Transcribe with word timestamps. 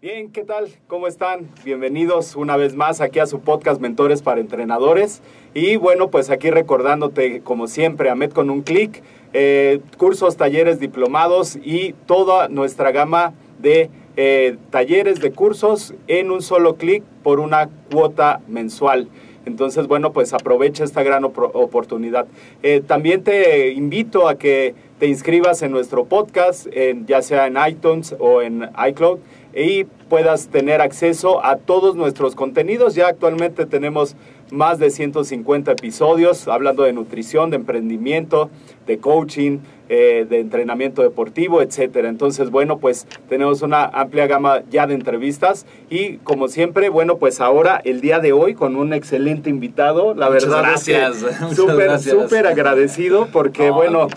Bien, 0.00 0.30
¿qué 0.30 0.44
tal? 0.44 0.68
¿Cómo 0.86 1.08
están? 1.08 1.50
Bienvenidos 1.64 2.36
una 2.36 2.56
vez 2.56 2.76
más 2.76 3.00
aquí 3.00 3.18
a 3.18 3.26
su 3.26 3.40
podcast 3.40 3.80
Mentores 3.80 4.22
para 4.22 4.40
Entrenadores. 4.40 5.22
Y 5.56 5.76
bueno, 5.76 6.10
pues 6.10 6.28
aquí 6.28 6.50
recordándote, 6.50 7.40
como 7.40 7.66
siempre, 7.66 8.10
AMED 8.10 8.32
con 8.32 8.50
un 8.50 8.60
clic, 8.60 9.02
eh, 9.32 9.80
cursos, 9.96 10.36
talleres, 10.36 10.80
diplomados 10.80 11.56
y 11.64 11.94
toda 12.04 12.48
nuestra 12.48 12.92
gama 12.92 13.32
de 13.58 13.88
eh, 14.18 14.58
talleres 14.68 15.18
de 15.18 15.32
cursos 15.32 15.94
en 16.08 16.30
un 16.30 16.42
solo 16.42 16.74
clic 16.76 17.02
por 17.22 17.40
una 17.40 17.70
cuota 17.90 18.42
mensual. 18.46 19.08
Entonces, 19.46 19.86
bueno, 19.86 20.12
pues 20.12 20.34
aprovecha 20.34 20.84
esta 20.84 21.02
gran 21.02 21.24
oportunidad. 21.24 22.26
Eh, 22.62 22.82
también 22.86 23.24
te 23.24 23.72
invito 23.72 24.28
a 24.28 24.36
que 24.36 24.74
te 24.98 25.06
inscribas 25.06 25.62
en 25.62 25.70
nuestro 25.70 26.04
podcast, 26.04 26.66
ya 27.06 27.22
sea 27.22 27.46
en 27.46 27.56
iTunes 27.66 28.14
o 28.18 28.42
en 28.42 28.68
iCloud 28.88 29.20
y 29.56 29.84
puedas 29.84 30.48
tener 30.48 30.82
acceso 30.82 31.44
a 31.44 31.56
todos 31.56 31.96
nuestros 31.96 32.34
contenidos. 32.34 32.94
Ya 32.94 33.08
actualmente 33.08 33.64
tenemos 33.64 34.16
más 34.50 34.78
de 34.78 34.90
150 34.90 35.72
episodios 35.72 36.48
hablando 36.48 36.84
de 36.84 36.92
nutrición, 36.92 37.50
de 37.50 37.56
emprendimiento, 37.56 38.50
de 38.86 38.98
coaching, 38.98 39.58
eh, 39.88 40.26
de 40.28 40.40
entrenamiento 40.40 41.02
deportivo, 41.02 41.62
etcétera. 41.62 42.08
Entonces, 42.08 42.50
bueno, 42.50 42.78
pues 42.78 43.06
tenemos 43.28 43.62
una 43.62 43.84
amplia 43.84 44.26
gama 44.26 44.62
ya 44.70 44.86
de 44.86 44.94
entrevistas 44.94 45.64
y 45.90 46.16
como 46.18 46.48
siempre, 46.48 46.88
bueno, 46.88 47.18
pues 47.18 47.40
ahora 47.40 47.80
el 47.84 48.00
día 48.00 48.18
de 48.18 48.32
hoy 48.32 48.54
con 48.54 48.74
un 48.74 48.92
excelente 48.92 49.48
invitado, 49.48 50.14
la 50.14 50.28
verdad 50.28 50.62
gracias. 50.62 51.24
súper 51.54 52.00
súper 52.00 52.46
agradecido 52.46 53.28
porque 53.32 53.70
bueno, 53.70 54.08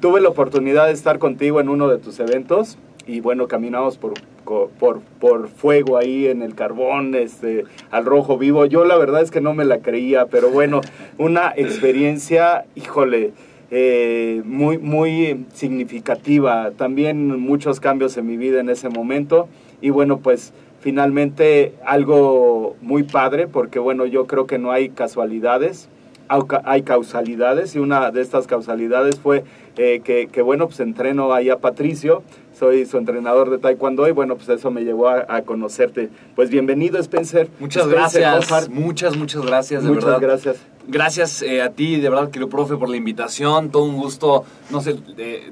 tuve 0.00 0.20
la 0.20 0.28
oportunidad 0.28 0.86
de 0.86 0.92
estar 0.92 1.18
contigo 1.18 1.60
en 1.60 1.68
uno 1.68 1.88
de 1.88 1.98
tus 1.98 2.20
eventos 2.20 2.76
y 3.06 3.20
bueno, 3.20 3.48
caminamos 3.48 3.98
por, 3.98 4.14
por, 4.78 5.00
por 5.20 5.48
fuego 5.48 5.96
ahí 5.96 6.26
en 6.26 6.42
el 6.42 6.54
carbón, 6.54 7.14
este, 7.14 7.64
al 7.90 8.04
rojo 8.04 8.38
vivo. 8.38 8.66
Yo 8.66 8.84
la 8.84 8.96
verdad 8.96 9.22
es 9.22 9.30
que 9.30 9.40
no 9.40 9.54
me 9.54 9.64
la 9.64 9.78
creía, 9.78 10.26
pero 10.26 10.50
bueno, 10.50 10.80
una 11.18 11.52
experiencia, 11.56 12.64
híjole, 12.74 13.32
eh, 13.70 14.42
muy, 14.44 14.78
muy 14.78 15.46
significativa. 15.52 16.70
También 16.72 17.40
muchos 17.40 17.80
cambios 17.80 18.16
en 18.16 18.26
mi 18.26 18.36
vida 18.36 18.60
en 18.60 18.68
ese 18.68 18.88
momento. 18.88 19.48
Y 19.80 19.90
bueno, 19.90 20.18
pues 20.18 20.52
finalmente 20.80 21.74
algo 21.84 22.76
muy 22.80 23.04
padre, 23.04 23.48
porque 23.48 23.78
bueno, 23.78 24.06
yo 24.06 24.26
creo 24.26 24.46
que 24.46 24.58
no 24.58 24.70
hay 24.70 24.90
casualidades, 24.90 25.88
hay 26.64 26.82
causalidades, 26.82 27.74
y 27.74 27.78
una 27.78 28.10
de 28.10 28.20
estas 28.20 28.46
causalidades 28.46 29.18
fue 29.18 29.44
eh, 29.76 30.00
que, 30.04 30.28
que, 30.30 30.42
bueno, 30.42 30.66
pues 30.66 30.80
entreno 30.80 31.32
ahí 31.32 31.50
a 31.50 31.58
Patricio, 31.58 32.22
soy 32.58 32.86
su 32.86 32.98
entrenador 32.98 33.50
de 33.50 33.58
taekwondo 33.58 34.08
y 34.08 34.12
bueno, 34.12 34.36
pues 34.36 34.48
eso 34.48 34.70
me 34.70 34.82
llevó 34.82 35.08
a, 35.08 35.42
conocerte. 35.42 36.08
Pues 36.34 36.50
bienvenido 36.50 36.98
Spencer. 36.98 37.48
Muchas 37.58 37.88
gracias, 37.88 38.68
muchas, 38.68 39.16
muchas 39.16 39.44
gracias, 39.44 39.84
de 39.84 39.90
muchas 39.90 40.20
gracias. 40.20 40.56
Gracias 40.86 41.42
eh, 41.42 41.62
a 41.62 41.70
ti, 41.70 41.98
de 41.98 42.10
verdad, 42.10 42.30
querido 42.30 42.50
profe, 42.50 42.76
por 42.76 42.90
la 42.90 42.96
invitación, 42.96 43.70
todo 43.70 43.84
un 43.84 43.96
gusto, 43.96 44.44
no 44.70 44.82
sé, 44.82 44.96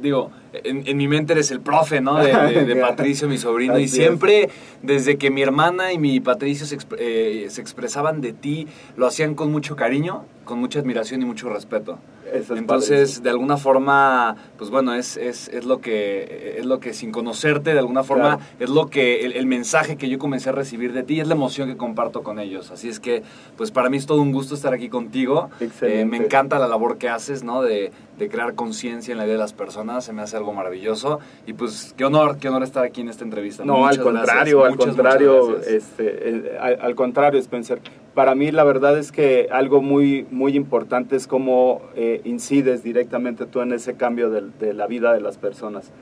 digo, 0.01 0.31
en, 0.53 0.97
mi 0.97 1.09
mente 1.09 1.33
eres 1.33 1.51
el 1.51 1.61
profe, 1.61 2.03
¿no? 2.03 2.17
De, 2.17 2.77
Patricio, 2.81 3.29
mi 3.29 3.39
sobrino, 3.39 3.79
y 3.79 3.89
siempre, 3.89 4.51
desde 4.83 5.17
que 5.17 5.31
mi 5.31 5.41
hermana 5.41 5.93
y 5.93 5.99
mi 5.99 6.21
Patricio 6.21 6.67
se, 6.67 6.77
eh, 6.99 7.47
se 7.49 7.61
expresaban 7.63 8.21
de 8.21 8.35
ti, 8.35 8.67
lo 8.97 9.07
hacían 9.07 9.35
con 9.35 9.51
mucho 9.51 9.75
cariño, 9.75 10.27
con 10.53 10.61
mucha 10.61 10.81
admiración 10.81 11.23
y 11.23 11.25
mucho 11.25 11.49
respeto. 11.49 11.99
Entonces, 12.31 13.23
de 13.23 13.31
alguna 13.31 13.57
forma, 13.57 14.37
pues 14.59 14.69
bueno, 14.69 14.93
es, 14.95 15.17
es, 15.17 15.49
es, 15.49 15.65
lo 15.65 15.81
que, 15.81 16.57
es 16.59 16.67
lo 16.67 16.79
que 16.79 16.93
sin 16.93 17.11
conocerte, 17.11 17.73
de 17.73 17.79
alguna 17.79 18.05
forma, 18.05 18.39
es 18.61 18.69
lo 18.69 18.89
que, 18.89 19.25
el, 19.25 19.47
mensaje 19.47 19.97
que 19.97 20.11
yo 20.11 20.19
comencé 20.19 20.51
a 20.51 20.53
recibir 20.53 20.93
de 20.93 21.05
ti, 21.05 21.21
es 21.21 21.27
la 21.27 21.33
emoción 21.33 21.71
que 21.71 21.79
comparto 21.79 22.23
con 22.23 22.39
ellos. 22.39 22.71
Así 22.71 22.91
es 22.91 23.01
que, 23.01 23.23
pues 23.57 23.71
para 23.71 23.89
mí 23.89 23.97
es 23.97 24.05
todo 24.05 24.21
un 24.21 24.31
gusto 24.31 24.55
estar 24.55 24.75
aquí 24.75 24.91
contigo. 24.91 25.49
Eh, 25.81 26.05
me 26.05 26.19
encanta 26.19 26.59
la 26.59 26.69
labor 26.69 26.99
que 26.99 27.09
haces, 27.09 27.43
¿no? 27.43 27.63
De, 27.63 27.93
de 28.19 28.29
crear 28.29 28.55
conciencia 28.55 29.13
en 29.13 29.19
la 29.19 29.25
vida 29.25 29.35
de 29.35 29.39
las 29.39 29.53
personas, 29.53 30.05
se 30.05 30.13
me 30.13 30.23
hace 30.23 30.37
algo 30.37 30.53
maravilloso. 30.53 31.21
Y 31.47 31.55
pues, 31.55 31.95
qué 31.97 32.05
honor, 32.05 32.39
qué 32.39 32.49
honor 32.49 32.63
estar 32.63 32.85
aquí 32.85 33.01
en 33.01 33.09
esta 33.09 33.25
entrevista. 33.25 33.65
No, 33.65 33.87
al 33.87 33.99
contrario, 33.99 34.65
al 34.65 34.77
contrario, 34.77 35.59
este, 35.61 36.57
al, 36.59 36.95
contrario, 36.95 37.41
Spencer. 37.41 37.81
Para 38.15 38.35
mí 38.35 38.51
la 38.51 38.65
verdad 38.65 38.99
es 38.99 39.11
que 39.11 39.49
algo 39.51 39.81
muy, 39.81 40.27
muy 40.31 40.55
importante 40.55 41.17
es 41.17 41.27
cómo 41.27 41.81
eh, 41.97 42.21
incides 42.25 42.83
directamente 42.83 43.47
tú 43.47 43.61
en 43.63 43.73
ese 43.73 43.95
cambio 43.95 44.29
de, 44.31 44.75
la 44.75 44.87
vida 44.87 45.15
de 45.15 45.21
las 45.21 45.39
personas. 45.39 45.93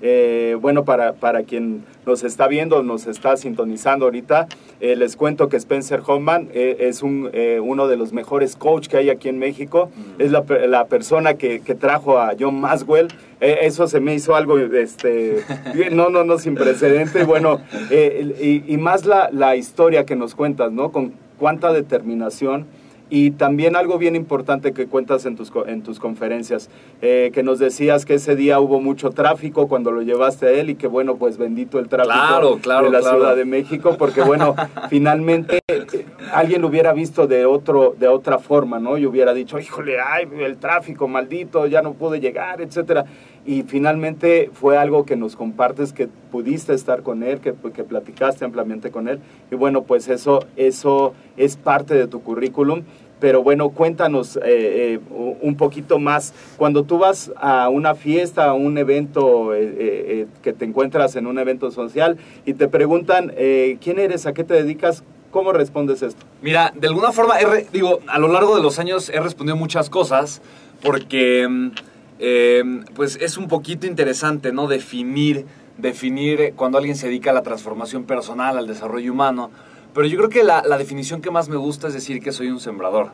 Eh, 0.00 0.56
bueno, 0.60 0.84
para, 0.84 1.14
para, 1.14 1.42
quien 1.42 1.84
nos 2.06 2.22
está 2.22 2.46
viendo, 2.46 2.82
nos 2.82 3.06
está 3.06 3.36
sintonizando 3.36 4.04
ahorita, 4.06 4.46
eh, 4.80 4.96
les 4.96 5.16
cuento 5.16 5.48
que 5.48 5.56
Spencer 5.56 6.00
Hoffman 6.06 6.48
es 6.52 7.02
un, 7.02 7.30
uno 7.62 7.88
de 7.88 7.96
los 7.96 8.12
mejores 8.12 8.56
coach 8.56 8.86
que 8.88 8.96
hay 8.96 9.10
aquí 9.10 9.28
en 9.28 9.38
México. 9.38 9.90
Mm. 9.94 10.22
Es 10.22 10.30
la, 10.30 10.44
la, 10.66 10.86
persona 10.86 11.34
que, 11.34 11.60
que, 11.60 11.74
trajo 11.74 12.18
a 12.18 12.34
John 12.38 12.60
Maswell. 12.60 13.08
eso 13.40 13.88
se 13.88 14.00
me 14.00 14.14
hizo 14.14 14.36
algo, 14.36 14.58
este, 14.58 15.42
no, 15.92 16.10
no, 16.10 16.24
no, 16.24 16.38
sin 16.38 16.54
precedente. 16.54 17.24
Bueno, 17.24 17.60
y, 17.90 18.62
y, 18.72 18.76
más 18.78 19.04
la, 19.04 19.30
la, 19.32 19.56
historia 19.56 20.06
que 20.06 20.16
nos 20.16 20.34
cuentas, 20.34 20.72
¿no? 20.72 20.92
Con 20.92 21.12
cuánta 21.38 21.72
determinación 21.72 22.66
y 23.10 23.32
también 23.32 23.76
algo 23.76 23.98
bien 23.98 24.16
importante 24.16 24.72
que 24.72 24.86
cuentas 24.86 25.26
en 25.26 25.36
tus, 25.36 25.52
en 25.66 25.82
tus 25.82 25.98
conferencias, 25.98 26.70
eh, 27.00 27.30
que 27.32 27.42
nos 27.42 27.58
decías 27.58 28.04
que 28.04 28.14
ese 28.14 28.36
día 28.36 28.60
hubo 28.60 28.80
mucho 28.80 29.10
tráfico 29.10 29.68
cuando 29.68 29.90
lo 29.90 30.02
llevaste 30.02 30.46
a 30.46 30.50
él 30.50 30.70
y 30.70 30.74
que 30.74 30.86
bueno, 30.86 31.16
pues 31.16 31.38
bendito 31.38 31.78
el 31.78 31.88
tráfico 31.88 32.56
de 32.56 32.90
la 32.90 33.02
Ciudad 33.02 33.36
de 33.36 33.44
México, 33.44 33.96
porque 33.98 34.22
bueno, 34.22 34.54
finalmente 34.90 35.60
eh, 35.68 36.06
alguien 36.32 36.62
lo 36.62 36.68
hubiera 36.68 36.92
visto 36.92 37.26
de, 37.26 37.46
otro, 37.46 37.94
de 37.98 38.08
otra 38.08 38.38
forma, 38.38 38.78
¿no? 38.78 38.98
Y 38.98 39.06
hubiera 39.06 39.32
dicho, 39.34 39.58
híjole, 39.58 39.98
ay, 40.00 40.28
el 40.40 40.58
tráfico 40.58 41.08
maldito, 41.08 41.66
ya 41.66 41.82
no 41.82 41.94
pude 41.94 42.20
llegar, 42.20 42.60
etcétera 42.60 43.04
y 43.48 43.62
finalmente 43.62 44.50
fue 44.52 44.76
algo 44.76 45.06
que 45.06 45.16
nos 45.16 45.34
compartes, 45.34 45.94
que 45.94 46.06
pudiste 46.06 46.74
estar 46.74 47.02
con 47.02 47.22
él, 47.22 47.40
que, 47.40 47.54
que 47.72 47.82
platicaste 47.82 48.44
ampliamente 48.44 48.90
con 48.90 49.08
él. 49.08 49.20
Y 49.50 49.54
bueno, 49.54 49.84
pues 49.84 50.08
eso, 50.08 50.44
eso 50.56 51.14
es 51.38 51.56
parte 51.56 51.94
de 51.94 52.06
tu 52.08 52.20
currículum. 52.22 52.82
Pero 53.20 53.42
bueno, 53.42 53.70
cuéntanos 53.70 54.36
eh, 54.36 54.40
eh, 54.44 55.00
un 55.40 55.56
poquito 55.56 55.98
más. 55.98 56.34
Cuando 56.58 56.82
tú 56.82 56.98
vas 56.98 57.32
a 57.36 57.70
una 57.70 57.94
fiesta, 57.94 58.50
a 58.50 58.52
un 58.52 58.76
evento 58.76 59.54
eh, 59.54 60.26
que 60.42 60.52
te 60.52 60.66
encuentras 60.66 61.16
en 61.16 61.26
un 61.26 61.38
evento 61.38 61.70
social 61.70 62.18
y 62.44 62.52
te 62.52 62.68
preguntan, 62.68 63.32
¿quién 63.80 63.98
eres? 63.98 64.26
¿A 64.26 64.34
qué 64.34 64.44
te 64.44 64.52
dedicas? 64.52 65.04
¿Cómo 65.30 65.54
respondes 65.54 66.02
esto? 66.02 66.22
Mira, 66.42 66.70
de 66.76 66.86
alguna 66.86 67.12
forma, 67.12 67.36
digo, 67.72 68.00
a 68.08 68.18
lo 68.18 68.28
largo 68.28 68.56
de 68.56 68.62
los 68.62 68.78
años 68.78 69.08
he 69.08 69.18
respondido 69.20 69.56
muchas 69.56 69.88
cosas 69.88 70.42
porque 70.82 71.48
mm, 71.48 71.70
eh, 72.18 72.82
pues 72.94 73.18
es 73.20 73.36
un 73.36 73.48
poquito 73.48 73.86
interesante, 73.86 74.52
¿no? 74.52 74.66
Definir, 74.66 75.46
definir 75.76 76.54
cuando 76.56 76.78
alguien 76.78 76.96
se 76.96 77.06
dedica 77.06 77.30
a 77.30 77.34
la 77.34 77.42
transformación 77.42 78.04
personal, 78.04 78.58
al 78.58 78.66
desarrollo 78.66 79.12
humano. 79.12 79.50
Pero 79.94 80.06
yo 80.06 80.18
creo 80.18 80.28
que 80.28 80.44
la, 80.44 80.62
definición 80.78 81.20
que 81.20 81.30
más 81.30 81.48
me 81.48 81.56
gusta 81.56 81.88
es 81.88 81.94
decir 81.94 82.20
que 82.20 82.32
soy 82.32 82.48
un 82.48 82.60
sembrador, 82.60 83.12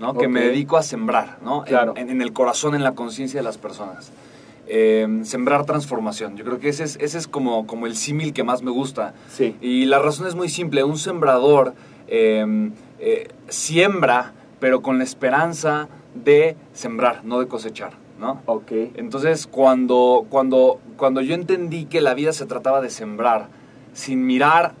¿no? 0.00 0.14
Que 0.14 0.28
me 0.28 0.40
dedico 0.40 0.76
a 0.76 0.82
sembrar, 0.82 1.38
¿no? 1.42 1.62
Claro. 1.62 1.94
En, 1.96 2.22
el 2.22 2.32
corazón, 2.32 2.74
en 2.74 2.82
la 2.82 2.92
conciencia 2.92 3.40
de 3.40 3.44
las 3.44 3.58
personas. 3.58 4.12
Eh, 4.68 5.20
sembrar 5.22 5.64
transformación. 5.64 6.36
Yo 6.36 6.44
creo 6.44 6.58
que 6.58 6.68
ese 6.68 6.84
es, 6.84 6.96
ese 7.00 7.18
es 7.18 7.28
como, 7.28 7.66
como 7.66 7.86
el 7.86 7.94
símil 7.96 8.32
que 8.32 8.42
más 8.42 8.62
me 8.62 8.70
gusta. 8.70 9.14
Sí. 9.28 9.54
Y 9.60 9.84
la 9.84 10.00
razón 10.00 10.26
es 10.26 10.34
muy 10.34 10.48
simple. 10.48 10.82
Un 10.82 10.98
sembrador 10.98 11.74
eh, 12.08 13.28
siembra, 13.48 14.32
pero 14.58 14.82
con 14.82 14.98
la 14.98 15.04
esperanza 15.04 15.88
de 16.24 16.56
sembrar, 16.72 17.24
no 17.24 17.38
de 17.38 17.46
cosechar, 17.46 17.92
¿no? 18.18 18.40
Ok. 18.46 18.72
Entonces, 18.94 19.46
cuando, 19.46 20.26
cuando, 20.28 20.80
cuando 20.96 21.20
yo 21.20 21.34
entendí 21.34 21.86
que 21.86 22.00
la 22.00 22.14
vida 22.14 22.32
se 22.32 22.46
trataba 22.46 22.80
de 22.80 22.90
sembrar, 22.90 23.48
sin 23.92 24.26
mirar, 24.26 24.74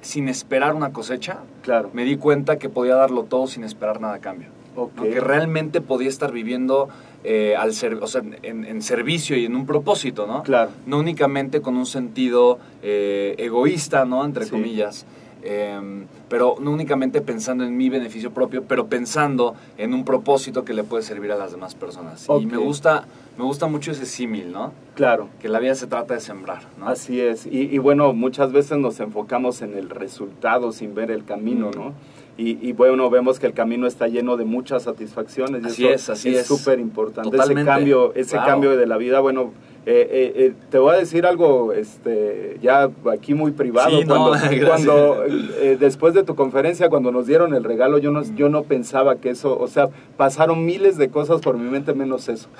sin 0.00 0.28
esperar 0.28 0.74
una 0.74 0.92
cosecha, 0.92 1.38
claro. 1.62 1.90
me 1.92 2.04
di 2.04 2.16
cuenta 2.16 2.58
que 2.58 2.68
podía 2.68 2.94
darlo 2.94 3.24
todo 3.24 3.46
sin 3.46 3.64
esperar 3.64 4.00
nada 4.00 4.14
a 4.14 4.20
cambio. 4.20 4.48
Okay. 4.76 5.12
Que 5.12 5.20
realmente 5.20 5.80
podía 5.80 6.08
estar 6.08 6.32
viviendo 6.32 6.88
eh, 7.24 7.54
al 7.56 7.74
ser, 7.74 7.94
o 7.94 8.06
sea, 8.06 8.22
en, 8.42 8.82
servicio 8.82 9.36
y 9.36 9.44
en 9.44 9.54
un 9.54 9.66
propósito, 9.66 10.26
¿no? 10.26 10.42
Claro. 10.42 10.70
No 10.86 10.98
únicamente 10.98 11.60
con 11.60 11.76
un 11.76 11.86
sentido 11.86 12.58
eh, 12.82 13.34
egoísta, 13.38 14.04
¿no? 14.04 14.24
Entre 14.24 14.48
comillas. 14.48 15.04
Em, 15.42 16.06
pero 16.30 16.54
no 16.60 16.70
únicamente 16.70 17.20
pensando 17.20 17.64
en 17.64 17.76
mi 17.76 17.90
beneficio 17.90 18.30
propio, 18.30 18.62
pero 18.62 18.86
pensando 18.86 19.56
en 19.76 19.92
un 19.92 20.04
propósito 20.04 20.64
que 20.64 20.72
le 20.72 20.84
puede 20.84 21.02
servir 21.02 21.32
a 21.32 21.36
las 21.36 21.50
demás 21.50 21.74
personas. 21.74 22.26
Y 22.40 22.46
me 22.46 22.56
gusta, 22.56 23.04
me 23.36 23.42
gusta 23.42 23.66
mucho 23.66 23.90
ese 23.90 24.06
símil, 24.06 24.52
¿no? 24.52 24.72
Claro. 24.94 25.28
Que 25.40 25.48
la 25.48 25.58
vida 25.58 25.74
se 25.74 25.88
trata 25.88 26.14
de 26.14 26.20
sembrar, 26.20 26.62
¿no? 26.78 26.86
Así 26.86 27.20
es. 27.20 27.46
Y, 27.50 27.76
bueno, 27.78 28.12
muchas 28.12 28.52
veces 28.52 28.78
nos 28.78 29.00
enfocamos 29.00 29.60
en 29.60 29.76
el 29.76 29.90
resultado 29.90 30.70
sin 30.70 30.94
ver 30.94 31.10
el 31.10 31.24
camino, 31.24 31.72
¿no? 31.74 31.94
Y, 32.38 32.72
bueno, 32.72 33.10
vemos 33.10 33.40
que 33.40 33.48
el 33.48 33.52
camino 33.52 33.88
está 33.88 34.06
lleno 34.06 34.36
de 34.36 34.44
muchas 34.44 34.84
satisfacciones. 34.84 35.64
así 35.64 35.86
es, 35.88 36.08
así 36.08 36.36
es. 36.36 36.46
súper 36.46 36.78
importante. 36.78 37.36
Ese 37.36 37.64
cambio, 37.64 38.14
ese 38.14 38.36
cambio 38.36 38.76
de 38.76 38.86
la 38.86 38.98
vida, 38.98 39.18
bueno, 39.18 39.50
eh, 39.86 40.06
eh, 40.10 40.32
eh, 40.36 40.52
te 40.68 40.78
voy 40.78 40.94
a 40.94 40.98
decir 40.98 41.24
algo 41.24 41.72
este, 41.72 42.58
ya 42.60 42.90
aquí 43.10 43.32
muy 43.32 43.52
privado. 43.52 43.98
cuando, 44.06 45.24
después 45.80 46.12
de 46.12 46.22
tu 46.22 46.34
conferencia, 46.34 46.90
cuando 46.90 47.10
nos 47.10 47.26
dieron 47.26 47.54
el 47.54 47.64
regalo, 47.64 47.96
yo 47.96 48.10
no, 48.10 48.22
yo 48.36 48.50
no 48.50 48.64
pensaba 48.64 49.16
que 49.16 49.30
eso, 49.30 49.58
o 49.58 49.68
sea, 49.68 49.88
pasaron 50.18 50.66
miles 50.66 50.98
de 50.98 51.08
cosas 51.08 51.40
por 51.40 51.56
mi 51.56 51.70
mente 51.70 51.94
menos 51.94 52.28
eso. 52.28 52.50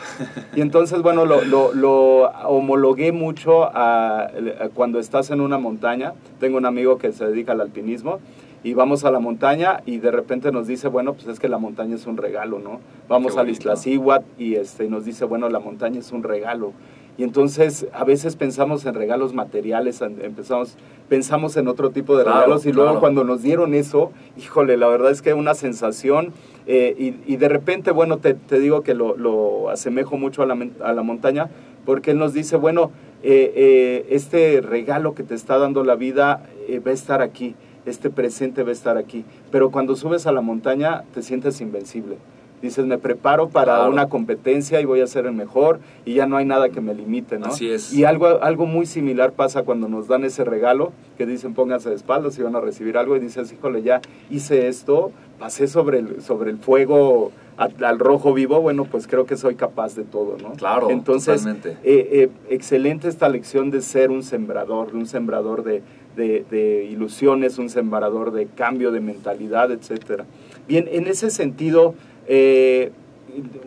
Y 0.57 0.63
entonces, 0.63 1.03
bueno, 1.03 1.27
lo, 1.27 1.43
lo, 1.75 2.31
homologué 2.47 3.13
mucho 3.13 3.65
a, 3.65 4.31
cuando 4.75 4.99
estás 4.99 5.31
en 5.31 5.43
una 5.43 5.59
montaña. 5.59 6.15
Tengo 6.39 6.57
un 6.57 6.65
amigo 6.65 6.97
que 6.97 7.13
se 7.13 7.27
dedica 7.27 7.53
al 7.53 7.61
alpinismo 7.61 8.19
y 8.63 8.75
vamos 8.75 9.05
a 9.05 9.11
la 9.11 9.21
montaña 9.21 9.83
y 9.87 9.99
de 9.99 10.11
repente 10.11 10.53
nos 10.53 10.67
dice, 10.67 10.89
bueno, 10.89 11.15
pues 11.15 11.27
es 11.27 11.39
que 11.39 11.49
la 11.49 11.59
montaña 11.59 11.97
es 11.97 12.07
un 12.07 12.17
regalo, 12.17 12.59
¿no? 12.59 12.81
Vamos 13.09 13.37
al 13.37 13.49
Iztaccíhuatl 13.49 14.25
y 14.39 14.55
este, 14.57 14.89
nos 14.89 15.05
dice, 15.05 15.25
bueno, 15.25 15.49
la 15.49 15.61
montaña 15.61 15.99
es 15.99 16.13
un 16.13 16.23
regalo. 16.23 16.73
Y 17.19 17.25
entonces 17.25 17.87
a 17.93 18.05
veces 18.05 18.37
pensamos 18.37 18.87
en 18.87 18.95
regalos 18.95 19.35
materiales, 19.35 20.01
empezamos, 20.01 20.77
pensamos 21.09 21.57
en 21.57 21.69
otro 21.69 21.91
tipo 21.91 22.17
de 22.17 22.25
regalos 22.25 22.65
y 22.67 22.73
luego 22.73 22.99
cuando 22.99 23.25
nos 23.25 23.43
dieron 23.43 23.75
eso, 23.75 24.11
híjole, 24.39 24.77
la 24.77 24.89
verdad 24.89 25.11
es 25.11 25.21
que 25.21 25.35
una 25.35 25.55
sensación 25.55 26.33
eh, 26.67 27.15
y, 27.27 27.37
de 27.37 27.49
repente, 27.49 27.91
bueno, 27.91 28.19
te, 28.19 28.37
digo 28.59 28.83
que 28.83 28.95
lo, 28.95 29.69
asemejo 29.71 30.17
mucho 30.17 30.43
a 30.43 30.47
la, 30.47 30.57
a 30.83 30.93
la, 30.93 31.03
montaña 31.03 31.51
porque 31.85 32.13
él 32.13 32.19
nos 32.19 32.33
dice, 32.33 32.57
bueno, 32.57 32.91
eh, 33.23 33.53
eh, 33.55 34.07
este 34.11 34.61
regalo 34.61 35.15
que 35.15 35.23
te 35.23 35.35
está 35.35 35.59
dando 35.59 35.85
la 35.85 35.97
vida 35.97 36.45
va 36.87 36.91
a 36.91 36.95
estar 36.95 37.23
aquí, 37.23 37.55
este 37.87 38.09
presente 38.09 38.63
va 38.63 38.71
a 38.71 38.73
estar 38.73 38.97
aquí, 38.97 39.25
pero 39.51 39.71
cuando 39.71 39.97
subes 39.97 40.27
a 40.27 40.33
la 40.33 40.41
montaña 40.41 41.03
te 41.13 41.23
sientes 41.23 41.61
invencible 41.61 42.17
dices, 42.63 42.87
me 42.87 42.99
preparo 42.99 43.49
para 43.49 43.89
una 43.89 44.09
competencia 44.09 44.81
y 44.81 44.85
voy 44.85 45.01
a 45.01 45.07
ser 45.07 45.27
el 45.27 45.33
mejor 45.33 45.81
y 46.05 46.15
ya 46.15 46.27
no 46.27 46.37
hay 46.37 46.45
nada 46.45 46.69
que 46.69 46.81
me 46.81 46.95
limite, 46.95 47.39
¿no? 47.39 47.47
Así 47.47 47.71
es. 47.71 47.93
Y 47.93 48.05
algo, 48.05 48.43
algo 48.43 48.67
muy 48.67 48.87
similar 48.87 49.33
pasa 49.33 49.63
cuando 49.63 49.89
nos 49.89 50.09
dan 50.09 50.25
ese 50.25 50.45
regalo, 50.45 50.93
que 51.17 51.27
dicen 51.27 51.55
pónganse 51.55 51.91
de 51.91 51.97
espaldas 51.97 52.39
y 52.39 52.43
van 52.43 52.57
a 52.57 52.61
recibir 52.61 52.99
algo 52.99 53.17
y 53.17 53.21
dices, 53.21 53.53
híjole, 53.53 53.83
ya 53.83 54.01
hice 54.31 54.69
esto, 54.69 55.13
pasé 55.39 55.69
sobre 55.69 55.99
el, 55.99 56.23
sobre 56.23 56.51
el 56.51 56.59
fuego 56.59 57.33
al, 57.57 57.99
rojo 57.99 58.33
vivo, 58.33 58.63
bueno, 58.63 58.87
pues 58.87 59.07
creo 59.07 59.27
que 59.27 59.37
soy 59.37 59.55
capaz 59.55 59.95
de 59.95 60.05
todo, 60.05 60.39
¿no? 60.43 60.53
Claro, 60.53 60.89
Entonces, 60.89 61.45
eh, 61.45 61.77
eh, 61.85 62.31
excelente 62.49 63.07
esta 63.07 63.29
lección 63.29 63.71
de 63.71 63.83
ser 63.83 64.11
un 64.11 64.23
sembrador, 64.23 64.95
un 64.95 65.07
sembrador 65.07 65.63
de, 65.63 65.83
de, 66.17 66.47
de 66.51 66.85
ilusiones, 66.85 67.59
un 67.59 67.69
sembrador 67.69 68.33
de 68.33 68.47
cambio 68.47 68.93
de 68.93 69.01
mentalidad, 69.01 69.71
etcétera. 69.71 70.25
Bien, 70.69 70.89
en 70.91 71.07
ese 71.07 71.31
sentido, 71.31 71.95
eh, 72.27 72.93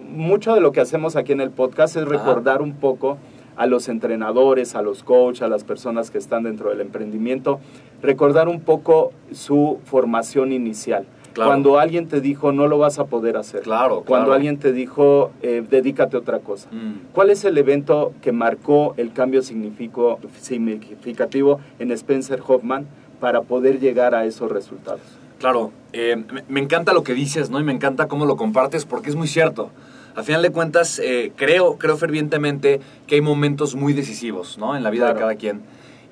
mucho 0.10 0.54
de 0.54 0.62
lo 0.62 0.72
que 0.72 0.82
hacemos 0.82 1.16
aquí 1.16 1.32
en 1.32 1.42
el 1.42 1.52
podcast 1.52 1.96
es 1.96 2.08
recordar 2.08 2.62
un 2.62 2.74
poco 2.74 3.18
a 3.56 3.68
los 3.68 3.88
entrenadores, 3.88 4.76
a 4.76 4.82
los 4.82 5.04
coaches, 5.04 5.44
a 5.44 5.48
las 5.48 5.64
personas 5.64 6.12
que 6.12 6.18
están 6.18 6.44
dentro 6.44 6.70
del 6.70 6.82
emprendimiento, 6.82 7.60
recordar 8.02 8.48
un 8.48 8.62
poco 8.62 9.12
su 9.32 9.80
formación 9.86 10.52
inicial. 10.52 11.06
Cuando 11.36 11.80
alguien 11.80 12.08
te 12.08 12.22
dijo 12.22 12.52
no 12.52 12.68
lo 12.68 12.78
vas 12.78 13.00
a 13.00 13.06
poder 13.06 13.38
hacer. 13.38 13.62
Claro, 13.62 14.04
Cuando 14.06 14.34
alguien 14.34 14.60
te 14.60 14.72
dijo 14.72 15.32
eh, 15.42 15.64
dedícate 15.68 16.16
a 16.16 16.20
otra 16.20 16.38
cosa. 16.40 16.70
Mm. 16.72 17.12
¿Cuál 17.12 17.32
es 17.32 17.44
el 17.44 17.58
evento 17.58 18.14
que 18.22 18.32
marcó 18.32 18.94
el 18.98 19.14
cambio 19.14 19.42
significativo 19.42 20.20
en 21.80 21.92
Spencer 21.92 22.40
Hoffman 22.46 22.86
para 23.20 23.42
poder 23.42 23.80
llegar 23.80 24.14
a 24.14 24.26
esos 24.26 24.52
resultados? 24.52 25.23
Claro, 25.44 25.74
eh, 25.92 26.24
me, 26.48 26.62
encanta 26.62 26.94
lo 26.94 27.04
que 27.04 27.14
dices, 27.14 27.50
¿no? 27.50 27.60
Y 27.60 27.66
me 27.66 27.74
encanta 27.74 28.08
cómo 28.08 28.26
lo 28.26 28.38
compartes 28.38 28.86
porque 28.86 29.10
es 29.10 29.18
muy 29.18 29.28
cierto. 29.28 29.72
A 30.16 30.24
final 30.24 30.42
de 30.42 30.52
cuentas, 30.52 31.00
eh, 31.00 31.34
creo, 31.36 31.78
creo 31.78 31.98
fervientemente 31.98 32.80
que 33.08 33.16
hay 33.16 33.22
momentos 33.22 33.76
muy 33.76 33.92
decisivos, 33.92 34.58
¿no? 34.58 34.78
En 34.78 34.84
la 34.84 34.90
vida 34.90 35.14
de 35.14 35.20
cada 35.20 35.36
quien. 35.36 35.60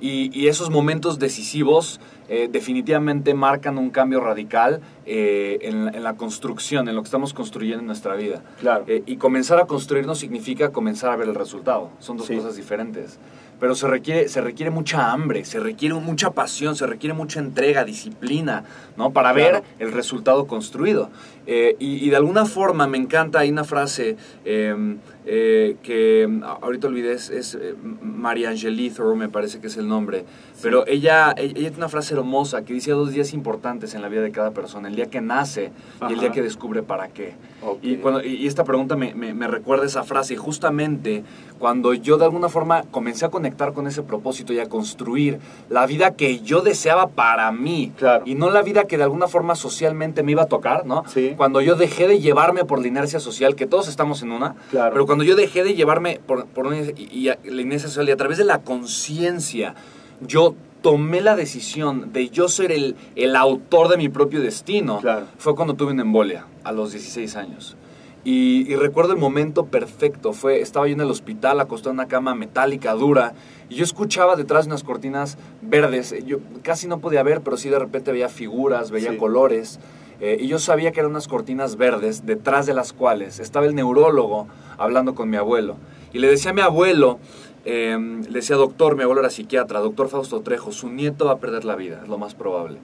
Y, 0.01 0.47
esos 0.47 0.69
momentos 0.69 1.17
decisivos 1.17 2.01
eh, 2.27 2.50
definitivamente 2.51 3.33
marcan 3.33 3.77
un 3.77 3.89
cambio 3.89 4.19
radical 4.19 4.81
en, 5.05 6.03
la 6.03 6.17
construcción, 6.17 6.89
en 6.89 6.95
lo 6.95 7.01
que 7.01 7.07
estamos 7.07 7.33
construyendo 7.33 7.79
en 7.79 7.88
nuestra 7.88 8.15
vida. 8.15 8.41
Claro. 8.59 8.83
y 8.88 9.15
comenzar 9.15 9.59
a 9.59 9.65
construir 9.65 10.05
no 10.05 10.15
significa 10.15 10.73
comenzar 10.73 11.09
a 11.09 11.15
ver 11.15 11.29
el 11.29 11.35
resultado. 11.35 11.89
Son 12.00 12.17
dos 12.17 12.27
cosas 12.27 12.57
diferentes 12.57 13.17
pero 13.62 13.75
se 13.75 13.88
requiere, 13.88 14.27
se 14.27 14.41
requiere 14.41 14.72
mucha 14.72 15.12
hambre, 15.12 15.46
se 15.46 15.60
requiere 15.60 15.94
mucha 15.94 16.32
pasión, 16.32 16.75
se 16.75 16.88
requiere 16.88 17.13
mucha 17.13 17.39
entrega, 17.39 17.86
disciplina, 17.86 18.63
¿no? 18.98 19.12
Para 19.12 19.34
ver 19.34 19.62
el 19.77 19.91
resultado 19.91 20.48
construido. 20.48 21.12
Eh, 21.46 21.75
y, 21.77 22.10
de 22.10 22.15
alguna 22.15 22.46
forma 22.46 22.88
me 22.88 22.98
encanta, 22.98 23.38
hay 23.38 23.51
una 23.51 23.63
frase 23.63 24.18
em, 24.46 24.98
eh, 25.25 25.78
que 25.84 26.28
ahorita 26.62 26.88
olvidé, 26.88 27.13
es, 27.13 27.30
es 27.30 27.56
eh, 27.56 27.75
María 28.01 28.50
Angelique 28.50 29.01
me 29.16 29.30
parece 29.30 29.60
que 29.60 29.68
es 29.68 29.78
el 29.78 29.88
nombre, 29.88 30.25
pero 30.62 30.86
ella, 30.88 31.34
ella, 31.38 31.54
tiene 31.54 31.78
una 31.78 31.90
frase 31.90 32.13
hermosa 32.13 32.63
que 32.63 32.74
dice 32.74 32.92
dos 32.92 33.12
días 33.12 33.34
importantes 33.34 33.94
en 33.94 34.01
la 34.01 34.10
vida 34.10 34.22
de 34.22 34.32
cada 34.32 34.51
persona, 34.51 34.88
el 34.88 34.96
día 34.96 35.08
que 35.08 35.22
nace 35.22 35.72
y 36.10 36.13
el 36.13 36.20
día 36.20 36.32
que 36.32 36.42
descubre 36.42 36.82
para 36.84 37.10
qué. 37.10 37.34
Y, 37.82 37.98
cuando, 37.98 38.24
y 38.24 38.48
esta 38.48 38.63
pregunta 38.63 38.96
me, 38.96 39.13
me, 39.13 39.48
recuerda 39.48 39.86
esa 39.86 40.04
frase, 40.04 40.34
y 40.34 40.38
justamente 40.38 41.24
cuando 41.60 41.94
yo 41.94 42.18
de 42.18 42.25
alguna 42.25 42.50
forma 42.50 42.84
comencé 42.90 43.25
a 43.25 43.30
conectar 43.30 43.74
con 43.74 43.86
ese 43.86 44.01
propósito 44.01 44.54
y 44.54 44.60
a 44.60 44.68
construir 44.68 45.40
la 45.70 45.86
vida 45.86 46.16
que 46.16 46.40
yo 46.40 46.62
deseaba 46.62 47.08
para 47.08 47.51
mí, 47.51 47.92
y 48.25 48.34
no 48.36 48.50
la 48.50 48.63
vida 48.63 48.86
que 48.86 48.98
de 48.98 49.04
alguna 49.04 49.28
forma 49.28 49.56
socialmente 49.56 50.24
me 50.24 50.32
iba 50.32 50.44
a 50.44 50.48
tocar, 50.48 50.86
¿no? 50.86 51.04
Cuando 51.38 51.62
yo 51.62 51.75
dejé 51.75 52.08
de 52.08 52.20
llevarme 52.20 52.66
por 52.66 52.82
la 52.82 52.88
inercia 52.88 53.20
social, 53.20 53.56
que 53.56 53.68
todos 53.68 53.88
estamos 53.88 54.24
en 54.24 54.32
una, 54.32 54.56
pero 54.72 55.06
cuando 55.12 55.25
yo 55.25 55.36
dejé 55.36 55.65
de 55.65 55.74
llevarme 55.74 56.22
por, 56.25 56.46
por 56.46 56.74
la 56.74 57.62
inercia 57.62 57.89
social 57.89 58.08
y 58.08 58.13
a 58.13 58.15
través 58.15 58.38
de 58.38 58.46
la 58.46 58.60
conciencia, 58.60 59.75
yo 60.22 60.56
tomé 60.82 61.20
la 61.20 61.36
decisión 61.36 62.13
de 62.13 62.30
yo 62.30 62.48
ser 62.48 62.72
el, 62.72 62.96
el 63.18 63.36
autor 63.36 63.89
de 63.89 63.98
mi 63.98 64.08
propio 64.08 64.39
destino, 64.39 65.01
fue 65.38 65.53
cuando 65.53 65.74
tuve 65.74 65.91
una 65.91 66.03
embolia 66.03 66.46
a 66.63 66.72
los 66.72 66.94
16 66.94 67.36
años. 67.36 67.75
Y, 68.24 68.74
recuerdo 68.75 69.12
el 69.12 69.20
momento 69.20 69.65
perfecto. 69.65 70.32
Fue, 70.32 70.62
estaba 70.62 70.88
yo 70.88 70.94
en 70.94 71.01
el 71.01 71.12
hospital, 71.12 71.60
acostado 71.60 71.89
en 71.89 71.98
una 71.98 72.08
cama 72.08 72.34
metálica, 72.34 72.94
dura, 72.94 73.34
y 73.68 73.75
yo 73.75 73.84
escuchaba 73.84 74.38
detrás 74.38 74.63
de 74.63 74.70
unas 74.70 74.84
cortinas 74.84 75.38
verdes. 75.62 76.15
Yo 76.25 76.38
casi 76.63 76.88
no 76.88 77.00
podía 77.00 77.22
ver, 77.22 77.41
pero 77.41 77.58
sí 77.58 77.68
de 77.68 77.80
repente 77.80 78.13
veía 78.13 78.30
figuras, 78.30 78.91
veía 78.91 79.18
colores. 79.18 79.77
Eh, 80.22 80.38
y 80.40 80.48
yo 80.48 80.60
sabía 80.60 80.92
que 80.92 81.01
eran 81.01 81.12
unas 81.12 81.28
cortinas 81.28 81.75
verdes, 81.75 82.25
detrás 82.25 82.66
de 82.66 82.74
las 82.74 82.94
cuales 82.94 83.40
estaba 83.40 83.66
el 83.66 83.75
neurólogo 83.75 84.48
hablando 84.78 85.16
con 85.16 85.30
mi 85.30 85.38
abuelo. 85.38 85.75
Y 86.13 86.20
le 86.20 86.30
decía 86.30 86.51
a 86.51 86.54
mi 86.54 86.62
abuelo, 86.62 87.20
Em, 87.63 88.24
le 88.24 88.32
decía, 88.32 88.56
doctor, 88.56 88.96
mi 88.96 89.04
abuelo 89.04 89.22
era 89.22 89.30
psiquiatra, 89.30 89.80
doctor 89.80 90.10
Fausto 90.10 90.42
Trejo, 90.42 90.72
su 90.72 90.90
nieto 90.90 91.25
va 91.25 91.34
a 91.34 91.38
perder 91.38 91.63
la 91.63 91.75
vida, 91.75 92.00
es 92.04 92.10
lo 92.10 92.18
más 92.18 92.34
probable. 92.36 92.80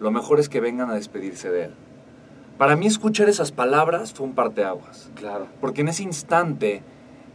lo 0.00 0.10
mejor 0.10 0.40
es 0.40 0.48
que 0.48 0.58
vengan 0.58 0.90
a 0.90 0.94
despedirse 0.94 1.48
de 1.48 1.66
él. 1.66 1.70
Para 2.58 2.74
mí 2.74 2.88
escuchar 2.88 3.28
esas 3.28 3.52
palabras 3.52 4.12
fue 4.12 4.26
un 4.26 4.34
parteaguas. 4.34 5.10
Claro. 5.14 5.46
Porque 5.60 5.82
en 5.82 5.88
ese 5.88 6.02
instante 6.02 6.82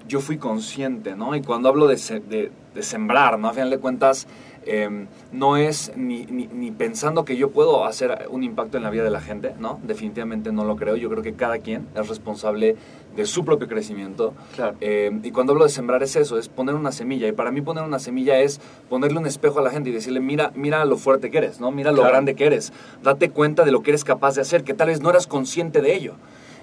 yo 0.06 0.20
fui 0.20 0.38
consciente, 0.38 1.16
¿no? 1.16 1.34
Y 1.34 1.42
cuando 1.42 1.70
hablo 1.70 1.88
de, 1.88 1.96
de, 1.96 2.52
de 2.76 2.84
sembrar, 2.84 3.40
¿no? 3.40 3.48
A 3.48 3.54
final 3.54 3.70
de 3.70 3.78
cuentas, 3.78 4.28
Em, 4.67 5.07
no 5.31 5.57
es 5.57 5.93
ni, 5.95 6.25
ni, 6.25 6.71
pensando 6.71 7.25
que 7.25 7.38
yo 7.38 7.51
puedo 7.51 7.86
hacer 7.86 8.27
un 8.29 8.43
impacto 8.43 8.77
en 8.77 8.83
la 8.83 8.89
vida 8.89 9.03
de 9.03 9.09
la 9.09 9.21
gente, 9.21 9.53
¿no? 9.59 9.79
Definitivamente 9.83 10.51
no 10.51 10.65
lo 10.65 10.75
creo. 10.75 10.95
Yo 10.95 11.09
creo 11.09 11.24
que 11.24 11.33
cada 11.33 11.59
quien 11.59 11.88
es 11.95 12.07
responsable 12.07 12.75
de 13.15 13.25
su 13.25 13.45
propio 13.45 13.67
crecimiento. 13.67 14.33
Em, 14.81 15.21
y 15.24 15.31
cuando 15.31 15.53
hablo 15.53 15.63
de 15.63 15.69
sembrar 15.69 16.03
es 16.03 16.15
eso, 16.15 16.38
es 16.38 16.50
poner 16.50 16.75
una 16.75 16.91
semilla. 16.91 17.27
Y 17.27 17.31
para 17.31 17.51
mí 17.51 17.62
poner 17.62 17.83
una 17.83 18.00
semilla 18.00 18.39
es 18.39 18.59
ponerle 18.89 19.19
un 19.19 19.25
espejo 19.25 19.59
a 19.59 19.62
la 19.62 19.71
gente 19.71 19.89
y 19.89 19.93
decirle, 19.93 20.19
mira, 20.19 20.51
mira 20.55 20.83
lo 20.86 20.97
fuerte 20.97 21.31
que 21.31 21.38
eres, 21.38 21.59
¿no? 21.59 21.71
Mira 21.71 21.91
lo 21.91 22.03
grande 22.03 22.36
que 22.36 22.45
eres. 22.45 22.74
Date 23.03 23.29
cuenta 23.29 23.63
de 23.63 23.71
lo 23.71 23.81
que 23.81 23.91
eres 23.91 24.03
capaz 24.03 24.36
de 24.36 24.41
hacer, 24.41 24.63
que 24.63 24.74
tal 24.74 24.88
vez 24.89 25.01
no 25.01 25.09
eras 25.09 25.27
consciente 25.27 25.81
de 25.81 25.95
ello. 25.95 26.13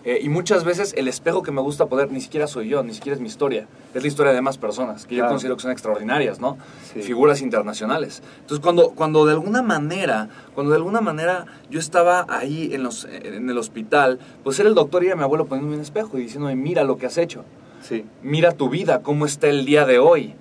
Eh, 0.05 0.21
y 0.23 0.29
muchas 0.29 0.65
veces 0.65 0.95
el 0.99 1.09
espejo 1.09 1.43
que 1.43 1.51
me 1.51 1.63
gusta 1.63 1.87
poder 1.87 2.13
ni 2.13 2.21
siquiera 2.21 2.47
soy 2.47 2.69
yo, 2.69 2.83
ni 2.83 2.93
siquiera 2.93 3.15
es 3.15 3.21
mi 3.21 3.27
historia. 3.27 3.67
Es 3.95 4.03
la 4.03 4.09
historia 4.09 4.33
de 4.33 4.43
más 4.43 4.59
personas 4.59 5.07
que 5.07 5.15
yo 5.15 5.27
considero 5.27 5.57
que 5.57 5.63
son 5.63 5.71
extraordinarias, 5.71 6.41
¿no? 6.41 6.59
Figuras 7.01 7.41
internacionales. 7.41 8.23
Entonces, 8.41 8.63
cuando, 8.63 8.91
cuando 8.91 9.25
de 9.25 9.33
alguna 9.33 9.63
manera, 9.63 10.29
cuando 10.55 10.73
de 10.73 10.77
alguna 10.77 11.01
manera 11.01 11.47
yo 11.71 11.79
estaba 11.79 12.27
ahí 12.29 12.71
en, 12.75 12.83
los, 12.83 13.07
en 13.07 13.49
el 13.49 13.57
hospital, 13.57 14.19
pues 14.43 14.59
era 14.61 14.69
el 14.69 14.75
doctor 14.75 15.03
y 15.05 15.07
era 15.07 15.17
mi 15.17 15.23
abuelo 15.23 15.47
poniéndome 15.47 15.77
un 15.77 15.83
espejo 15.83 16.19
y 16.19 16.23
diciéndome, 16.23 16.55
mira 16.55 16.85
lo 16.85 16.99
que 16.99 17.07
has 17.07 17.17
hecho. 17.17 17.45
Sí. 17.81 18.05
Mira 18.23 18.53
tu 18.53 18.69
vida, 18.69 19.03
cómo 19.03 19.25
está 19.25 19.49
el 19.49 19.65
día 19.65 19.87
de 19.87 19.99
hoy. 19.99 20.35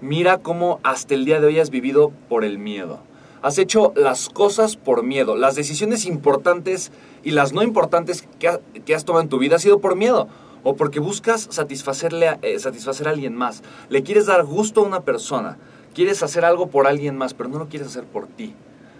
Mira 0.00 0.38
cómo 0.38 0.80
hasta 0.82 1.12
el 1.12 1.26
día 1.26 1.40
de 1.40 1.46
hoy 1.46 1.58
has 1.58 1.68
vivido 1.68 2.10
por 2.30 2.42
el 2.42 2.58
miedo. 2.58 3.00
Has 3.42 3.56
hecho 3.56 3.94
las 3.96 4.28
cosas 4.28 4.76
por 4.76 5.02
miedo. 5.02 5.34
Las 5.34 5.54
decisiones 5.54 6.04
importantes 6.04 6.92
y 7.22 7.30
las 7.30 7.52
no 7.54 7.62
importantes 7.62 8.28
que, 8.38 8.94
has 8.94 9.04
tomado 9.04 9.22
en 9.22 9.30
tu 9.30 9.38
vida 9.38 9.56
ha 9.56 9.58
sido 9.58 9.80
por 9.80 9.96
miedo 9.96 10.28
o 10.62 10.76
porque 10.76 11.00
buscas 11.00 11.48
satisfacerle 11.50 12.38
eh, 12.42 12.58
satisfacer 12.58 13.08
a 13.08 13.12
alguien 13.12 13.34
más. 13.34 13.62
Le 13.88 14.02
quieres 14.02 14.26
dar 14.26 14.44
gusto 14.44 14.82
a 14.82 14.86
una 14.86 15.00
persona. 15.00 15.56
Quieres 15.94 16.22
hacer 16.22 16.44
algo 16.44 16.68
por 16.68 16.86
alguien 16.86 17.16
más, 17.16 17.32
pero 17.32 17.48
no 17.48 17.58
lo 17.58 17.68
quieres 17.68 17.88
hacer 17.88 18.04
por 18.04 18.26
ti. 18.26 18.54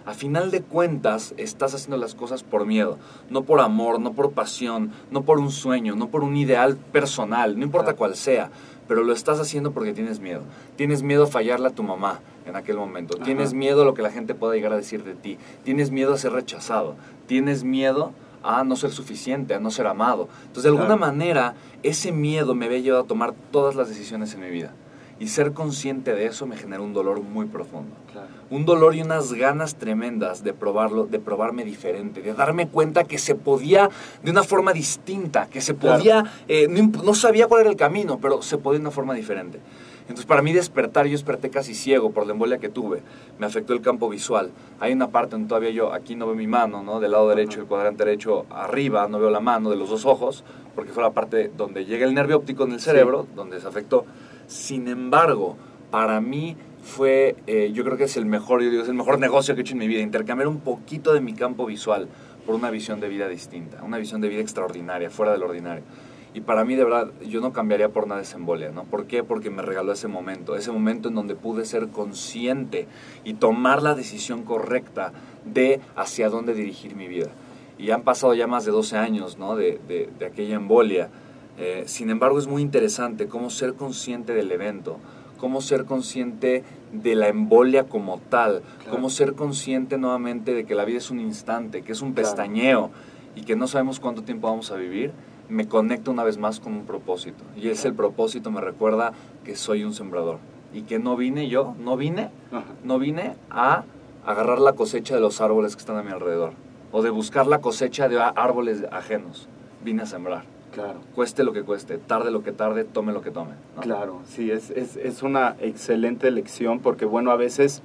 A 0.07 0.13
final 0.15 0.49
de 0.49 0.63
cuentas, 0.63 1.35
estás 1.37 1.75
haciendo 1.75 1.97
las 1.97 2.15
cosas 2.15 2.41
por 2.41 2.65
miedo, 2.65 2.97
no 3.29 3.43
por 3.43 3.59
amor, 3.59 3.99
no 3.99 4.13
por 4.13 4.31
pasión, 4.31 4.91
no 5.11 5.21
por 5.21 5.37
un 5.37 5.51
sueño, 5.51 5.95
no 5.95 6.07
por 6.07 6.23
un 6.23 6.35
ideal 6.35 6.75
personal, 6.75 7.59
no 7.59 7.63
importa 7.63 7.93
cuál 7.93 8.15
sea 8.15 8.49
pero 8.91 9.05
lo 9.05 9.13
estás 9.13 9.39
haciendo 9.39 9.71
porque 9.71 9.93
tienes 9.93 10.19
miedo. 10.19 10.41
Tienes 10.75 11.01
miedo 11.01 11.23
a 11.23 11.27
fallarle 11.27 11.69
a 11.69 11.71
tu 11.71 11.81
mamá 11.81 12.19
en 12.45 12.55
aquel 12.55 12.77
momento. 12.77 13.17
Tienes 13.17 13.53
miedo 13.53 13.83
a 13.83 13.85
lo 13.85 13.93
que 13.93 14.01
la 14.01 14.11
gente 14.11 14.35
pueda 14.35 14.53
llegar 14.53 14.73
a 14.73 14.77
decir 14.77 15.03
de 15.03 15.15
ti. 15.15 15.37
Tienes 15.63 15.91
miedo 15.91 16.13
a 16.13 16.17
ser 16.17 16.33
rechazado. 16.33 16.95
Tienes 17.27 17.63
miedo 17.63 18.13
a 18.43 18.63
no 18.63 18.75
ser 18.75 18.91
suficiente, 18.91 19.53
a 19.53 19.59
no 19.59 19.71
ser 19.71 19.87
amado. 19.87 20.27
Entonces, 20.41 20.63
de 20.63 20.69
alguna 20.69 20.95
manera, 20.95 21.55
ese 21.83 22.11
miedo 22.11 22.55
me 22.55 22.65
había 22.65 22.79
llevado 22.79 23.03
a 23.03 23.07
tomar 23.07 23.33
todas 23.51 23.75
las 23.75 23.89
decisiones 23.89 24.33
en 24.33 24.41
mi 24.41 24.49
vida. 24.49 24.73
Y 25.19 25.27
ser 25.27 25.53
consciente 25.53 26.15
de 26.15 26.25
eso 26.25 26.47
me 26.47 26.57
generó 26.57 26.83
un 26.83 26.93
dolor 26.93 27.21
muy 27.21 27.45
profundo. 27.45 27.95
Un 28.49 28.65
dolor 28.65 28.95
y 28.95 29.03
unas 29.03 29.33
ganas 29.33 29.75
tremendas 29.75 30.43
de 30.43 30.51
probarlo, 30.51 31.05
de 31.05 31.19
probarme 31.19 31.63
diferente, 31.63 32.23
de 32.23 32.33
darme 32.33 32.67
cuenta 32.67 33.03
que 33.03 33.19
se 33.19 33.35
podía 33.35 33.87
de 34.23 34.31
una 34.31 34.41
forma 34.41 34.73
distinta, 34.73 35.45
que 35.45 35.61
se 35.61 35.75
podía, 35.75 36.25
eh, 36.47 36.67
no, 36.67 37.13
sabía 37.13 37.45
cuál 37.45 37.61
era 37.61 37.69
el 37.69 37.75
camino, 37.75 38.17
pero 38.19 38.41
se 38.41 38.57
podía 38.57 38.79
de 38.79 38.85
una 38.85 38.91
forma 38.91 39.13
diferente. 39.13 39.59
Entonces, 40.01 40.25
para 40.25 40.41
mí 40.41 40.53
despertar, 40.53 41.05
yo 41.05 41.13
desperté 41.13 41.49
casi 41.49 41.73
ciego 41.73 42.11
por 42.11 42.25
la 42.25 42.33
embolia 42.33 42.57
que 42.57 42.69
tuve. 42.69 43.01
Me 43.39 43.45
afectó 43.45 43.73
el 43.73 43.81
campo 43.81 44.09
visual. 44.09 44.51
Hay 44.79 44.93
una 44.93 45.09
parte 45.09 45.31
donde 45.31 45.47
todavía 45.47 45.69
yo, 45.69 45.93
aquí 45.93 46.15
no 46.15 46.25
veo 46.25 46.35
mi 46.35 46.47
mano, 46.47 46.83
¿no? 46.83 46.99
Del 46.99 47.11
lado 47.11 47.29
derecho, 47.29 47.61
el 47.61 47.67
cuadrante 47.67 48.03
derecho 48.03 48.45
arriba, 48.49 49.07
no 49.07 49.19
veo 49.19 49.29
la 49.29 49.39
mano 49.39 49.69
de 49.69 49.77
los 49.77 49.89
dos 49.89 50.05
ojos, 50.05 50.43
porque 50.75 50.91
fue 50.91 51.03
la 51.03 51.11
parte 51.11 51.51
donde 51.55 51.85
llega 51.85 52.05
el 52.05 52.13
nervio 52.13 52.37
óptico 52.37 52.65
en 52.65 52.73
el 52.73 52.81
cerebro, 52.81 53.27
donde 53.35 53.59
se 53.61 53.67
afectó. 53.67 54.05
Sin 54.47 54.87
embargo, 54.87 55.55
para 55.91 56.19
mí 56.19 56.57
fue, 56.81 57.35
eh, 57.47 57.71
yo 57.73 57.83
creo 57.83 57.97
que 57.97 58.05
es 58.05 58.17
el 58.17 58.25
mejor, 58.25 58.63
es 58.63 58.87
el 58.87 58.93
mejor 58.95 59.19
negocio 59.19 59.55
que 59.55 59.61
he 59.61 59.63
hecho 59.63 59.73
en 59.73 59.79
mi 59.79 59.87
vida, 59.87 60.01
intercambiar 60.01 60.47
un 60.47 60.59
poquito 60.59 61.13
de 61.13 61.21
mi 61.21 61.33
campo 61.33 61.65
visual 61.65 62.07
por 62.45 62.55
una 62.55 62.71
visión 62.71 62.99
de 62.99 63.07
vida 63.07 63.27
distinta, 63.27 63.83
una 63.83 63.97
visión 63.97 64.19
de 64.21 64.29
vida 64.29 64.41
extraordinaria, 64.41 65.09
fuera 65.09 65.31
del 65.31 65.43
ordinario. 65.43 65.83
Y 66.33 66.41
para 66.41 66.63
mí, 66.63 66.75
de 66.75 66.85
verdad, 66.85 67.11
yo 67.27 67.41
no 67.41 67.51
cambiaría 67.51 67.89
por 67.89 68.07
nada 68.07 68.21
esa 68.21 68.37
embolia, 68.37 68.71
¿no? 68.71 68.85
¿Por 68.85 69.05
qué? 69.05 69.23
Porque 69.23 69.49
me 69.49 69.61
regaló 69.61 69.91
ese 69.91 70.07
momento, 70.07 70.55
ese 70.55 70.71
momento 70.71 71.09
en 71.09 71.15
donde 71.15 71.35
pude 71.35 71.65
ser 71.65 71.89
consciente 71.89 72.87
y 73.25 73.33
tomar 73.33 73.83
la 73.83 73.95
decisión 73.95 74.43
correcta 74.43 75.11
de 75.43 75.81
hacia 75.95 76.29
dónde 76.29 76.53
dirigir 76.53 76.95
mi 76.95 77.07
vida. 77.07 77.31
Y 77.77 77.91
han 77.91 78.03
pasado 78.03 78.33
ya 78.33 78.47
más 78.47 78.63
de 78.63 78.71
12 78.71 78.97
años, 78.97 79.37
¿no? 79.37 79.57
De, 79.57 79.79
de, 79.87 80.09
de 80.17 80.25
aquella 80.25 80.55
embolia. 80.55 81.09
Eh, 81.57 81.83
sin 81.87 82.09
embargo, 82.09 82.39
es 82.39 82.47
muy 82.47 82.61
interesante 82.61 83.27
cómo 83.27 83.49
ser 83.49 83.73
consciente 83.73 84.33
del 84.33 84.51
evento, 84.51 84.99
cómo 85.37 85.59
ser 85.59 85.83
consciente 85.83 86.63
de 86.93 87.15
la 87.15 87.27
embolia 87.27 87.85
como 87.85 88.19
tal, 88.19 88.61
cómo 88.89 89.09
ser 89.09 89.33
consciente 89.33 89.97
nuevamente 89.97 90.53
de 90.53 90.65
que 90.65 90.75
la 90.75 90.85
vida 90.85 90.99
es 90.99 91.11
un 91.11 91.19
instante, 91.19 91.81
que 91.81 91.91
es 91.91 92.01
un 92.01 92.13
pestañeo 92.13 92.91
y 93.35 93.41
que 93.41 93.55
no 93.55 93.67
sabemos 93.67 93.99
cuánto 93.99 94.23
tiempo 94.23 94.47
vamos 94.47 94.71
a 94.71 94.75
vivir, 94.75 95.11
me 95.51 95.67
conecta 95.67 96.11
una 96.11 96.23
vez 96.23 96.37
más 96.37 96.59
con 96.59 96.73
un 96.73 96.85
propósito. 96.85 97.43
Y 97.57 97.67
ese 97.67 97.89
el 97.89 97.93
propósito 97.93 98.51
me 98.51 98.61
recuerda 98.61 99.11
que 99.43 99.55
soy 99.55 99.83
un 99.83 99.93
sembrador 99.93 100.39
y 100.73 100.83
que 100.83 100.97
no 100.97 101.17
vine 101.17 101.49
yo, 101.49 101.75
no 101.77 101.97
vine, 101.97 102.29
no 102.83 102.97
vine 102.99 103.35
a 103.49 103.83
agarrar 104.25 104.59
la 104.59 104.73
cosecha 104.73 105.13
de 105.13 105.21
los 105.21 105.41
árboles 105.41 105.75
que 105.75 105.81
están 105.81 105.97
a 105.97 106.03
mi 106.03 106.11
alrededor 106.11 106.53
o 106.93 107.01
de 107.01 107.09
buscar 107.09 107.47
la 107.47 107.59
cosecha 107.59 108.07
de 108.07 108.19
árboles 108.19 108.85
ajenos. 108.91 109.49
Vine 109.83 110.03
a 110.03 110.05
sembrar. 110.05 110.43
Claro. 110.73 111.01
Cueste 111.15 111.43
lo 111.43 111.51
que 111.51 111.63
cueste, 111.63 111.97
tarde 111.97 112.31
lo 112.31 112.43
que 112.43 112.53
tarde, 112.53 112.85
tome 112.85 113.11
lo 113.11 113.21
que 113.21 113.31
tome. 113.31 113.51
Claro, 113.81 114.21
sí, 114.25 114.51
es, 114.51 114.69
es, 114.69 114.95
es, 114.95 115.21
una 115.21 115.57
excelente 115.59 116.31
lección 116.31 116.79
porque, 116.79 117.03
bueno, 117.03 117.31
a 117.31 117.35
veces 117.35 117.81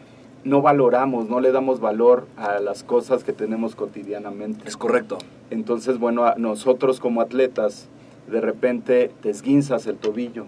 no 0.46 0.62
valoramos, 0.62 1.28
no 1.28 1.40
le 1.40 1.50
damos 1.50 1.80
valor 1.80 2.28
a 2.36 2.60
las 2.60 2.84
cosas 2.84 3.24
que 3.24 3.32
tenemos 3.32 3.74
cotidianamente. 3.74 4.66
Es 4.66 4.76
correcto. 4.76 5.18
Entonces, 5.50 5.98
bueno, 5.98 6.32
nosotros 6.36 7.00
como 7.00 7.20
atletas, 7.20 7.88
de 8.30 8.40
repente 8.40 9.10
te 9.22 9.30
esguinzas 9.30 9.88
el 9.88 9.96
tobillo 9.96 10.46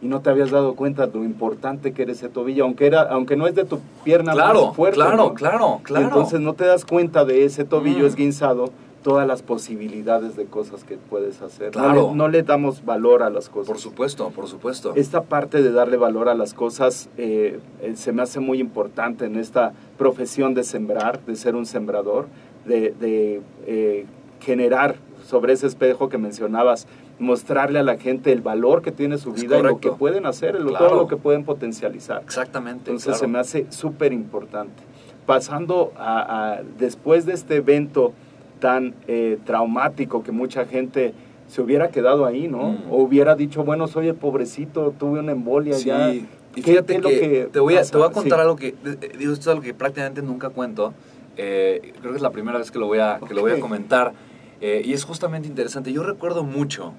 y 0.00 0.06
no 0.06 0.20
te 0.20 0.30
habías 0.30 0.52
dado 0.52 0.76
cuenta 0.76 1.08
de 1.08 1.18
lo 1.18 1.24
importante 1.24 1.92
que 1.92 2.02
era 2.02 2.12
ese 2.12 2.28
tobillo, 2.28 2.64
aunque 2.64 2.86
era, 2.86 3.02
aunque 3.02 3.36
no 3.36 3.48
es 3.48 3.56
de 3.56 3.64
tu 3.64 3.80
pierna 4.04 4.32
claro, 4.32 4.66
más 4.66 4.76
fuerte. 4.76 5.00
Claro, 5.00 5.34
claro, 5.34 5.80
claro. 5.82 6.04
Entonces 6.04 6.38
no 6.38 6.54
te 6.54 6.64
das 6.64 6.84
cuenta 6.84 7.24
de 7.24 7.44
ese 7.44 7.64
tobillo 7.64 8.04
mm. 8.04 8.06
esguinzado 8.06 8.70
todas 9.08 9.26
las 9.26 9.40
posibilidades 9.40 10.36
de 10.36 10.44
cosas 10.44 10.84
que 10.84 10.98
puedes 10.98 11.40
hacer. 11.40 11.70
Claro. 11.70 12.12
No, 12.14 12.28
le, 12.28 12.42
damos 12.42 12.84
valor 12.84 13.22
a 13.22 13.30
las 13.30 13.48
cosas. 13.48 13.68
Por 13.68 13.78
supuesto, 13.78 14.28
por 14.28 14.48
supuesto. 14.48 14.92
Esta 14.96 15.22
parte 15.22 15.62
de 15.62 15.72
darle 15.72 15.96
valor 15.96 16.28
a 16.28 16.34
las 16.34 16.52
cosas 16.52 17.08
eh, 17.16 17.58
eh, 17.80 17.94
se 17.96 18.12
me 18.12 18.20
hace 18.20 18.38
muy 18.38 18.60
importante 18.60 19.24
en 19.24 19.36
esta 19.36 19.72
profesión 19.96 20.52
de 20.52 20.62
sembrar, 20.62 21.24
de 21.24 21.36
ser 21.36 21.56
un 21.56 21.64
sembrador, 21.64 22.26
de, 22.66 23.40
eh, 23.66 24.04
generar 24.40 24.96
sobre 25.24 25.54
ese 25.54 25.66
espejo 25.66 26.10
que 26.10 26.18
mencionabas, 26.18 26.86
mostrarle 27.18 27.78
a 27.78 27.84
la 27.84 27.96
gente 27.96 28.30
el 28.30 28.42
valor 28.42 28.82
que 28.82 28.92
tiene 28.92 29.16
su 29.16 29.32
vida 29.32 29.58
y 29.58 29.62
lo 29.62 29.80
que 29.80 29.90
pueden 29.90 30.26
hacer, 30.26 30.58
todo 30.58 30.96
lo 30.96 31.08
que 31.08 31.16
pueden 31.16 31.44
potencializar. 31.44 32.20
Exactamente. 32.24 32.90
Entonces 32.90 33.16
se 33.16 33.26
me 33.26 33.38
hace 33.38 33.64
súper 33.70 34.12
importante. 34.12 34.82
Pasando 35.24 35.94
a, 35.96 36.60
después 36.76 37.24
de 37.24 37.32
este 37.32 37.56
evento, 37.56 38.12
tan 38.60 38.94
eh, 39.06 39.38
traumático 39.44 40.22
que 40.22 40.32
mucha 40.32 40.66
gente 40.66 41.14
se 41.48 41.62
hubiera 41.62 41.88
quedado 41.88 42.26
ahí, 42.26 42.48
¿no? 42.48 42.72
Mm. 42.72 42.78
O 42.90 42.96
hubiera 42.98 43.34
dicho, 43.34 43.64
bueno, 43.64 43.88
soy 43.88 44.08
el 44.08 44.14
pobrecito, 44.14 44.94
tuve 44.98 45.20
una 45.20 45.32
embolia 45.32 45.74
sí. 45.74 45.86
ya. 45.86 46.12
Y 46.12 46.62
fíjate 46.62 47.00
que, 47.00 47.48
te, 47.52 47.60
voy 47.60 47.76
a, 47.76 47.82
te 47.82 47.96
voy 47.96 48.06
a 48.06 48.10
contar 48.10 48.40
algo 48.40 48.56
que, 48.56 48.74
digo, 49.18 49.32
esto 49.32 49.42
es 49.42 49.48
algo 49.48 49.62
que 49.62 49.74
prácticamente 49.74 50.22
nunca 50.22 50.50
cuento. 50.50 50.92
Eh, 51.36 51.92
creo 52.00 52.12
que 52.12 52.16
es 52.16 52.22
la 52.22 52.30
primera 52.30 52.58
vez 52.58 52.70
que 52.70 52.78
lo 52.78 52.86
voy 52.86 52.98
a, 52.98 53.20
que 53.26 53.32
lo 53.32 53.42
voy 53.42 53.52
a 53.52 53.60
comentar. 53.60 54.12
Eh, 54.60 54.82
y 54.84 54.92
es 54.92 55.04
justamente 55.04 55.46
interesante. 55.46 55.92
Yo 55.92 56.02
recuerdo 56.02 56.42
mucho 56.42 56.92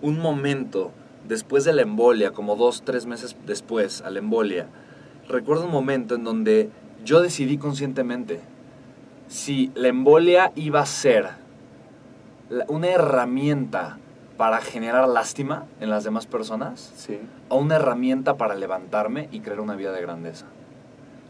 un 0.00 0.20
momento 0.20 0.92
después 1.26 1.64
de 1.64 1.72
la 1.72 1.82
embolia, 1.82 2.30
como 2.30 2.56
dos, 2.56 2.82
tres 2.84 3.06
meses 3.06 3.36
después 3.46 4.00
a 4.02 4.10
la 4.10 4.20
embolia. 4.20 4.68
Recuerdo 5.28 5.64
un 5.64 5.72
momento 5.72 6.14
en 6.14 6.24
donde 6.24 6.70
yo 7.04 7.20
decidí 7.20 7.56
conscientemente, 7.58 8.40
si 9.30 9.70
la 9.76 9.88
embolia 9.88 10.52
iba 10.56 10.80
a 10.80 10.86
ser 10.86 11.28
una 12.66 12.88
herramienta 12.88 13.96
para 14.36 14.60
generar 14.60 15.08
lástima 15.08 15.66
en 15.80 15.88
las 15.88 16.02
demás 16.02 16.26
personas 16.26 17.08
o 17.48 17.56
una 17.56 17.76
herramienta 17.76 18.36
para 18.36 18.56
levantarme 18.56 19.28
y 19.30 19.40
crear 19.40 19.60
una 19.60 19.76
vida 19.76 19.92
de 19.92 20.02
grandeza. 20.02 20.46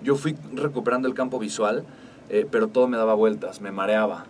Yo 0.02 0.16
fui 0.16 0.35
recuperando 0.54 1.09
el 1.09 1.14
campo 1.14 1.38
visual, 1.38 1.85
eh, 2.30 2.47
pero 2.50 2.69
todo 2.69 2.88
me 2.88 2.97
daba 2.97 3.12
vueltas, 3.12 3.61
me 3.61 3.71
mareaba. 3.71 4.25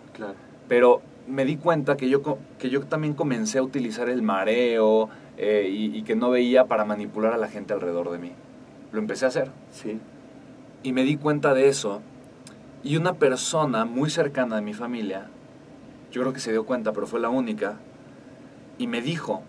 Pero 0.67 1.01
me 1.27 1.45
di 1.45 1.55
cuenta 1.55 1.95
que 1.95 2.09
yo, 2.09 2.21
que 2.59 2.69
yo 2.69 2.81
también 2.81 3.13
comencé 3.13 3.59
a 3.59 3.63
utilizar 3.63 4.09
el 4.09 4.21
mareo 4.21 5.07
eh, 5.37 5.69
y, 5.71 5.97
y, 5.97 6.03
que 6.03 6.15
no 6.17 6.29
veía 6.29 6.65
para 6.65 6.83
manipular 6.83 7.31
a 7.33 7.37
la 7.37 7.47
gente 7.47 7.73
alrededor 7.73 8.11
de 8.11 8.17
mí. 8.17 8.31
Lo 8.91 8.99
empecé 8.99 9.23
a 9.23 9.27
hacer. 9.29 9.49
Sí. 9.71 9.97
Y 10.83 10.91
me 10.91 11.03
di 11.03 11.15
cuenta 11.15 11.53
de 11.53 11.69
eso 11.69 12.01
Y 12.83 12.97
una 12.97 13.13
persona 13.13 13.85
muy 13.85 14.09
cercana 14.09 14.55
de 14.55 14.61
mi 14.61 14.73
familia, 14.73 15.27
yo 16.11 16.21
creo 16.21 16.33
que 16.33 16.39
se 16.39 16.51
dio 16.51 16.65
cuenta, 16.65 16.93
pero 16.93 17.07
fue 17.07 17.19
la 17.19 17.29
única, 17.29 17.77
y 18.77 18.87
me 18.87 19.01
dijo, 19.01 19.43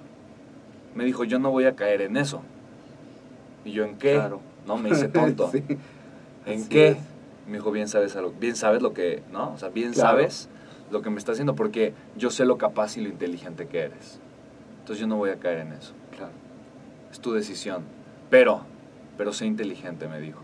me 0.94 1.04
dijo, 1.04 1.24
yo 1.24 1.38
no 1.38 1.50
voy 1.50 1.64
a 1.64 1.74
caer 1.74 2.02
en 2.02 2.16
eso. 2.16 2.42
Y 3.64 3.72
yo, 3.72 3.84
¿en 3.84 3.96
qué? 3.96 4.22
No, 4.66 4.76
me 4.76 4.90
hice 4.90 5.08
tonto. 5.08 5.50
¿En 6.46 6.68
qué? 6.68 6.96
Me 7.46 7.54
dijo, 7.54 7.70
bien 7.70 7.88
sabes, 7.88 8.16
bien 8.38 8.56
sabes 8.56 8.82
lo 8.82 8.92
que, 8.92 9.22
¿no? 9.32 9.52
O 9.52 9.58
sea, 9.58 9.68
bien 9.70 9.94
sabes 9.94 10.48
lo 10.90 11.02
que 11.02 11.10
me 11.10 11.18
está 11.18 11.32
haciendo 11.32 11.54
porque 11.54 11.94
yo 12.16 12.30
sé 12.30 12.44
lo 12.44 12.58
capaz 12.58 12.96
y 12.96 13.00
lo 13.00 13.08
inteligente 13.08 13.66
que 13.66 13.80
eres. 13.80 14.20
Entonces 14.80 15.00
yo 15.00 15.06
no 15.06 15.16
voy 15.16 15.30
a 15.30 15.36
caer 15.36 15.58
en 15.58 15.72
eso. 15.72 15.94
Claro. 16.16 16.32
Es 17.10 17.20
tu 17.20 17.32
decisión. 17.32 17.82
Pero, 18.30 18.62
pero 19.16 19.32
sé 19.32 19.46
inteligente, 19.46 20.08
me 20.08 20.20
dijo. 20.20 20.40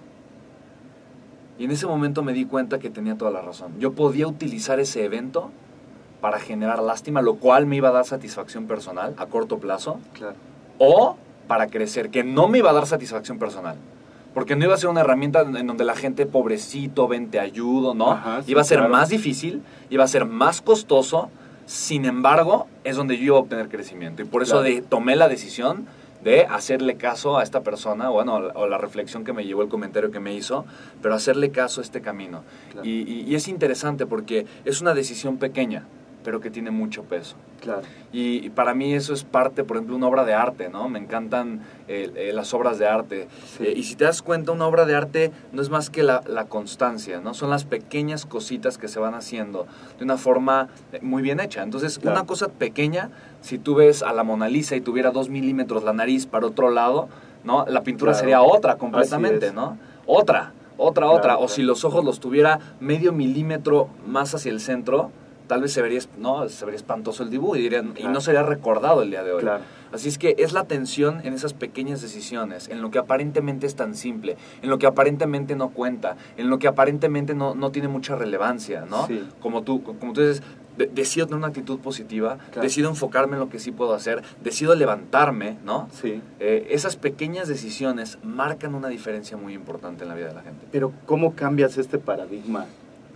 Y 1.58 1.64
en 1.64 1.72
ese 1.72 1.86
momento 1.86 2.22
me 2.22 2.32
di 2.32 2.44
cuenta 2.44 2.78
que 2.78 2.88
tenía 2.88 3.16
toda 3.16 3.30
la 3.30 3.42
razón. 3.42 3.72
Yo 3.78 3.92
podía 3.92 4.26
utilizar 4.28 4.78
ese 4.78 5.04
evento 5.04 5.50
para 6.20 6.38
generar 6.38 6.80
lástima, 6.80 7.22
lo 7.22 7.36
cual 7.36 7.66
me 7.66 7.76
iba 7.76 7.88
a 7.88 7.92
dar 7.92 8.04
satisfacción 8.04 8.66
personal 8.66 9.14
a 9.18 9.26
corto 9.26 9.58
plazo. 9.58 9.98
Claro. 10.14 10.36
O 10.78 11.16
para 11.48 11.66
crecer, 11.66 12.10
que 12.10 12.22
no 12.22 12.46
me 12.46 12.58
iba 12.58 12.70
a 12.70 12.72
dar 12.74 12.86
satisfacción 12.86 13.38
personal. 13.38 13.76
Porque 14.34 14.54
no 14.54 14.64
iba 14.64 14.74
a 14.74 14.76
ser 14.76 14.90
una 14.90 15.00
herramienta 15.00 15.40
en 15.40 15.66
donde 15.66 15.84
la 15.84 15.96
gente, 15.96 16.26
pobrecito, 16.26 17.08
ven, 17.08 17.30
te 17.30 17.40
ayudo, 17.40 17.94
¿no? 17.94 18.20
iba 18.46 18.60
a 18.60 18.64
ser 18.64 18.86
más 18.88 19.08
difícil, 19.08 19.62
iba 19.90 20.04
a 20.04 20.08
ser 20.08 20.26
más 20.26 20.60
costoso, 20.60 21.30
sin 21.66 22.04
embargo, 22.04 22.68
es 22.84 22.94
donde 22.94 23.16
yo 23.16 23.24
iba 23.24 23.36
a 23.36 23.40
obtener 23.40 23.68
crecimiento. 23.68 24.22
Y 24.22 24.26
por 24.26 24.42
eso 24.42 24.62
tomé 24.88 25.16
la 25.16 25.28
decisión 25.28 25.86
de 26.28 26.44
hacerle 26.44 26.96
caso 26.96 27.38
a 27.38 27.42
esta 27.42 27.62
persona, 27.62 28.10
bueno, 28.10 28.34
o 28.54 28.66
la 28.66 28.76
reflexión 28.76 29.24
que 29.24 29.32
me 29.32 29.44
llevó 29.44 29.62
el 29.62 29.68
comentario 29.68 30.10
que 30.10 30.20
me 30.20 30.34
hizo, 30.34 30.66
pero 31.00 31.14
hacerle 31.14 31.50
caso 31.50 31.80
a 31.80 31.84
este 31.84 32.02
camino. 32.02 32.42
y, 32.82 33.34
es 33.34 33.48
interesante 33.48 34.04
porque 34.04 34.46
es 34.64 34.80
una 34.80 34.94
decisión 34.94 35.38
pequeña, 35.38 35.84
pero 36.24 36.40
que 36.40 36.50
tiene 36.50 36.70
mucho 36.70 37.04
peso. 37.04 37.36
Claro. 37.60 37.82
Y, 38.12 38.50
para 38.50 38.74
mí 38.74 38.94
eso 38.94 39.12
es 39.12 39.24
parte, 39.24 39.64
por 39.64 39.76
ejemplo, 39.76 39.96
una 39.96 40.06
obra 40.06 40.24
de 40.24 40.34
arte, 40.34 40.68
¿no? 40.68 40.88
Me 40.88 40.98
encantan 40.98 41.62
eh, 41.88 42.10
eh, 42.14 42.32
las 42.32 42.54
obras 42.54 42.78
de 42.78 42.86
arte. 42.86 43.28
Eh, 43.60 43.74
y 43.76 43.82
si 43.82 43.96
te 43.96 44.04
das 44.04 44.22
cuenta, 44.22 44.52
una 44.52 44.66
obra 44.66 44.86
de 44.86 44.94
arte 44.94 45.32
no 45.52 45.60
es 45.60 45.70
más 45.70 45.90
que 45.90 46.02
la, 46.02 46.22
constancia, 46.48 47.20
¿no? 47.20 47.34
Son 47.34 47.50
las 47.50 47.64
pequeñas 47.64 48.26
cositas 48.26 48.78
que 48.78 48.88
se 48.88 49.00
van 49.00 49.14
haciendo 49.14 49.66
de 49.98 50.04
una 50.04 50.16
forma 50.16 50.68
muy 51.02 51.22
bien 51.22 51.40
hecha. 51.40 51.62
Entonces, 51.62 51.98
una 52.02 52.24
cosa 52.24 52.48
pequeña, 52.48 53.10
si 53.40 53.58
tú 53.58 53.74
ves 53.74 54.02
a 54.02 54.12
la 54.12 54.22
Mona 54.22 54.48
Lisa 54.48 54.76
y 54.76 54.80
tuviera 54.80 55.10
dos 55.10 55.28
milímetros 55.28 55.82
la 55.84 55.92
nariz 55.92 56.26
para 56.26 56.46
otro 56.46 56.70
lado, 56.70 57.08
¿no? 57.44 57.66
La 57.66 57.82
pintura 57.82 58.14
sería 58.14 58.42
otra 58.42 58.76
completamente, 58.76 59.52
¿no? 59.52 59.78
Otra, 60.06 60.52
otra, 60.76 61.10
otra. 61.10 61.38
O 61.38 61.48
si 61.48 61.62
los 61.62 61.84
ojos 61.84 62.04
los 62.04 62.20
tuviera 62.20 62.60
medio 62.80 63.12
milímetro 63.12 63.88
más 64.06 64.34
hacia 64.34 64.52
el 64.52 64.60
centro, 64.60 65.10
tal 65.48 65.62
vez 65.62 65.72
se 65.72 65.82
vería, 65.82 66.00
no, 66.18 66.48
se 66.48 66.64
vería 66.64 66.76
espantoso 66.76 67.24
el 67.24 67.30
dibujo 67.30 67.56
y, 67.56 67.62
dirían, 67.62 67.94
y 67.96 68.04
no 68.04 68.20
sería 68.20 68.42
recordado 68.42 69.02
el 69.02 69.10
día 69.10 69.24
de 69.24 69.32
hoy. 69.32 69.44
Así 69.90 70.08
es 70.08 70.18
que 70.18 70.36
es 70.38 70.52
la 70.52 70.64
tensión 70.64 71.22
en 71.24 71.32
esas 71.32 71.54
pequeñas 71.54 72.02
decisiones, 72.02 72.68
en 72.68 72.82
lo 72.82 72.90
que 72.90 72.98
aparentemente 72.98 73.66
es 73.66 73.74
tan 73.74 73.94
simple, 73.94 74.36
en 74.62 74.68
lo 74.68 74.78
que 74.78 74.86
aparentemente 74.86 75.56
no 75.56 75.70
cuenta, 75.70 76.16
en 76.36 76.50
lo 76.50 76.58
que 76.58 76.68
aparentemente 76.68 77.34
no, 77.34 77.54
no 77.54 77.70
tiene 77.72 77.88
mucha 77.88 78.14
relevancia, 78.14 78.84
¿no? 78.88 79.08
Como, 79.40 79.62
tú, 79.62 79.82
como 79.82 80.12
tú 80.12 80.20
dices, 80.20 80.42
decido 80.76 81.26
tener 81.26 81.38
una 81.38 81.48
actitud 81.48 81.78
positiva, 81.80 82.38
decido 82.60 82.90
enfocarme 82.90 83.34
en 83.34 83.40
lo 83.40 83.48
que 83.48 83.58
sí 83.58 83.72
puedo 83.72 83.94
hacer, 83.94 84.22
decido 84.42 84.74
levantarme, 84.74 85.56
¿no? 85.64 85.88
Sí. 85.92 86.20
Eh, 86.38 86.68
esas 86.70 86.96
pequeñas 86.96 87.48
decisiones 87.48 88.18
marcan 88.22 88.74
una 88.74 88.88
diferencia 88.88 89.36
muy 89.36 89.54
importante 89.54 90.04
en 90.04 90.10
la 90.10 90.14
vida 90.14 90.28
de 90.28 90.34
la 90.34 90.42
gente. 90.42 90.66
Pero 90.70 90.92
¿cómo 91.06 91.34
cambias 91.34 91.78
este 91.78 91.98
paradigma? 91.98 92.66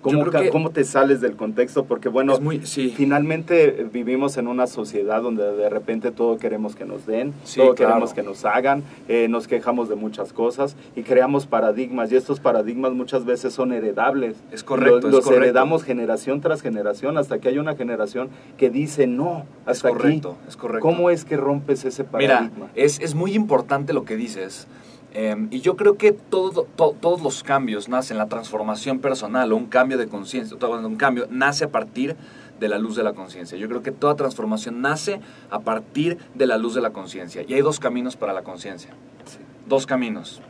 ¿Cómo, 0.03 0.25
¿Cómo, 0.51 0.71
te 0.71 0.83
sales 0.83 1.21
del 1.21 1.37
contexto? 1.37 1.85
Porque 1.85 2.09
bueno, 2.09 2.35
finalmente 2.97 3.87
vivimos 3.93 4.37
en 4.37 4.49
una 4.49 4.67
sociedad 4.67 5.23
donde 5.23 5.53
de 5.53 5.71
repente 5.71 6.11
todo 6.11 6.39
queremos 6.39 6.75
que 6.75 6.85
nos 6.85 7.07
den, 7.07 7.33
todo 7.55 7.77
queremos 7.77 8.13
que 8.13 8.25
nos 8.25 8.45
hagan, 8.45 8.83
eh, 9.09 9.29
nos 9.29 9.47
quejamos 9.47 9.89
de 9.89 9.95
muchas 9.95 10.33
cosas 10.33 10.77
y 10.97 11.03
creamos 11.03 11.47
paradigmas 11.47 12.11
y 12.11 12.17
estos 12.17 12.41
paradigmas 12.41 12.93
muchas 12.93 13.25
veces 13.25 13.55
son 13.55 13.73
heredables. 13.73 14.35
Es 14.51 14.65
correcto. 14.65 15.09
Los, 15.09 15.31
heredamos 15.31 15.85
generación 15.85 16.41
tras 16.41 16.63
generación 16.63 17.17
hasta 17.17 17.39
que 17.39 17.49
hay 17.49 17.59
una 17.59 17.77
generación 17.77 18.29
que 18.59 18.71
dice 18.71 19.07
no, 19.07 19.47
hasta 19.67 19.89
es 19.89 19.95
correcto, 19.95 20.37
Es 20.49 20.57
correcto. 20.57 20.87
¿Cómo 20.87 21.11
es 21.11 21.25
que 21.25 21.37
rompes 21.37 21.85
ese 21.85 22.03
paradigma? 22.03 22.51
Mira, 22.57 22.71
es, 22.75 22.99
es 22.99 23.15
muy 23.15 23.35
importante 23.35 23.93
lo 23.93 24.05
que 24.05 24.17
dices. 24.17 24.67
Em, 25.15 25.49
y 25.51 25.61
yo 25.61 25.77
creo 25.77 25.99
que 25.99 26.13
todo, 26.13 26.67
todos 26.75 27.21
los 27.21 27.43
cambios 27.43 27.89
nacen, 27.89 28.17
la 28.17 28.29
transformación 28.29 28.99
personal 28.99 29.53
o 29.53 29.57
un 29.57 29.67
cambio 29.67 29.99
de 29.99 30.09
conciencia, 30.09 30.57
un 30.57 30.97
cambio 30.97 31.27
nace 31.29 31.65
a 31.65 31.71
partir 31.71 32.17
de 32.59 32.69
la 32.69 32.79
luz 32.79 32.97
de 32.97 33.03
la 33.03 33.13
conciencia. 33.13 33.59
Yo 33.59 33.69
creo 33.69 33.83
que 33.83 33.93
toda 33.93 34.17
transformación 34.17 34.81
nace 34.81 35.21
a 35.51 35.61
partir 35.61 36.17
de 36.35 36.47
la 36.47 36.57
luz 36.57 36.75
de 36.75 36.81
la 36.81 36.91
conciencia. 36.91 37.45
Y 37.47 37.53
hay 37.53 37.61
dos 37.61 37.79
caminos 37.79 38.17
para 38.17 38.33
la 38.33 38.43
conciencia. 38.43 38.91
Dos 39.69 39.85
caminos. 39.85 40.41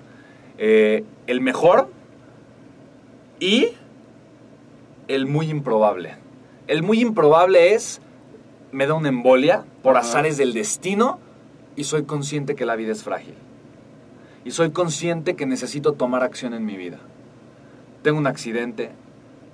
Eh, 0.58 1.04
el 1.26 1.40
mejor 1.40 1.88
y 3.40 3.70
el 5.08 5.26
muy 5.26 5.50
improbable. 5.50 6.14
El 6.68 6.84
muy 6.84 7.00
improbable 7.00 7.74
es, 7.74 8.00
me 8.70 8.86
da 8.86 8.94
una 8.94 9.08
embolia 9.08 9.64
por 9.82 9.96
azares 9.96 10.36
del 10.36 10.52
destino 10.52 11.18
y 11.74 11.82
soy 11.82 12.04
consciente 12.04 12.54
que 12.54 12.64
la 12.64 12.76
vida 12.76 12.92
es 12.92 13.02
frágil 13.02 13.34
y 14.44 14.50
soy 14.50 14.70
consciente 14.70 15.36
que 15.36 15.46
necesito 15.46 15.92
tomar 15.92 16.22
acción 16.22 16.54
en 16.54 16.64
mi 16.64 16.76
vida. 16.76 16.98
Tengo 18.02 18.18
un 18.18 18.26
accidente, 18.26 18.90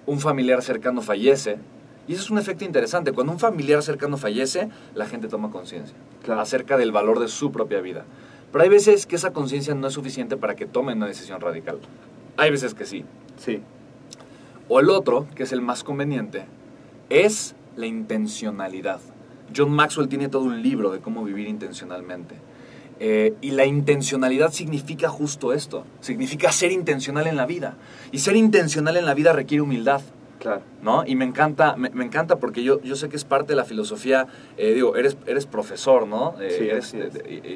un 0.06 0.20
familiar 0.20 0.62
cercano 0.62 1.02
fallece, 1.02 1.58
y 2.06 2.14
eso 2.14 2.22
es 2.22 2.30
un 2.30 2.38
efecto 2.38 2.64
interesante. 2.64 3.12
Cuando 3.12 3.34
un 3.34 3.38
familiar 3.38 3.82
cercano 3.82 4.16
fallece, 4.16 4.70
la 4.94 5.06
gente 5.06 5.28
toma 5.28 5.50
conciencia 5.50 5.96
acerca 6.36 6.76
del 6.76 6.92
valor 6.92 7.20
de 7.20 7.28
su 7.28 7.52
propia 7.52 7.80
vida. 7.80 8.04
Pero 8.50 8.64
hay 8.64 8.70
veces 8.70 9.06
que 9.06 9.16
esa 9.16 9.32
conciencia 9.32 9.74
no 9.74 9.86
es 9.86 9.94
suficiente 9.94 10.36
para 10.36 10.56
que 10.56 10.66
tomen 10.66 10.98
una 10.98 11.06
decisión 11.06 11.40
radical. 11.40 11.78
Hay 12.36 12.50
veces 12.50 12.74
que 12.74 12.86
sí. 12.86 13.04
Sí. 13.36 13.60
O 14.68 14.80
el 14.80 14.90
otro, 14.90 15.26
que 15.34 15.42
es 15.42 15.52
el 15.52 15.60
más 15.60 15.84
conveniente, 15.84 16.46
es 17.10 17.54
la 17.76 17.86
intencionalidad. 17.86 19.00
John 19.54 19.70
Maxwell 19.70 20.08
tiene 20.08 20.28
todo 20.28 20.44
un 20.44 20.62
libro 20.62 20.90
de 20.90 21.00
cómo 21.00 21.24
vivir 21.24 21.48
intencionalmente. 21.48 22.34
Eh, 23.00 23.34
y 23.40 23.52
la 23.52 23.64
intencionalidad 23.64 24.52
significa 24.52 25.08
justo 25.08 25.52
esto, 25.52 25.84
significa 26.00 26.50
ser 26.50 26.72
intencional 26.72 27.26
en 27.26 27.36
la 27.36 27.46
vida. 27.46 27.76
Y 28.10 28.18
ser 28.18 28.36
intencional 28.36 28.96
en 28.96 29.06
la 29.06 29.14
vida 29.14 29.32
requiere 29.32 29.62
humildad. 29.62 30.02
Claro. 30.40 30.62
¿No? 30.82 31.04
Y 31.04 31.16
me 31.16 31.24
encanta, 31.24 31.74
me, 31.74 31.88
encanta 32.04 32.36
porque 32.36 32.62
yo, 32.62 32.80
yo 32.82 32.94
sé 32.94 33.08
que 33.08 33.16
es 33.16 33.24
parte 33.24 33.48
de 33.48 33.56
la 33.56 33.64
filosofía, 33.64 34.28
eh, 34.56 34.72
digo, 34.72 34.94
eres, 34.94 35.16
eres 35.26 35.46
profesor, 35.46 36.06
¿no? 36.06 36.36
Eh, 36.40 36.78
sí, 36.80 36.96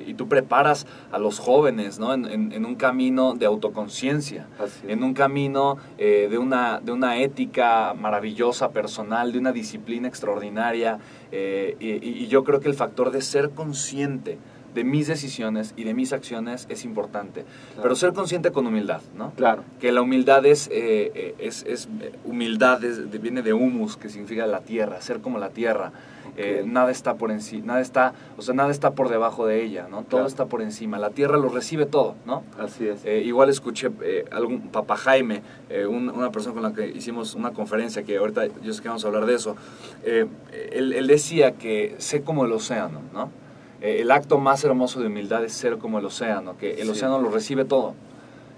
y, 0.09 0.15
tú 0.15 0.27
preparas 0.27 0.89
a 1.13 1.21
los 1.21 1.39
jóvenes, 1.39 2.01
¿no? 2.01 2.13
En, 2.13 2.67
un 2.67 2.75
camino 2.75 3.35
de 3.35 3.47
autoconciencia, 3.47 4.49
en 4.89 5.05
un 5.05 5.15
camino 5.15 5.77
de, 5.97 6.37
una, 6.37 6.81
de 6.81 6.91
una 6.91 7.19
ética 7.19 7.95
maravillosa, 7.95 8.73
personal, 8.73 9.31
de 9.31 9.39
una 9.39 9.53
disciplina 9.53 10.09
extraordinaria. 10.09 10.99
Y, 11.31 11.87
y 11.87 12.27
yo 12.27 12.43
creo 12.43 12.59
que 12.59 12.69
el 12.69 12.75
factor 12.75 13.13
de 13.13 13.23
ser 13.23 13.51
consciente, 13.51 14.39
de 14.75 14.85
mis 14.85 15.07
decisiones 15.07 15.75
y 15.77 15.85
de 15.85 15.95
mis 15.95 16.13
acciones 16.13 16.67
es 16.69 16.85
importante. 16.85 17.45
Pero 17.81 17.95
ser 17.95 18.13
consciente 18.13 18.53
con 18.53 18.67
humildad, 18.67 19.03
¿no? 19.17 19.33
Claro. 19.33 19.65
Que 19.81 19.93
la 19.93 20.03
humildad 20.03 20.45
es, 20.47 20.69
eh, 20.69 21.13
eh, 21.15 21.35
es, 21.39 21.65
es, 21.65 21.89
humildad 22.25 22.81
viene 23.21 23.43
de 23.43 23.53
humus, 23.53 23.97
que 23.97 24.09
significa 24.09 24.47
la 24.47 24.61
tierra, 24.61 25.01
ser 25.01 25.21
como 25.21 25.39
la 25.39 25.51
tierra. 25.51 25.93
Eh, 26.39 26.63
nada 26.67 26.91
está 26.91 27.17
por 27.17 27.31
encima, 27.31 27.67
nada 27.67 27.81
está, 27.83 28.15
o 28.39 28.43
sea, 28.43 28.55
nada 28.55 28.71
está 28.71 28.93
por 28.93 29.11
debajo 29.11 29.47
de 29.47 29.63
ella, 29.63 29.87
¿no? 29.91 30.03
Todo 30.03 30.27
está 30.27 30.47
por 30.47 30.63
encima. 30.63 30.99
La 30.99 31.11
tierra 31.11 31.37
lo 31.37 31.51
recibe 31.51 31.85
todo, 31.85 32.15
¿no? 32.25 32.43
Así 32.59 32.89
es. 32.89 33.05
igual 33.27 33.51
escuché 33.51 33.91
algún 34.31 34.69
papá 34.69 34.97
Jaime, 34.97 35.43
una 35.87 36.31
persona 36.31 36.55
con 36.55 36.63
la 36.63 36.73
que 36.73 36.87
hicimos 36.87 37.35
una 37.35 37.51
conferencia, 37.53 38.03
que 38.05 38.17
ahorita 38.17 38.47
yo 38.63 38.73
sé 38.73 38.81
que 38.81 38.89
vamos 38.89 39.05
a 39.05 39.09
hablar 39.09 39.27
de 39.27 39.35
eso. 39.35 39.57
Él, 40.05 40.95
él 40.95 41.07
decía 41.07 41.53
que 41.53 41.97
sé 41.99 42.23
como 42.23 42.47
el 42.47 42.53
océano, 42.53 43.03
¿no? 43.13 43.43
Eh, 43.83 44.01
el 44.01 44.11
acto 44.11 44.39
más 44.39 44.65
hermoso 44.65 45.01
de 45.01 45.09
humildad 45.09 45.45
es 45.45 45.53
ser 45.53 45.79
como 45.79 45.99
el 45.99 46.05
océano, 46.07 46.57
que 46.57 46.81
el 46.81 46.89
océano 46.89 47.21
lo 47.21 47.31
recibe 47.31 47.65
todo. 47.65 47.95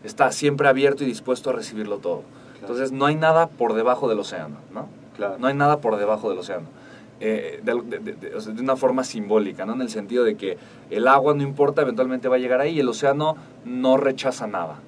Está 0.04 0.30
siempre 0.30 0.68
abierto 0.68 1.02
y 1.02 1.06
dispuesto 1.06 1.50
a 1.50 1.54
recibirlo 1.54 1.98
todo. 1.98 2.22
Entonces 2.60 2.92
no 2.92 3.06
hay 3.06 3.16
nada 3.16 3.48
por 3.48 3.72
debajo 3.72 4.08
del 4.08 4.18
océano, 4.18 4.56
¿no? 4.72 4.86
No 5.38 5.46
hay 5.46 5.54
nada 5.54 5.80
por 5.80 5.96
debajo 5.96 6.28
del 6.28 6.38
océano. 6.38 6.66
Eh, 7.20 7.60
de, 7.62 8.60
una 8.60 8.76
forma 8.76 9.02
simbólica, 9.04 9.64
¿no? 9.64 9.74
En 9.74 9.80
el 9.80 9.88
sentido 9.88 10.24
de 10.24 10.36
que 10.36 10.58
el 10.90 11.08
agua 11.08 11.34
no 11.34 11.42
importa, 11.42 11.82
eventualmente 11.82 12.28
va 12.28 12.36
a 12.36 12.38
llegar 12.38 12.60
ahí 12.60 12.74
y 12.76 12.80
el 12.80 12.88
océano 12.88 13.36
no 13.64 13.96
rechaza 13.96 14.46
nada 14.46 14.80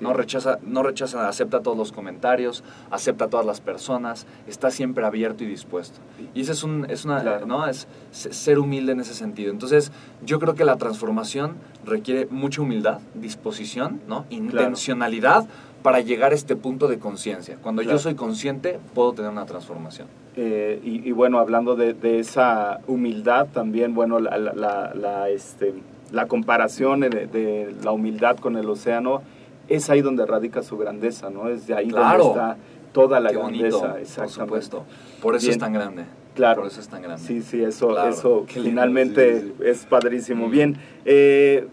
no 0.00 0.12
rechaza, 0.12 0.58
no 0.62 0.82
rechaza, 0.82 1.28
acepta 1.28 1.60
todos 1.60 1.76
los 1.76 1.92
comentarios, 1.92 2.64
acepta 2.90 3.26
a 3.26 3.28
todas 3.28 3.46
las 3.46 3.60
personas, 3.60 4.26
está 4.46 4.70
siempre 4.70 5.04
abierto 5.04 5.44
y 5.44 5.46
dispuesto. 5.46 6.00
Y 6.34 6.42
eso 6.42 6.52
es, 6.52 6.62
un, 6.62 6.86
es 6.88 7.04
una, 7.04 7.40
¿no? 7.40 7.66
Es 7.66 7.88
ser 8.10 8.58
humilde 8.58 8.92
en 8.92 9.00
ese 9.00 9.14
sentido. 9.14 9.50
Entonces, 9.50 9.92
yo 10.24 10.38
creo 10.38 10.54
que 10.54 10.64
la 10.64 10.76
transformación 10.76 11.56
requiere 11.84 12.26
mucha 12.30 12.62
humildad, 12.62 13.00
disposición, 13.14 14.00
¿no? 14.08 14.26
Intencionalidad 14.30 15.46
para 15.82 16.00
llegar 16.00 16.32
a 16.32 16.34
este 16.34 16.56
punto 16.56 16.88
de 16.88 16.98
conciencia. 16.98 17.58
Cuando 17.62 17.82
yo 17.82 17.98
soy 17.98 18.14
consciente, 18.14 18.78
puedo 18.94 19.12
tener 19.12 19.30
una 19.30 19.44
transformación. 19.44 20.08
Eh, 20.36 20.80
y, 20.82 21.12
bueno, 21.12 21.38
hablando 21.38 21.76
de, 21.76 22.18
esa 22.18 22.80
humildad 22.86 23.48
también, 23.52 23.94
bueno, 23.94 24.18
la, 24.18 24.38
la, 24.38 25.28
este, 25.28 25.74
la 26.10 26.26
comparación 26.26 27.00
de, 27.00 27.74
la 27.82 27.92
humildad 27.92 28.38
con 28.38 28.56
el 28.56 28.68
océano, 28.70 29.22
es 29.68 29.90
ahí 29.90 30.02
donde 30.02 30.26
radica 30.26 30.62
su 30.62 30.76
grandeza, 30.76 31.30
¿no? 31.30 31.48
Es 31.48 31.66
de 31.66 31.74
ahí 31.74 31.88
donde 31.88 32.24
está 32.24 32.56
toda 32.92 33.20
la 33.20 33.32
grandeza. 33.32 33.96
por 34.16 34.28
supuesto. 34.28 34.84
Por 35.20 35.36
eso 35.36 35.50
es 35.50 35.58
tan 35.58 35.72
grande. 35.72 36.04
Claro. 36.34 36.62
Por 36.62 36.70
eso 36.70 36.80
es 36.80 36.88
tan 36.88 37.02
grande. 37.02 37.22
Sí, 37.22 37.42
sí, 37.42 37.62
eso, 37.62 38.08
eso 38.08 38.44
finalmente 38.48 39.52
es 39.64 39.86
padrísimo. 39.86 40.48
Mm. 40.48 40.50
Bien, 40.50 40.76
eh, 41.04 41.68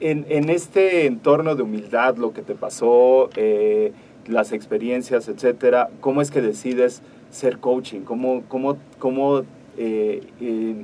en, 0.00 0.50
este 0.50 1.06
entorno 1.06 1.54
de 1.54 1.62
humildad, 1.62 2.16
lo 2.16 2.32
que 2.32 2.42
te 2.42 2.54
pasó, 2.54 3.30
eh, 3.36 3.92
las 4.26 4.52
experiencias, 4.52 5.28
etcétera, 5.28 5.90
¿cómo 6.00 6.22
es 6.22 6.30
que 6.30 6.40
decides 6.40 7.02
ser 7.30 7.58
coaching? 7.58 8.00
¿Cómo, 8.00 8.42
cómo, 8.48 8.76
cómo 8.98 9.42
eh, 9.76 10.22
eh, 10.40 10.74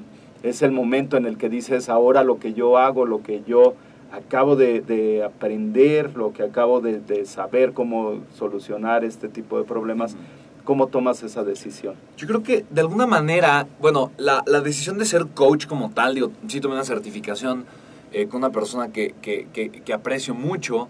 es 0.43 0.63
el 0.63 0.71
momento 0.71 1.17
en 1.17 1.27
el 1.27 1.39
que 1.39 1.49
dices 1.49 1.89
ahora 1.89 2.25
lo 2.25 2.39
que 2.39 2.53
yo 2.53 2.79
hago, 2.79 3.07
lo 3.07 3.23
que 3.23 3.43
yo 3.47 3.75
acabo 4.17 4.57
de, 4.57 5.23
aprender, 5.25 6.17
lo 6.17 6.33
que 6.33 6.43
acabo 6.43 6.81
de, 6.81 7.25
saber 7.27 7.73
cómo 7.73 8.21
solucionar 8.37 9.05
este 9.05 9.29
tipo 9.29 9.59
de 9.59 9.65
problemas? 9.65 10.17
¿Cómo 10.65 10.89
tomas 10.89 11.23
esa 11.23 11.45
decisión? 11.45 11.95
Yo 12.17 12.27
creo 12.27 12.43
que 12.43 12.65
de 12.71 12.81
alguna 12.81 13.07
manera, 13.07 13.69
bueno, 13.81 14.11
la, 14.17 14.43
la 14.47 14.61
decisión 14.61 14.99
de 14.99 15.05
ser 15.05 15.27
coach 15.29 15.67
como 15.67 15.91
tal, 15.91 16.17
digo, 16.17 16.33
sí 16.49 16.61
tomé 16.61 16.75
una 16.75 16.85
certificación 16.85 17.67
eh, 18.13 18.29
con 18.29 18.39
una 18.39 18.51
persona 18.51 18.93
que, 18.93 19.15
que, 19.21 19.47
que, 19.53 19.93
aprecio 19.93 20.35
mucho. 20.35 20.89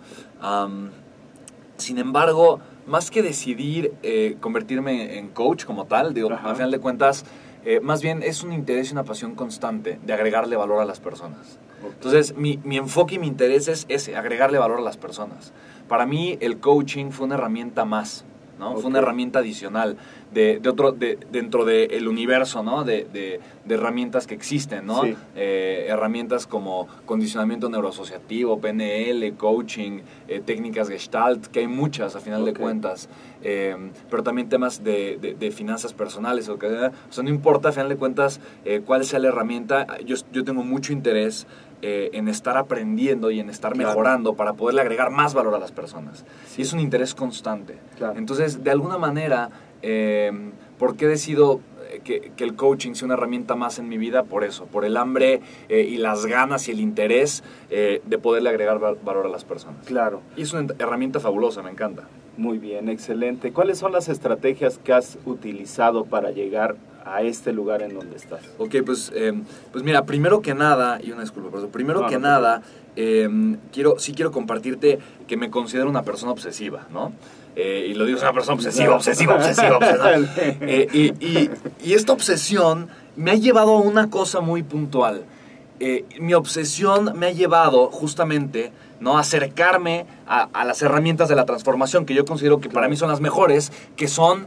sin 1.76 1.98
embargo, 1.98 2.60
más 2.86 3.10
que 3.10 3.22
decidir 3.22 3.92
eh, 4.02 4.36
convertirme 4.40 5.18
en 5.18 5.28
coach 5.28 5.64
como 5.64 5.86
tal, 5.86 6.14
digo, 6.14 6.30
al 6.30 6.54
final 6.54 6.70
de 6.70 6.78
cuentas, 6.78 7.24
eh, 7.64 7.80
más 7.80 8.00
bien 8.00 8.22
es 8.22 8.42
un 8.42 8.52
interés 8.52 8.90
y 8.90 8.92
una 8.92 9.02
pasión 9.04 9.34
constante 9.34 9.98
de 10.04 10.12
agregarle 10.12 10.56
valor 10.56 10.80
a 10.80 10.84
las 10.84 11.00
personas. 11.00 11.58
Entonces, 11.84 12.36
mi, 12.36 12.58
mi, 12.64 12.76
enfoque 12.76 13.16
y 13.16 13.18
mi 13.18 13.26
interés 13.26 13.68
es 13.68 13.86
ese, 13.88 14.16
agregarle 14.16 14.58
valor 14.58 14.78
a 14.78 14.82
las 14.82 14.96
personas. 14.96 15.52
Para 15.88 16.06
mí, 16.06 16.36
el 16.40 16.58
coaching 16.58 17.10
fue 17.10 17.26
una 17.26 17.34
herramienta 17.36 17.84
más. 17.84 18.24
¿no? 18.58 18.76
Fue 18.76 18.86
una 18.86 18.98
herramienta 19.00 19.40
adicional 19.40 19.96
de, 20.32 20.58
de 20.60 20.68
otro, 20.68 20.92
de, 20.92 21.18
dentro 21.30 21.64
del 21.64 22.08
universo, 22.08 22.62
¿no? 22.62 22.84
De, 22.84 23.06
de, 23.12 23.40
herramientas 23.68 24.26
que 24.26 24.34
existen, 24.34 24.86
¿no? 24.86 25.02
Eh, 25.34 25.86
herramientas 25.88 26.46
como 26.46 26.86
condicionamiento 27.04 27.68
neuroasociativo, 27.68 28.60
PNL, 28.60 29.34
coaching, 29.34 30.00
eh, 30.28 30.40
técnicas 30.44 30.88
gestalt, 30.88 31.46
que 31.46 31.60
hay 31.60 31.66
muchas 31.66 32.14
a 32.16 32.20
final 32.20 32.44
de 32.44 32.54
cuentas, 32.54 33.08
eh, 33.42 33.76
pero 34.08 34.22
también 34.22 34.48
temas 34.48 34.84
de, 34.84 35.52
finanzas 35.54 35.94
personales, 35.94 36.48
o, 36.48 36.58
que, 36.58 36.66
o 36.66 36.92
sea, 37.10 37.24
no 37.24 37.30
importa 37.30 37.70
a 37.70 37.72
final 37.72 37.88
de 37.88 37.96
cuentas 37.96 38.40
cuál 38.84 39.04
sea 39.04 39.18
la 39.18 39.28
herramienta, 39.28 39.86
yo, 40.04 40.16
yo 40.32 40.44
tengo 40.44 40.62
mucho 40.62 40.92
interés 40.92 41.46
en 41.82 42.28
estar 42.28 42.56
aprendiendo 42.56 43.30
y 43.30 43.40
en 43.40 43.50
estar 43.50 43.76
mejorando 43.76 44.34
para 44.34 44.54
poderle 44.54 44.80
agregar 44.80 45.10
más 45.10 45.34
valor 45.34 45.54
a 45.54 45.58
las 45.58 45.72
personas. 45.72 46.24
Y 46.56 46.62
es 46.62 46.72
un 46.72 46.80
interés 46.80 47.14
constante. 47.14 47.78
Entonces, 48.16 48.64
de 48.64 48.70
alguna 48.70 48.98
manera, 48.98 49.50
eh, 49.82 50.32
¿Por 50.78 50.96
qué 50.96 51.06
decido 51.06 51.60
eh, 52.08 52.32
que, 52.36 52.44
el 52.44 52.54
coaching 52.54 52.94
sea 52.94 53.06
una 53.06 53.14
herramienta 53.14 53.54
más 53.54 53.78
en 53.78 53.88
mi 53.88 53.98
vida? 53.98 54.24
Por 54.24 54.44
eso, 54.44 54.66
por 54.66 54.84
el 54.84 54.96
hambre 54.96 55.40
eh, 55.68 55.80
y 55.82 55.96
las 55.98 56.26
ganas 56.26 56.68
y 56.68 56.72
el 56.72 56.80
interés 56.80 57.42
eh, 57.70 58.02
de 58.04 58.18
poderle 58.18 58.50
agregar 58.50 58.78
valor 58.78 59.26
a 59.26 59.28
las 59.28 59.44
personas. 59.44 59.84
Claro. 59.86 60.22
Y 60.36 60.42
es 60.42 60.52
una 60.52 60.72
herramienta 60.78 61.20
fabulosa, 61.20 61.62
me 61.62 61.70
encanta. 61.70 62.08
Muy 62.36 62.58
bien, 62.58 62.88
excelente. 62.88 63.52
¿Cuáles 63.52 63.78
son 63.78 63.92
las 63.92 64.08
estrategias 64.08 64.78
que 64.78 64.92
has 64.92 65.18
utilizado 65.24 66.04
para 66.04 66.30
llegar 66.30 66.76
a 67.04 67.22
este 67.22 67.52
lugar 67.52 67.82
en 67.82 67.94
donde 67.94 68.16
estás? 68.16 68.40
Ok, 68.58 68.76
pues, 68.84 69.12
pues 69.72 69.84
mira, 69.84 70.04
primero 70.04 70.42
que 70.42 70.54
nada, 70.54 71.00
y 71.02 71.12
una 71.12 71.22
disculpa 71.22 71.48
por 71.48 71.60
eso, 71.60 71.68
primero 71.68 72.06
que 72.06 72.18
nada, 72.18 72.62
quiero, 73.72 73.98
sí 73.98 74.12
quiero 74.12 74.32
compartirte 74.32 74.98
que 75.26 75.38
me 75.38 75.48
considero 75.48 75.88
una 75.88 76.02
persona 76.02 76.32
obsesiva, 76.32 76.86
¿no? 76.92 77.12
Eh, 77.56 77.86
y 77.88 77.94
lo 77.94 78.04
digo, 78.04 78.18
es 78.18 78.22
una 78.22 78.34
persona 78.34 78.54
obsesiva, 78.54 78.94
obsesiva, 78.96 79.34
obsesiva, 79.34 79.78
obsesiva. 79.78 80.12
Eh, 80.60 81.50
y, 81.82 81.92
esta 81.92 82.12
obsesión 82.12 82.88
me 83.16 83.30
ha 83.30 83.34
llevado 83.34 83.76
a 83.76 83.80
una 83.80 84.10
cosa 84.10 84.40
muy 84.40 84.62
puntual. 84.62 85.24
Eh, 85.80 86.04
mi 86.20 86.34
obsesión 86.34 87.12
me 87.18 87.26
ha 87.26 87.30
llevado 87.30 87.90
justamente 87.90 88.72
¿no? 89.00 89.16
a 89.16 89.20
acercarme 89.20 90.06
a, 90.26 90.48
a, 90.52 90.64
las 90.64 90.82
herramientas 90.82 91.28
de 91.28 91.34
la 91.34 91.44
transformación 91.44 92.06
que 92.06 92.14
yo 92.14 92.24
considero 92.24 92.60
que 92.60 92.68
para 92.68 92.88
mí 92.88 92.96
son 92.96 93.08
las 93.10 93.20
mejores, 93.20 93.72
que 93.96 94.08
son 94.08 94.46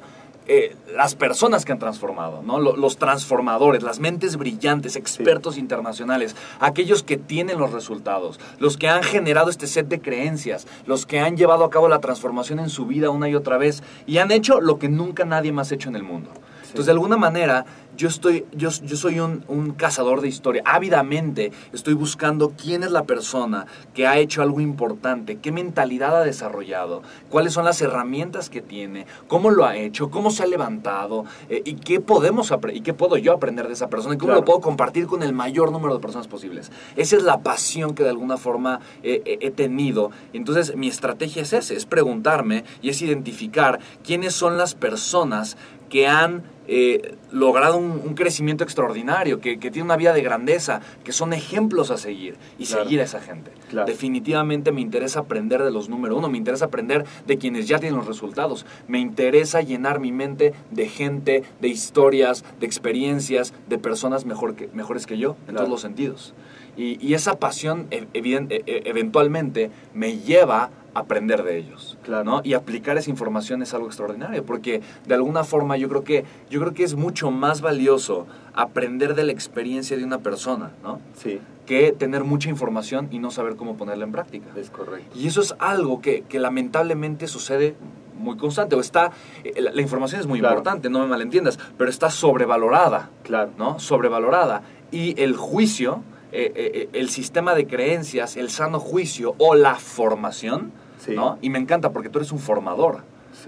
eh, 0.51 0.75
las 0.95 1.13
personas 1.13 1.63
que 1.63 1.73
han 1.73 1.77
transformado, 1.77 2.41
¿no? 2.41 2.59
Los, 2.59 2.97
transformadores, 2.97 3.83
las 3.83 3.99
mentes 3.99 4.35
brillantes, 4.35 4.95
expertos 4.95 5.59
internacionales, 5.59 6.35
aquellos 6.59 7.03
que 7.03 7.17
tienen 7.17 7.59
los 7.59 7.71
resultados, 7.71 8.39
los 8.57 8.75
que 8.75 8.89
han 8.89 9.03
generado 9.03 9.51
este 9.51 9.67
set 9.67 9.87
de 9.87 10.01
creencias, 10.01 10.65
los 10.87 11.05
que 11.05 11.19
han 11.19 11.37
llevado 11.37 11.65
a 11.65 11.69
cabo 11.69 11.87
la 11.87 11.99
transformación 11.99 12.57
en 12.57 12.71
su 12.71 12.87
vida 12.87 13.11
una 13.11 13.29
y 13.29 13.35
otra 13.35 13.59
vez 13.59 13.83
y 14.07 14.17
han 14.17 14.31
hecho 14.31 14.59
lo 14.59 14.79
que 14.79 14.89
nunca 14.89 15.23
nadie 15.23 15.51
más 15.51 15.71
ha 15.71 15.75
hecho 15.75 15.89
en 15.89 15.95
el 15.95 16.03
mundo. 16.03 16.31
Entonces, 16.61 16.87
de 16.87 16.93
alguna 16.93 17.17
manera, 17.17 17.65
yo, 17.99 18.07
estoy, 18.07 18.45
yo, 18.53 18.69
yo 18.69 18.95
soy 18.95 19.19
un, 19.19 19.43
un, 19.49 19.73
cazador 19.73 20.21
de 20.21 20.29
historia. 20.29 20.63
Ávidamente 20.65 21.51
estoy 21.73 21.95
buscando 21.95 22.53
quién 22.57 22.83
es 22.83 22.91
la 22.91 23.03
persona 23.03 23.65
que 23.93 24.07
ha 24.07 24.17
hecho 24.17 24.41
algo 24.41 24.61
importante, 24.61 25.39
qué 25.39 25.51
mentalidad 25.51 26.15
ha 26.15 26.23
desarrollado, 26.23 27.03
cuáles 27.29 27.51
son 27.51 27.65
las 27.65 27.81
herramientas 27.81 28.49
que 28.49 28.61
tiene, 28.61 29.05
cómo 29.27 29.51
lo 29.51 29.65
ha 29.65 29.75
hecho, 29.75 30.09
cómo 30.09 30.31
se 30.31 30.43
ha 30.43 30.47
levantado 30.47 31.25
eh, 31.49 31.61
y 31.65 31.73
qué 31.75 31.99
podemos 31.99 32.53
y 32.73 32.81
qué 32.81 32.93
puedo 32.93 33.17
yo 33.17 33.33
aprender 33.33 33.67
de 33.67 33.73
esa 33.73 33.89
persona 33.89 34.15
y 34.15 34.17
cómo 34.17 34.33
lo 34.33 34.45
puedo 34.45 34.61
compartir 34.61 35.05
con 35.05 35.21
el 35.21 35.33
mayor 35.33 35.73
número 35.73 35.93
de 35.93 35.99
personas 35.99 36.29
posibles. 36.29 36.71
Esa 36.95 37.17
es 37.17 37.23
la 37.23 37.41
pasión 37.41 37.95
que 37.95 38.03
de 38.03 38.09
alguna 38.09 38.37
forma 38.37 38.79
he 39.03 39.51
tenido. 39.51 40.11
Entonces 40.31 40.73
mi 40.77 40.87
estrategia 40.87 41.41
es 41.41 41.51
esa, 41.51 41.73
es 41.73 41.85
preguntarme 41.85 42.63
y 42.81 42.89
es 42.89 43.01
identificar 43.01 43.79
quiénes 44.05 44.33
son 44.33 44.57
las 44.57 44.73
personas 44.73 45.57
que 45.89 46.07
han 46.07 46.43
eh, 46.71 47.15
logrado 47.31 47.77
un, 47.77 48.13
crecimiento 48.13 48.63
extraordinario, 48.63 49.39
que, 49.39 49.57
que 49.57 49.71
tienen 49.71 49.85
una 49.85 49.97
vida 49.97 50.13
de 50.13 50.21
grandeza, 50.21 50.81
que 51.03 51.11
son 51.11 51.33
ejemplos 51.33 51.89
a 51.89 51.97
seguir 51.97 52.35
y 52.59 52.65
seguir 52.65 53.01
a 53.01 53.05
esa 53.05 53.19
gente. 53.19 53.51
Definitivamente 53.87 54.71
me 54.71 54.81
interesa 54.81 55.21
aprender 55.21 55.63
de 55.63 55.71
los 55.71 55.89
número 55.89 56.15
uno, 56.15 56.29
me 56.29 56.37
interesa 56.37 56.65
aprender 56.65 57.05
de 57.25 57.37
quienes 57.39 57.67
ya 57.67 57.79
tienen 57.79 57.97
los 57.97 58.05
resultados, 58.05 58.67
me 58.87 58.99
interesa 58.99 59.61
llenar 59.61 59.99
mi 59.99 60.11
mente 60.11 60.53
de 60.69 60.87
gente, 60.87 61.43
de 61.59 61.67
historias, 61.69 62.45
de 62.59 62.67
experiencias, 62.67 63.51
de 63.67 63.79
personas 63.79 64.25
mejor 64.25 64.53
que, 64.55 64.67
mejores 64.71 65.07
que 65.07 65.17
yo, 65.17 65.37
en 65.47 65.55
todos 65.55 65.69
los 65.69 65.81
sentidos. 65.81 66.35
Y, 66.77 67.13
esa 67.13 67.39
pasión 67.39 67.87
e, 67.91 68.07
e, 68.13 68.21
e, 68.49 68.83
eventualmente 68.85 69.69
me 69.93 70.17
lleva 70.17 70.65
a 70.65 70.69
aprender 70.93 71.43
de 71.43 71.57
ellos, 71.57 71.97
¿no? 72.25 72.41
Y 72.43 72.53
aplicar 72.53 72.97
esa 72.97 73.09
información 73.09 73.61
es 73.61 73.73
algo 73.73 73.87
extraordinario, 73.87 74.45
porque 74.45 74.81
de 75.05 75.13
alguna 75.13 75.43
forma 75.43 75.77
yo 75.77 75.89
creo 75.89 76.03
que 76.03 76.25
yo 76.49 76.59
creo 76.59 76.73
que 76.73 76.83
es 76.83 76.95
mucho 76.95 77.31
más 77.31 77.61
valioso 77.61 78.27
aprender 78.53 79.15
de 79.15 79.23
la 79.23 79.31
experiencia 79.31 79.97
de 79.97 80.03
una 80.03 80.19
persona, 80.19 80.71
¿no? 80.83 80.99
Sí. 81.13 81.39
Que 81.65 81.91
tener 81.91 82.23
mucha 82.23 82.49
información 82.49 83.07
y 83.11 83.19
no 83.19 83.31
saber 83.31 83.55
cómo 83.55 83.77
ponerla 83.77 84.05
en 84.05 84.11
práctica. 84.11 84.47
Es 84.55 84.69
correcto. 84.69 85.17
Y 85.17 85.27
eso 85.27 85.41
es 85.41 85.55
algo 85.59 86.01
que, 86.01 86.23
que 86.27 86.39
lamentablemente 86.39 87.27
sucede 87.27 87.75
muy 88.17 88.37
constante 88.37 88.75
o 88.75 88.81
está 88.81 89.11
eh, 89.43 89.61
la, 89.61 89.81
información 89.81 90.19
es 90.19 90.27
muy 90.27 90.39
importante 90.39 90.89
no 90.89 90.99
me 90.99 91.07
malentiendas 91.07 91.57
pero 91.77 91.89
está 91.89 92.09
sobrevalorada 92.09 93.09
claro 93.23 93.51
no 93.57 93.79
sobrevalorada 93.79 94.61
y 94.91 95.19
el 95.21 95.37
juicio 95.37 96.03
eh, 96.31 96.51
eh, 96.55 96.89
el 96.93 97.09
sistema 97.09 97.55
de 97.55 97.65
creencias, 97.65 98.37
el 98.37 98.51
sano 98.51 98.79
juicio 98.79 99.33
o 99.39 99.55
la 99.55 99.75
formación, 99.75 100.71
¿no? 101.07 101.39
Y 101.41 101.49
me 101.49 101.57
encanta 101.57 101.91
porque 101.91 102.09
tú 102.09 102.19
eres 102.19 102.31
un 102.31 102.39
formador, 102.39 103.01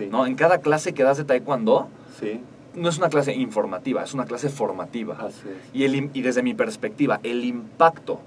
¿no? 0.10 0.26
En 0.26 0.36
cada 0.36 0.60
clase 0.60 0.94
que 0.94 1.04
das 1.04 1.18
de 1.18 1.26
taekwondo, 1.26 1.90
no 2.74 2.90
es 2.90 2.98
una 2.98 3.10
clase 3.10 3.34
informativa, 3.36 4.04
es 4.04 4.14
una 4.14 4.26
clase 4.26 4.50
formativa. 4.50 5.30
y, 5.74 5.84
el, 5.84 6.10
y 6.14 6.22
desde 6.22 6.42
mi 6.42 6.56
perspectiva, 6.56 7.20
el 7.22 7.46
impacto, 7.46 8.20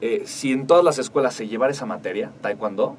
eh, 0.00 0.22
si 0.24 0.52
en 0.52 0.66
todas 0.66 0.84
las 0.84 0.98
escuelas 0.98 1.34
se 1.34 1.46
llevara 1.46 1.70
esa 1.70 1.86
materia, 1.86 2.32
taekwondo, 2.40 2.96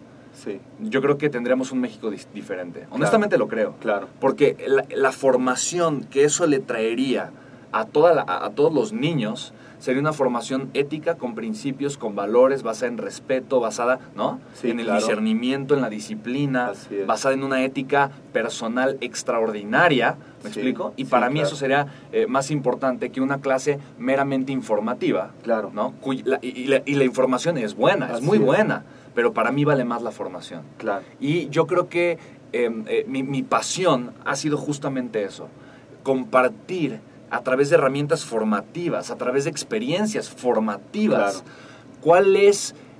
yo 0.80 1.02
creo 1.02 1.18
que 1.18 1.30
tendríamos 1.30 1.72
un 1.74 1.82
México 1.82 2.10
diferente. 2.10 2.88
Honestamente 2.92 3.38
lo 3.38 3.50
creo. 3.50 3.76
Claro. 3.82 4.08
Porque 4.22 4.56
la, 4.90 5.12
formación 5.12 6.06
que 6.06 6.24
eso 6.24 6.48
le 6.48 6.60
traería 6.60 7.32
a, 7.72 7.86
toda 7.86 8.24
a 8.26 8.50
todos 8.52 8.74
los 8.74 8.94
niños 8.94 9.54
sería 9.84 10.00
una 10.00 10.14
formación 10.14 10.70
ética 10.74 11.16
con 11.16 11.36
principios, 11.36 11.98
con 11.98 12.16
valores, 12.16 12.64
basada 12.64 12.88
en 12.88 12.98
respeto, 12.98 13.60
basada, 13.60 14.00
¿no? 14.16 14.40
en 14.64 14.80
el 14.80 14.90
discernimiento, 14.90 15.76
en 15.76 15.82
la 15.82 15.90
disciplina, 15.90 16.72
basada 17.06 17.34
en 17.34 17.44
una 17.44 17.66
ética 17.66 18.10
personal 18.32 18.98
extraordinaria, 19.02 20.16
¿me 20.42 20.52
explico? 20.52 20.94
Y 20.96 21.04
para 21.04 21.30
mí 21.30 21.42
eso 21.42 21.58
sería 21.58 21.88
eh, 22.14 22.28
más 22.28 22.50
importante 22.50 23.10
que 23.10 23.20
una 23.20 23.42
clase 23.42 23.78
meramente 24.00 24.54
informativa, 24.54 25.32
claro. 25.44 25.70
¿no? 25.74 25.94
y, 26.42 26.68
la, 26.68 27.04
información 27.04 27.58
es 27.58 27.76
buena, 27.76 28.14
es 28.14 28.22
muy 28.22 28.38
buena, 28.38 28.86
pero 29.14 29.34
para 29.34 29.52
mí 29.52 29.66
vale 29.66 29.84
más 29.84 30.02
la 30.02 30.12
formación. 30.12 30.62
Claro. 30.78 31.04
Y 31.20 31.50
yo 31.50 31.68
creo 31.68 31.90
que 31.90 32.18
em, 32.54 32.86
eh, 32.88 33.04
mi, 33.06 33.22
mi 33.22 33.44
pasión 33.44 34.14
ha 34.24 34.38
sido 34.38 34.58
justamente 34.58 35.26
eso, 35.26 35.50
compartir 36.04 37.02
a 37.34 37.42
través 37.42 37.70
de 37.70 37.78
herramientas 37.78 38.24
formativas, 38.26 39.10
a 39.10 39.18
través 39.18 39.46
de 39.46 39.50
experiencias 39.50 40.30
formativas. 40.30 41.44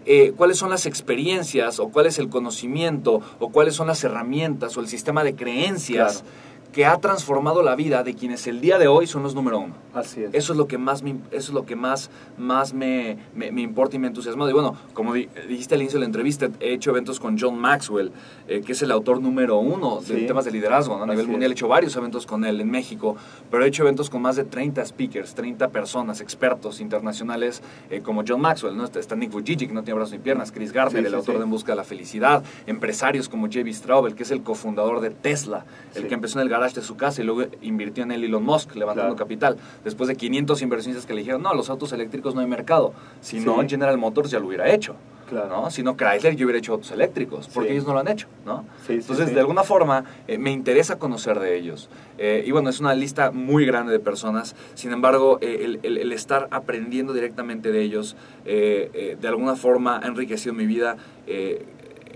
Eh, 0.06 0.34
¿Cuáles 0.36 0.58
son 0.58 0.70
las 0.72 0.86
experiencias 0.88 1.80
o 1.80 1.90
cuál 1.90 2.08
es 2.08 2.18
el 2.18 2.30
conocimiento 2.30 3.22
o 3.40 3.50
cuáles 3.50 3.76
son 3.76 3.88
las 3.88 4.04
herramientas 4.04 4.76
o 4.76 4.82
el 4.82 4.88
sistema 4.88 5.24
de 5.24 5.36
creencias 5.36 6.24
que 6.74 6.86
ha 6.86 6.98
transformado 6.98 7.62
la 7.62 7.76
vida 7.76 8.04
de 8.04 8.16
quienes 8.16 8.48
el 8.48 8.60
día 8.60 8.80
de 8.80 8.88
hoy 8.88 9.08
son 9.08 9.24
los 9.24 9.36
número 9.36 9.60
uno. 9.60 9.76
Así 9.94 10.24
es. 10.24 10.34
Eso 10.34 10.54
es 10.54 10.58
lo 10.58 10.68
que 10.68 10.80
más 10.80 11.04
me, 11.04 11.12
eso 11.30 11.52
es 11.52 11.52
lo 11.52 11.66
que 11.66 11.76
más, 11.76 12.10
más 12.36 12.74
me, 12.74 13.18
me, 13.36 13.62
importa 13.62 13.96
y 13.96 14.00
me 14.00 14.08
entusiasma. 14.08 14.50
Y 14.50 14.54
bueno, 14.54 14.76
como 14.94 15.14
dijiste 15.14 15.76
al 15.76 15.82
inicio 15.82 16.00
de 16.00 16.02
la 16.02 16.08
entrevista, 16.08 16.50
he 16.60 16.74
hecho 16.74 16.90
eventos 16.90 17.20
con 17.20 17.38
John 17.40 17.60
Maxwell, 17.60 18.12
eh, 18.48 18.62
que 18.66 18.72
es 18.72 18.82
el 18.82 18.92
autor 18.92 19.22
número 19.22 19.60
uno 19.60 20.02
de 20.02 20.24
temas 20.24 20.46
de 20.46 20.52
liderazgo 20.52 21.02
a 21.02 21.06
nivel 21.06 21.28
mundial. 21.28 21.52
He 21.52 21.54
hecho 21.54 21.68
varios 21.68 21.96
eventos 21.96 22.26
con 22.26 22.44
él 22.44 22.60
en 22.60 22.72
México, 22.72 23.16
pero 23.52 23.64
he 23.64 23.68
hecho 23.68 23.84
eventos 23.84 24.10
con 24.10 24.24
más 24.24 24.36
de 24.36 24.44
30 24.44 24.84
speakers, 24.84 25.36
30 25.36 25.70
personas, 25.70 26.22
expertos 26.22 26.80
internacionales 26.80 27.62
eh, 27.92 28.02
como 28.02 28.24
John 28.28 28.42
Maxwell. 28.42 28.76
¿no? 28.76 28.86
Está 28.86 29.16
Nick 29.16 29.32
Vujicic, 29.32 29.72
no 29.72 29.84
tiene 29.84 30.00
brazos 30.00 30.14
ni 30.14 30.20
piernas, 30.20 30.52
Chris 30.52 30.74
Gardner, 30.74 31.06
el 31.06 31.14
autor 31.14 31.38
de 31.38 31.44
En 31.44 31.52
Busca 31.52 31.74
de 31.74 31.76
la 31.76 31.84
Felicidad, 31.84 32.44
empresarios 32.66 33.30
como 33.30 33.46
J.B. 33.46 33.72
Straubel, 33.74 34.16
que 34.16 34.24
es 34.24 34.32
el 34.32 34.42
cofundador 34.42 35.02
de 35.02 35.12
Tesla, 35.12 35.66
el 35.94 36.08
que 36.08 36.16
empezó 36.16 36.40
en 36.40 36.44
el 36.44 36.50
garage 36.64 36.80
de 36.80 36.86
su 36.86 36.96
casa 36.96 37.22
y 37.22 37.26
luego 37.26 37.50
invirtió 37.62 38.04
en 38.04 38.12
el 38.12 38.24
Elon 38.24 38.44
Musk, 38.44 38.76
levantando 38.76 39.16
capital. 39.16 39.58
Después 39.84 40.08
de 40.08 40.16
500 40.16 40.62
inversionistas 40.62 41.06
que 41.06 41.14
le 41.14 41.22
dijeron, 41.22 41.42
no, 41.42 41.54
los 41.54 41.70
autos 41.70 41.92
eléctricos 41.92 42.36
no 42.36 42.42
hay 42.42 42.48
mercado. 42.48 42.94
Si 43.22 43.40
no, 43.40 43.58
General 43.68 43.98
Motors 43.98 44.32
ya 44.32 44.40
lo 44.40 44.48
hubiera 44.48 44.74
hecho. 44.74 44.96
¿no? 45.32 45.72
Si 45.72 45.82
no, 45.84 45.98
Chrysler 45.98 46.36
yo 46.36 46.46
hubiera 46.46 46.60
hecho 46.60 46.74
autos 46.74 46.92
eléctricos, 46.92 47.50
porque 47.52 47.72
ellos 47.72 47.88
no 47.88 47.94
lo 47.94 48.00
han 48.00 48.08
hecho, 48.08 48.28
¿no? 48.46 48.66
Entonces, 48.88 49.34
de 49.34 49.40
alguna 49.40 49.64
forma, 49.64 50.06
eh, 50.28 50.38
me 50.38 50.52
interesa 50.52 51.00
conocer 51.00 51.40
de 51.40 51.58
ellos. 51.58 51.90
Eh, 52.20 52.44
y 52.46 52.52
bueno, 52.52 52.70
es 52.70 52.80
una 52.80 52.94
lista 52.94 53.32
muy 53.32 53.66
grande 53.66 53.92
de 53.92 54.00
personas, 54.00 54.56
sin 54.76 54.92
embargo, 54.92 55.40
eh, 55.42 55.80
el, 55.82 56.12
estar 56.12 56.48
aprendiendo 56.52 57.14
directamente 57.14 57.72
de 57.72 57.82
ellos, 57.82 58.16
de 58.46 59.28
alguna 59.28 59.56
forma 59.56 60.00
ha 60.04 60.08
enriquecido 60.08 60.54
mi 60.54 60.68
vida 60.68 60.98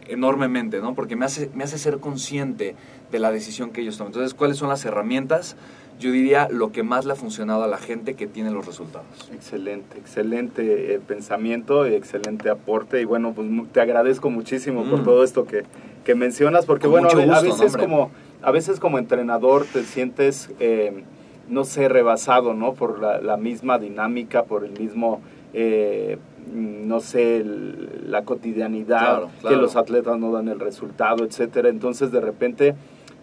enormemente, 0.08 0.80
¿no? 0.80 0.94
Porque 0.94 1.16
me 1.16 1.26
hace, 1.26 1.50
me 1.54 1.64
hace 1.64 1.78
ser 1.78 2.00
consciente 2.00 2.76
de 3.12 3.20
la 3.20 3.32
decisión 3.32 3.72
que 3.72 3.82
ellos 3.82 3.98
toman. 3.98 4.12
Entonces, 4.12 4.34
¿cuáles 4.34 4.58
son 4.58 4.70
las 4.70 4.84
herramientas? 4.86 5.56
Yo 6.00 6.12
diría 6.12 6.48
lo 6.52 6.72
que 6.72 6.84
más 6.84 7.06
le 7.06 7.14
ha 7.14 7.16
funcionado 7.16 7.64
a 7.64 7.68
la 7.68 7.78
gente 7.78 8.14
que 8.14 8.28
tiene 8.28 8.52
los 8.52 8.66
resultados. 8.66 9.08
Excelente, 9.34 9.98
excelente 9.98 10.94
eh, 10.94 11.00
pensamiento, 11.00 11.86
excelente 11.86 12.50
aporte 12.50 13.02
y 13.02 13.06
bueno, 13.06 13.34
pues 13.34 13.48
te 13.72 13.82
agradezco 13.82 14.30
muchísimo 14.30 14.84
por 14.84 15.02
mm. 15.02 15.04
todo 15.04 15.24
esto 15.24 15.46
que, 15.46 15.64
que 16.04 16.14
mencionas, 16.14 16.68
porque 16.68 16.88
bueno, 16.88 17.10
a, 17.10 17.42
veces 17.42 17.76
como 17.76 18.12
a 18.44 18.52
veces 18.52 18.80
como 18.80 19.00
entrenador 19.00 19.66
te 19.66 19.84
sientes, 19.84 20.52
eh, 20.60 21.04
no 21.50 21.64
sé, 21.64 21.90
rebasado, 21.90 22.54
¿no? 22.54 22.74
Por 22.74 23.02
la, 23.02 23.38
misma 23.38 23.80
dinámica, 23.80 24.44
por 24.44 24.64
el 24.66 24.78
mismo... 24.80 25.22
Eh, 25.54 26.18
no 26.54 27.02
sé, 27.02 27.44
la 27.44 28.24
cotidianidad, 28.24 29.24
que 29.46 29.58
los 29.58 29.76
atletas 29.76 30.18
no 30.18 30.32
dan 30.32 30.48
el 30.48 30.62
resultado, 30.62 31.26
etcétera. 31.26 31.68
Entonces, 31.68 32.12
de 32.12 32.22
repente, 32.22 32.76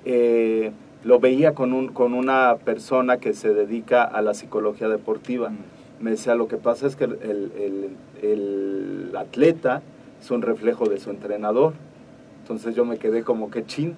eh, 0.05 0.73
lo 1.05 1.21
veía 1.21 1.53
con, 1.53 1.73
un, 1.73 1.89
con 1.89 2.15
una 2.15 2.57
persona 2.65 3.19
que 3.19 3.35
se 3.35 3.53
dedica 3.53 4.03
a 4.03 4.23
la 4.23 4.35
psicología 4.35 4.89
deportiva. 4.89 5.51
Mm. 5.51 5.59
Me 6.01 6.11
decía, 6.13 6.35
lo 6.35 6.49
que 6.49 6.57
pasa 6.57 6.87
es 6.87 6.97
que 6.97 7.05
el, 7.05 7.93
el, 8.23 9.13
atleta 9.17 9.83
es 10.21 10.31
un 10.31 10.43
reflejo 10.43 10.87
de 10.87 10.99
su 10.99 11.11
entrenador. 11.11 11.75
Entonces 12.43 12.75
yo 12.75 12.85
me 12.85 12.99
quedé 12.99 13.23
como 13.23 13.51
que 13.51 13.65
chin. 13.65 13.95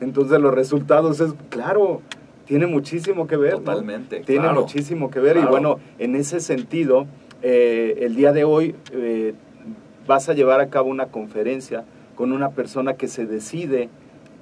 Entonces 0.00 0.40
los 0.40 0.52
resultados 0.52 1.20
es, 1.20 1.34
claro, 1.50 2.00
tiene 2.46 2.66
muchísimo 2.66 3.26
que 3.26 3.36
ver. 3.36 3.54
Totalmente. 3.54 4.20
Tiene 4.20 4.50
muchísimo 4.52 5.10
que 5.10 5.20
ver. 5.20 5.36
Y 5.36 5.44
bueno, 5.44 5.78
en 5.98 6.16
ese 6.16 6.40
sentido, 6.40 7.06
eh, 7.42 7.98
el 8.00 8.16
día 8.16 8.32
de 8.32 8.44
hoy 8.44 8.74
eh, 8.92 9.34
vas 10.06 10.28
a 10.28 10.34
llevar 10.34 10.60
a 10.60 10.68
cabo 10.68 10.90
una 10.90 11.06
conferencia 11.06 11.84
con 12.14 12.32
una 12.32 12.50
persona 12.50 12.94
que 12.94 13.08
se 13.08 13.26
decide 13.26 13.88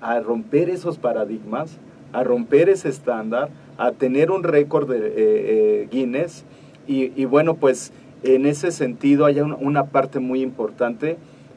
a 0.05 0.21
romper 0.21 0.69
esos 0.69 0.99
paradigmas, 0.99 1.79
a 2.13 2.23
romper 2.23 2.69
ese 2.69 2.91
estándar, 2.91 3.49
a 3.79 3.93
tener 3.93 4.31
un 4.31 4.43
récord 4.43 4.89
de 4.89 5.13
eh, 5.17 5.89
Guinness. 5.91 6.45
Y, 6.87 7.25
bueno, 7.25 7.55
pues 7.55 7.93
en 8.23 8.45
ese 8.45 8.71
sentido 8.71 9.25
hay 9.25 9.41
una, 9.41 9.87
parte 9.87 10.19
muy 10.21 10.43
importante 10.43 11.17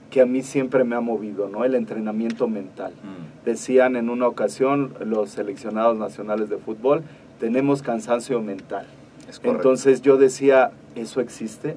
que 0.09 0.21
a 0.21 0.25
mí 0.25 0.41
siempre 0.43 0.85
me 0.85 0.95
ha 0.95 1.01
movido, 1.01 1.49
¿no? 1.49 1.65
El 1.65 1.75
entrenamiento 1.75 2.47
mental. 2.47 2.93
Mm. 2.93 3.45
Decían 3.45 3.97
en 3.97 4.09
una 4.09 4.27
ocasión 4.27 4.93
los 5.03 5.31
seleccionados 5.31 5.97
nacionales 5.97 6.49
de 6.49 6.55
fútbol, 6.57 7.03
tenemos 7.41 7.81
cansancio 7.81 8.41
mental. 8.41 8.87
Entonces 9.43 10.01
yo 10.01 10.15
decía, 10.15 10.71
¿eso 10.95 11.19
existe? 11.19 11.75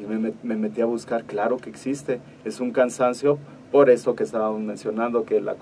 Y 0.00 0.06
me, 0.06 0.32
me, 0.44 0.54
metí 0.54 0.80
a 0.80 0.86
buscar, 0.86 1.24
claro 1.24 1.56
que 1.56 1.70
existe. 1.70 2.20
Es 2.44 2.60
un 2.60 2.70
cansancio 2.70 3.38
por 3.74 3.90
eso 3.90 4.14
que 4.14 4.22
estábamos 4.22 4.60
mencionando, 4.60 5.24
que 5.24 5.40
la 5.40 5.56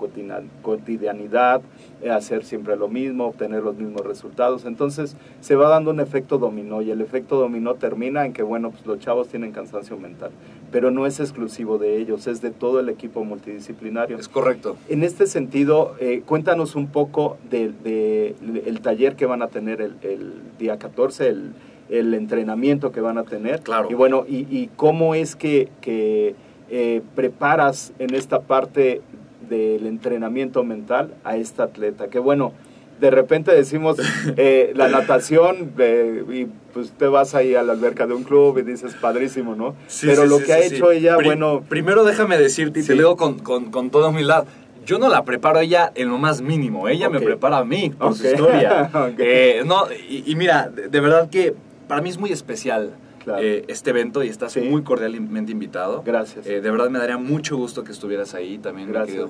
cotidianidad, 0.61 1.63
eh, 2.03 2.11
hacer 2.11 2.45
siempre 2.45 2.77
lo 2.77 2.87
mismo, 2.87 3.25
obtener 3.25 3.63
los 3.63 3.75
mismos 3.75 4.05
resultados. 4.05 4.65
Entonces 4.65 5.17
se 5.41 5.55
va 5.55 5.67
dando 5.67 5.89
un 5.89 5.99
efecto 5.99 6.37
dominó 6.37 6.83
y 6.83 6.91
el 6.91 7.01
efecto 7.01 7.37
dominó 7.37 7.73
termina 7.73 8.23
en 8.27 8.33
que, 8.33 8.43
bueno, 8.43 8.69
pues 8.69 8.85
los 8.85 8.99
chavos 8.99 9.29
tienen 9.29 9.51
cansancio 9.51 9.97
mental. 9.97 10.29
Pero 10.71 10.91
no 10.91 11.07
es 11.07 11.19
exclusivo 11.19 11.79
de 11.79 11.97
ellos, 11.97 12.27
es 12.27 12.39
de 12.39 12.51
todo 12.51 12.79
el 12.79 12.89
equipo 12.89 13.23
multidisciplinario. 13.23 14.15
Es 14.19 14.29
correcto. 14.29 14.77
En 14.89 15.01
este 15.01 15.25
sentido, 15.25 15.95
eh, 15.99 16.21
cuéntanos 16.23 16.75
un 16.75 16.89
poco 16.89 17.37
del 17.49 17.81
de, 17.81 18.35
taller 18.83 19.15
que 19.15 19.25
van 19.25 19.41
a 19.41 19.47
tener 19.47 19.81
el, 19.81 19.95
el 20.03 20.33
día 20.59 20.77
14, 20.77 21.29
el, 21.29 21.53
el, 21.89 22.13
entrenamiento 22.13 22.91
que 22.91 23.01
van 23.01 23.17
a 23.17 23.23
tener. 23.23 23.61
Claro. 23.61 23.87
Y 23.89 23.95
bueno, 23.95 24.23
y, 24.29 24.45
y 24.55 24.69
cómo 24.75 25.15
es 25.15 25.35
que, 25.35 25.69
que 25.81 26.35
eh, 26.69 27.01
preparas 27.15 27.93
en 27.99 28.15
esta 28.15 28.41
parte 28.41 29.01
del 29.49 29.85
entrenamiento 29.85 30.63
mental 30.63 31.13
a 31.23 31.37
esta 31.37 31.63
atleta? 31.63 32.07
Que 32.07 32.19
bueno, 32.19 32.53
de 32.99 33.11
repente 33.11 33.53
decimos 33.53 33.97
eh, 34.37 34.71
la 34.75 34.87
natación 34.87 35.73
eh, 35.77 36.23
y 36.31 36.45
pues 36.73 36.91
te 36.91 37.07
vas 37.07 37.35
ahí 37.35 37.55
a 37.55 37.63
la 37.63 37.73
alberca 37.73 38.07
de 38.07 38.13
un 38.13 38.23
club 38.23 38.57
y 38.57 38.63
dices 38.63 38.95
padrísimo, 38.95 39.55
¿no? 39.55 39.75
Pero 40.01 40.25
lo 40.25 40.39
que 40.39 40.53
ha 40.53 40.59
hecho 40.59 40.91
ella, 40.91 41.17
bueno... 41.17 41.61
Primero 41.67 42.03
déjame 42.03 42.37
decirte 42.37 42.79
y 42.79 42.83
te 42.83 42.93
digo 42.93 43.15
con, 43.15 43.39
con, 43.39 43.71
con, 43.71 43.89
toda 43.89 44.09
humildad. 44.09 44.45
Yo 44.85 44.99
no 44.99 45.07
la 45.07 45.23
preparo 45.23 45.59
a 45.59 45.63
ella 45.63 45.91
en 45.95 46.09
lo 46.09 46.17
más 46.17 46.41
mínimo, 46.41 46.87
ella 46.89 47.09
me 47.09 47.21
prepara 47.21 47.59
a 47.59 47.65
mí 47.65 47.91
por 47.91 48.15
su 48.15 48.25
historia. 48.25 48.89
no, 49.65 49.85
y, 50.09 50.23
y 50.25 50.35
mira, 50.35 50.69
de 50.69 50.99
verdad 50.99 51.29
que 51.29 51.53
para 51.87 52.01
mí 52.01 52.09
es 52.09 52.17
muy 52.17 52.31
especial 52.31 52.93
eh, 53.39 53.65
este 53.67 53.91
evento 53.91 54.23
y 54.23 54.29
estás 54.29 54.57
muy 54.57 54.83
cordialmente 54.83 55.51
invitado. 55.51 56.03
Gracias. 56.05 56.45
Eh, 56.45 56.61
de 56.61 56.71
verdad 56.71 56.89
me 56.89 56.99
daría 56.99 57.17
mucho 57.17 57.57
gusto 57.57 57.83
que 57.83 57.91
estuvieras 57.91 58.33
ahí 58.33 58.57
también. 58.57 58.91
Gracias. 58.91 59.29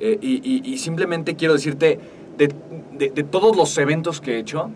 Eh, 0.00 0.18
y, 0.20 0.78
simplemente 0.78 1.36
quiero 1.36 1.54
decirte, 1.54 2.00
de, 2.36 3.24
todos 3.24 3.56
los 3.56 3.76
eventos 3.78 4.20
que 4.20 4.36
he 4.36 4.38
hecho, 4.38 4.70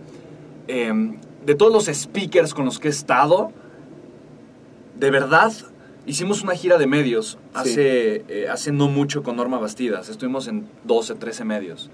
em, 0.68 1.18
de 1.44 1.54
todos 1.54 1.72
los 1.72 1.86
speakers 1.86 2.54
con 2.54 2.64
los 2.64 2.78
que 2.78 2.88
he 2.88 2.90
estado, 2.90 3.52
de 4.98 5.10
verdad 5.10 5.52
hicimos 6.06 6.42
una 6.42 6.54
gira 6.54 6.76
de 6.76 6.86
medios 6.86 7.38
hace, 7.54 8.46
hace 8.50 8.72
no 8.72 8.88
mucho 8.88 9.22
con 9.22 9.36
Norma 9.36 9.58
Bastidas. 9.58 10.08
Estuvimos 10.08 10.48
en 10.48 10.66
12, 10.84 11.14
13 11.14 11.44
medios. 11.44 11.90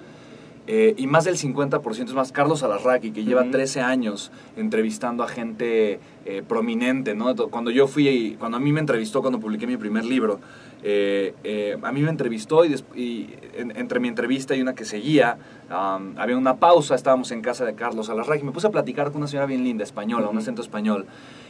Eh, 0.72 0.94
y 0.96 1.08
más 1.08 1.24
del 1.24 1.36
50%, 1.36 2.04
es 2.04 2.14
más, 2.14 2.30
Carlos 2.30 2.62
Alarraqui, 2.62 3.10
que 3.10 3.24
lleva 3.24 3.42
13 3.42 3.80
años 3.80 4.30
entrevistando 4.56 5.24
a 5.24 5.28
gente 5.28 5.98
eh, 6.24 6.44
prominente, 6.46 7.16
¿no? 7.16 7.34
Cuando 7.50 7.72
yo 7.72 7.88
fui, 7.88 8.36
cuando 8.38 8.58
a 8.58 8.60
mí 8.60 8.72
me 8.72 8.78
entrevistó, 8.78 9.20
cuando 9.20 9.40
publiqué 9.40 9.66
mi 9.66 9.76
primer 9.76 10.04
libro, 10.04 10.38
eh, 10.84 11.76
a 11.82 11.90
mí 11.90 12.02
me 12.02 12.10
entrevistó 12.10 12.64
y, 12.64 13.34
entre 13.56 13.98
mi 13.98 14.06
entrevista 14.06 14.54
y 14.54 14.62
una 14.62 14.76
que 14.76 14.84
seguía, 14.84 15.38
había 15.68 16.36
una 16.36 16.58
pausa, 16.58 16.94
estábamos 16.94 17.32
en 17.32 17.42
casa 17.42 17.64
de 17.64 17.74
Carlos 17.74 18.08
Alarraqui, 18.08 18.44
me 18.44 18.52
puse 18.52 18.68
a 18.68 18.70
platicar 18.70 19.08
con 19.08 19.16
una 19.16 19.26
señora 19.26 19.46
bien 19.46 19.64
linda, 19.64 19.82
española, 19.82 20.28
un 20.28 20.38
acento 20.38 20.62
español, 20.62 21.06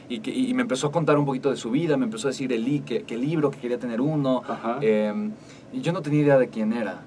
y, 0.08 0.20
que, 0.20 0.30
y, 0.30 0.54
me 0.54 0.62
empezó 0.62 0.86
a 0.86 0.92
contar 0.92 1.18
un 1.18 1.26
poquito 1.26 1.50
de 1.50 1.56
su 1.56 1.70
vida, 1.70 1.98
me 1.98 2.06
empezó 2.06 2.28
a 2.28 2.30
decir 2.30 2.54
el, 2.54 2.84
que, 2.84 3.02
que 3.02 3.18
libro, 3.18 3.50
que 3.50 3.58
quería 3.58 3.78
tener 3.78 4.00
uno, 4.00 4.42
y 4.80 5.80
yo 5.82 5.92
no 5.92 6.00
tenía 6.00 6.22
idea 6.22 6.38
de 6.38 6.48
quién 6.48 6.72
era. 6.72 7.02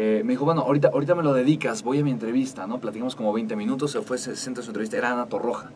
Eh, 0.00 0.22
me 0.24 0.34
dijo, 0.34 0.44
bueno, 0.44 0.60
ahorita, 0.60 0.90
ahorita 0.92 1.16
me 1.16 1.24
lo 1.24 1.34
dedicas, 1.34 1.82
voy 1.82 1.98
a 1.98 2.04
mi 2.04 2.12
entrevista, 2.12 2.68
¿no? 2.68 2.78
Platicamos 2.78 3.16
como 3.16 3.32
20 3.32 3.56
minutos, 3.56 3.90
se 3.90 4.00
fue, 4.00 4.16
se 4.16 4.36
sienta 4.36 4.62
su 4.62 4.68
entrevista, 4.68 4.96
era 4.96 5.10
Ana 5.10 5.26
Torroja, 5.26 5.72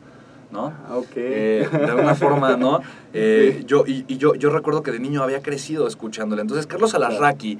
¿no? 0.53 0.67
Ah, 0.89 0.97
ok. 0.97 1.11
Eh, 1.17 1.69
de 1.69 1.85
alguna 1.87 2.15
forma, 2.15 2.57
¿no? 2.57 2.81
Eh, 3.15 3.65
yo, 3.67 3.85
y, 3.87 4.17
yo, 4.17 4.35
yo 4.37 4.49
recuerdo 4.49 4.83
que 4.83 4.91
de 4.91 4.99
niño 4.99 5.23
había 5.23 5.43
crecido 5.43 5.87
escuchándole. 5.87 6.41
Entonces, 6.41 6.67
Carlos 6.67 6.95
Alarraqui 6.95 7.59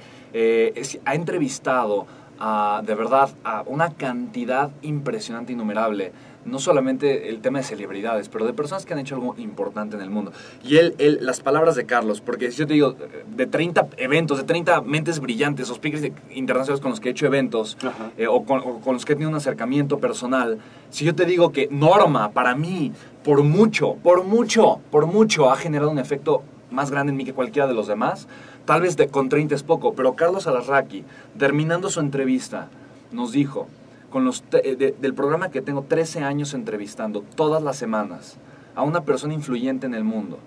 ha 1.05 1.13
entrevistado 1.13 2.07
a, 2.45 2.81
de 2.85 2.93
verdad, 2.93 3.29
a 3.45 3.63
una 3.65 3.91
cantidad 3.91 4.69
impresionante, 4.81 5.53
innumerable 5.53 6.11
no 6.43 6.59
solamente 6.59 7.29
el 7.29 7.39
tema 7.39 7.59
de 7.59 7.63
celebridades, 7.63 8.27
pero 8.27 8.45
de 8.45 8.51
personas 8.51 8.85
que 8.85 8.91
han 8.91 8.99
hecho 8.99 9.15
algo 9.15 9.33
importante 9.37 9.95
en 9.95 10.01
el 10.01 10.09
mundo. 10.09 10.33
Y 10.61 10.75
él, 10.75 10.93
él 10.97 11.19
las 11.21 11.39
palabras 11.39 11.75
de 11.75 11.85
Carlos, 11.85 12.19
porque 12.19 12.51
si 12.51 12.57
yo 12.57 12.67
te 12.67 12.73
digo, 12.73 12.97
de 13.33 13.47
30 13.47 13.87
eventos, 13.95 14.39
de 14.39 14.43
30 14.43 14.81
mentes 14.81 15.21
brillantes 15.21 15.69
o 15.69 15.75
speakers 15.75 16.11
internacionales 16.31 16.81
con 16.81 16.91
los 16.91 16.99
que 16.99 17.07
he 17.07 17.11
hecho 17.13 17.27
eventos, 17.27 17.77
eh, 18.17 18.27
o, 18.27 18.43
con, 18.43 18.61
los 18.93 19.05
que 19.05 19.13
he 19.13 19.15
tenido 19.15 19.29
un 19.29 19.37
acercamiento 19.37 19.99
personal, 19.99 20.59
si 20.89 21.05
yo 21.05 21.15
te 21.15 21.23
digo 21.23 21.53
que 21.53 21.69
Norma, 21.71 22.31
para 22.31 22.55
mí, 22.55 22.91
por 23.23 23.41
mucho, 23.43 23.95
por 24.03 24.25
mucho, 24.25 24.81
por 24.91 25.05
mucho, 25.05 25.49
ha 25.49 25.55
generado 25.55 25.91
un 25.91 25.99
efecto 25.99 26.43
más 26.73 26.91
grande 26.91 27.11
en 27.11 27.17
mí 27.17 27.23
que 27.23 27.33
cualquiera 27.33 27.67
de 27.67 27.73
los 27.73 27.87
demás, 27.87 28.27
tal 28.65 28.81
vez 28.81 28.97
de, 28.97 29.07
con 29.07 29.29
30 29.29 29.55
es 29.55 29.63
poco, 29.63 29.93
pero 29.93 30.15
Carlos 30.15 30.47
Alarraqui, 30.47 31.05
terminando 31.37 31.89
su 31.89 31.99
entrevista, 31.99 32.69
nos 33.11 33.31
dijo, 33.31 33.67
con 34.09 34.25
los 34.25 34.43
eh, 34.51 34.95
del 34.99 35.13
programa 35.13 35.49
que 35.49 35.61
tengo 35.61 35.83
13 35.83 36.23
años 36.23 36.53
entrevistando 36.53 37.23
todas 37.35 37.63
las 37.63 37.77
semanas 37.77 38.37
a 38.75 38.83
una 38.83 39.01
persona 39.01 39.33
influyente 39.33 39.85
en 39.85 39.93
el 39.93 40.03
mundo. 40.03 40.39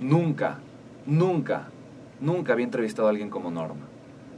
Nunca, 0.00 0.58
nunca, 1.06 1.68
nunca 2.20 2.52
había 2.52 2.64
entrevistado 2.64 3.08
a 3.08 3.10
alguien 3.10 3.30
como 3.30 3.50
Norma. 3.50 3.86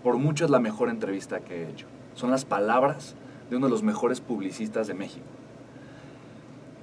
Por 0.03 0.17
mucho 0.17 0.45
es 0.45 0.51
la 0.51 0.59
mejor 0.59 0.89
entrevista 0.89 1.41
que 1.41 1.63
he 1.63 1.71
hecho. 1.71 1.87
Son 2.15 2.31
las 2.31 2.45
palabras 2.45 3.15
de 3.49 3.57
uno 3.57 3.67
de 3.67 3.71
los 3.71 3.83
mejores 3.83 4.21
publicistas 4.21 4.87
de 4.87 4.95
México. 4.95 5.27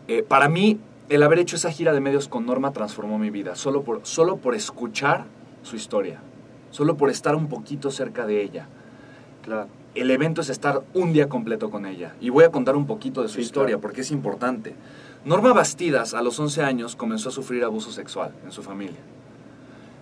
Eh, 0.08 0.23
para 0.23 0.47
mí, 0.47 0.80
el 1.10 1.24
haber 1.24 1.39
hecho 1.39 1.56
esa 1.56 1.72
gira 1.72 1.93
de 1.93 2.02
medios 2.02 2.28
con 2.28 2.46
Norma 2.46 2.74
transformó 2.74 3.17
mi 3.17 3.30
vida, 3.30 3.56
solo 3.56 3.84
por, 3.84 4.02
solo 4.04 4.38
por 4.38 4.56
escuchar 4.56 5.26
su 5.63 5.76
historia, 5.76 6.20
solo 6.72 6.98
por 6.98 7.10
estar 7.10 7.36
un 7.36 7.48
poquito 7.48 7.91
cerca 7.91 8.26
de 8.26 8.41
ella. 8.41 8.67
Claro 9.43 9.67
el 9.98 10.12
evento 10.12 10.41
es 10.41 10.50
estar 10.50 10.84
un 10.93 11.12
día 11.12 11.28
completo 11.28 11.70
con 11.70 11.86
ella. 11.86 12.13
Y 12.22 12.30
voy 12.30 12.43
a 12.43 12.52
contar 12.52 12.76
un 12.76 12.86
poquito 12.86 13.22
de 13.22 13.30
su 13.30 13.41
historia 13.41 13.80
porque 13.80 14.02
es 14.02 14.12
importante. 14.12 14.76
Norma 15.26 15.54
Bastidas, 15.54 16.13
a 16.13 16.22
los 16.22 16.39
11 16.39 16.62
años, 16.62 16.96
comenzó 16.96 17.30
a 17.30 17.32
sufrir 17.32 17.63
abuso 17.63 17.91
sexual 17.91 18.32
en 18.46 18.52
su 18.52 18.63
familia, 18.63 19.00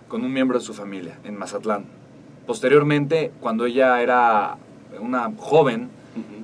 con 0.08 0.24
un 0.24 0.32
miembro 0.32 0.58
de 0.58 0.64
su 0.64 0.74
familia, 0.74 1.18
en 1.24 1.36
Mazatlán. 1.36 1.86
Posteriormente, 2.46 3.32
cuando 3.40 3.66
ella 3.66 4.00
era 4.02 4.56
una 5.00 5.32
joven, 5.36 5.88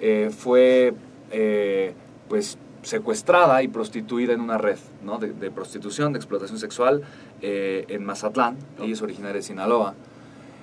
eh, 0.00 0.30
fue 0.36 0.94
eh, 1.30 1.94
pues 2.28 2.58
secuestrada 2.82 3.62
y 3.62 3.68
prostituida 3.68 4.32
en 4.32 4.40
una 4.40 4.58
red 4.58 4.78
de, 5.20 5.50
prostitución, 5.50 6.12
de 6.12 6.18
explotación 6.18 6.58
sexual 6.58 7.02
eh, 7.40 7.84
en 7.88 8.04
Mazatlán. 8.04 8.56
Ella 8.80 8.92
es 8.92 9.02
originaria 9.02 9.36
de 9.36 9.42
Sinaloa. 9.42 9.94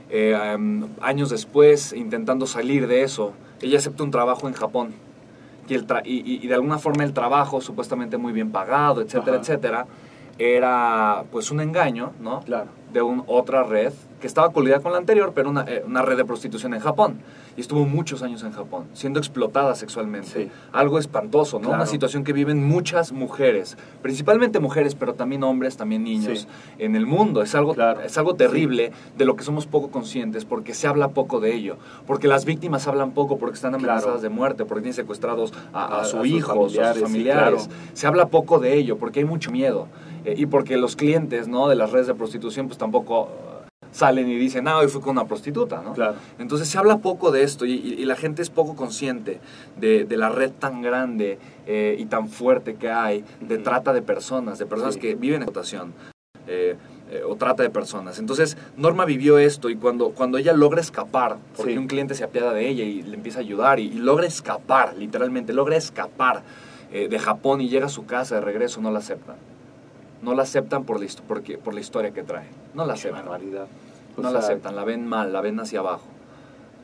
Eh, 0.10 0.36
años 1.01 1.29
después, 1.29 1.93
intentando 1.93 2.45
salir 2.45 2.88
de 2.88 3.03
eso, 3.03 3.34
ella 3.62 3.77
acepta 3.77 4.03
un 4.03 4.12
trabajo 4.12 4.47
en 4.47 4.53
Japón. 4.53 4.93
Y, 5.67 5.75
el 5.75 5.86
y, 6.03 6.47
de 6.47 6.53
alguna 6.55 6.79
forma 6.79 7.03
el 7.03 7.13
trabajo, 7.13 7.62
supuestamente 7.62 8.17
muy 8.17 8.34
bien 8.34 8.51
pagado, 8.51 9.01
etcétera, 9.01 9.38
etcétera, 9.38 9.86
era 10.39 11.25
pues 11.32 11.51
un 11.51 11.62
engaño, 11.62 12.13
¿no? 12.19 12.41
Claro. 12.41 12.69
De 12.91 13.03
un, 13.03 13.23
otra 13.27 13.63
red 13.63 13.93
que 14.19 14.25
estaba 14.25 14.51
coludida 14.51 14.79
con 14.79 14.93
la 14.93 14.97
anterior, 14.97 15.32
pero 15.36 15.49
una, 15.49 15.63
eh, 15.67 15.84
una 15.86 16.01
red 16.01 16.17
de 16.17 16.25
prostitución 16.25 16.73
en 16.73 16.79
Japón 16.79 17.19
y 17.60 17.62
estuvo 17.62 17.86
muchos 17.86 18.24
años 18.24 18.41
en 18.43 18.54
Japón, 18.54 18.86
siendo 18.93 19.19
explotada 19.19 19.76
sexualmente. 19.76 20.50
Algo 20.72 20.98
espantoso, 20.98 21.60
¿no? 21.60 21.72
Una 21.72 21.86
situación 21.86 22.24
que 22.24 22.32
viven 22.32 22.65
muchas 22.65 23.12
mujeres, 23.12 23.78
principalmente 24.02 24.62
mujeres, 24.62 24.95
pero 24.95 25.13
también 25.13 25.43
hombres, 25.43 25.76
también 25.76 26.06
niños 26.06 26.48
en 26.78 26.95
el 26.95 27.06
mundo. 27.06 27.41
Es 27.41 27.56
algo, 27.56 27.76
es 28.02 28.17
algo 28.17 28.36
terrible 28.36 28.93
de 29.17 29.26
lo 29.26 29.36
que 29.36 29.43
somos 29.43 29.67
poco 29.67 29.91
conscientes 29.91 30.45
porque 30.45 30.74
se 30.74 30.88
habla 30.88 31.10
poco 31.10 31.41
de 31.41 31.54
ello, 31.54 31.76
porque 32.08 32.30
las 32.30 32.45
víctimas 32.45 32.88
hablan 32.88 33.12
poco 33.12 33.38
porque 33.38 33.56
están 33.56 33.76
amenazadas 33.76 34.22
de 34.22 34.30
muerte, 34.30 34.63
porque 34.63 34.84
tienen 34.84 34.93
secuestrados 34.93 35.52
a, 35.74 36.06
su 36.06 36.24
hijo, 36.24 36.65
a 36.65 36.69
sus 36.69 37.02
familiares. 37.02 37.69
Se 37.91 38.08
habla 38.08 38.30
poco 38.30 38.60
de 38.60 38.78
ello 38.78 38.98
porque 38.98 39.19
hay 39.19 39.26
mucho 39.26 39.52
miedo. 39.52 39.89
Eh, 40.24 40.36
y 40.38 40.45
porque 40.45 40.78
los 40.78 40.95
clientes 40.95 41.50
¿no? 41.50 41.67
de 41.67 41.76
las 41.76 41.91
redes 41.91 42.08
de 42.08 42.13
prostitución 42.13 42.67
pues 42.67 42.78
tampoco 42.78 43.30
salen 43.91 44.30
y 44.30 44.36
dicen, 44.38 44.67
ah, 44.67 44.78
hoy 44.78 44.88
fui 44.88 45.02
con 45.02 45.12
una 45.12 45.25
prostituta, 45.25 45.82
¿no? 45.82 45.93
Claro. 45.93 46.15
Entonces 46.38 46.67
se 46.67 46.78
habla 46.78 46.97
poco 46.97 47.32
de 47.32 47.43
esto 47.43 47.65
y, 47.65 48.06
la 48.06 48.15
gente 48.15 48.41
es 48.41 48.49
poco 48.49 48.75
consciente 48.75 49.39
de, 49.78 50.06
la 50.17 50.30
red 50.30 50.52
tan 50.52 50.82
grande 50.82 51.38
eh, 51.67 51.95
y 51.99 52.06
tan 52.06 52.30
fuerte 52.30 52.75
que 52.75 52.89
hay 52.89 53.23
de 53.39 53.58
trata 53.58 53.93
de 53.93 54.02
personas, 54.02 54.58
de 54.58 54.65
personas 54.65 54.97
que 54.97 55.15
viven 55.15 55.38
en 55.38 55.43
explotación. 55.43 55.93
Eh, 56.47 56.75
eh, 57.12 57.23
o 57.23 57.36
trata 57.36 57.63
de 57.63 57.69
personas. 57.69 58.19
Entonces, 58.19 58.58
Norma 58.78 59.06
vivió 59.06 59.39
esto 59.39 59.69
y 59.69 59.75
cuando, 59.75 60.12
cuando 60.12 60.38
ella 60.38 60.54
logra 60.54 60.80
escapar, 60.80 61.38
porque 61.56 61.78
un 61.78 61.88
cliente 61.88 62.13
se 62.13 62.23
apiada 62.23 62.54
de 62.54 62.67
ella 62.67 62.84
y 62.84 63.02
le 63.02 63.15
empieza 63.15 63.39
a 63.39 63.41
ayudar 63.41 63.80
y, 63.80 63.91
logra 63.93 64.28
escapar, 64.28 64.95
literalmente, 64.95 65.54
logra 65.54 65.75
escapar 65.75 66.43
de 66.91 67.19
Japón 67.19 67.62
y 67.62 67.69
llega 67.69 67.86
a 67.86 67.89
su 67.89 68.08
casa 68.08 68.36
de 68.36 68.41
regreso, 68.41 68.82
no 68.82 68.89
la 68.89 68.99
aceptan 68.99 69.36
no 70.21 70.34
la 70.34 70.43
aceptan 70.43 70.84
por 70.84 70.99
la, 70.99 71.08
porque, 71.27 71.58
por 71.58 71.73
la 71.73 71.79
historia 71.79 72.12
que 72.12 72.23
trae. 72.23 72.47
No 72.73 72.86
la 72.86 72.93
aceptan. 72.93 73.25
no 74.17 74.32
la 74.32 74.39
aceptan, 74.39 74.75
la 74.75 74.84
ven 74.84 75.08
mal, 75.08 75.34
la 75.34 75.41
ven 75.41 75.60
hacia 75.60 75.79
abajo. 75.79 76.08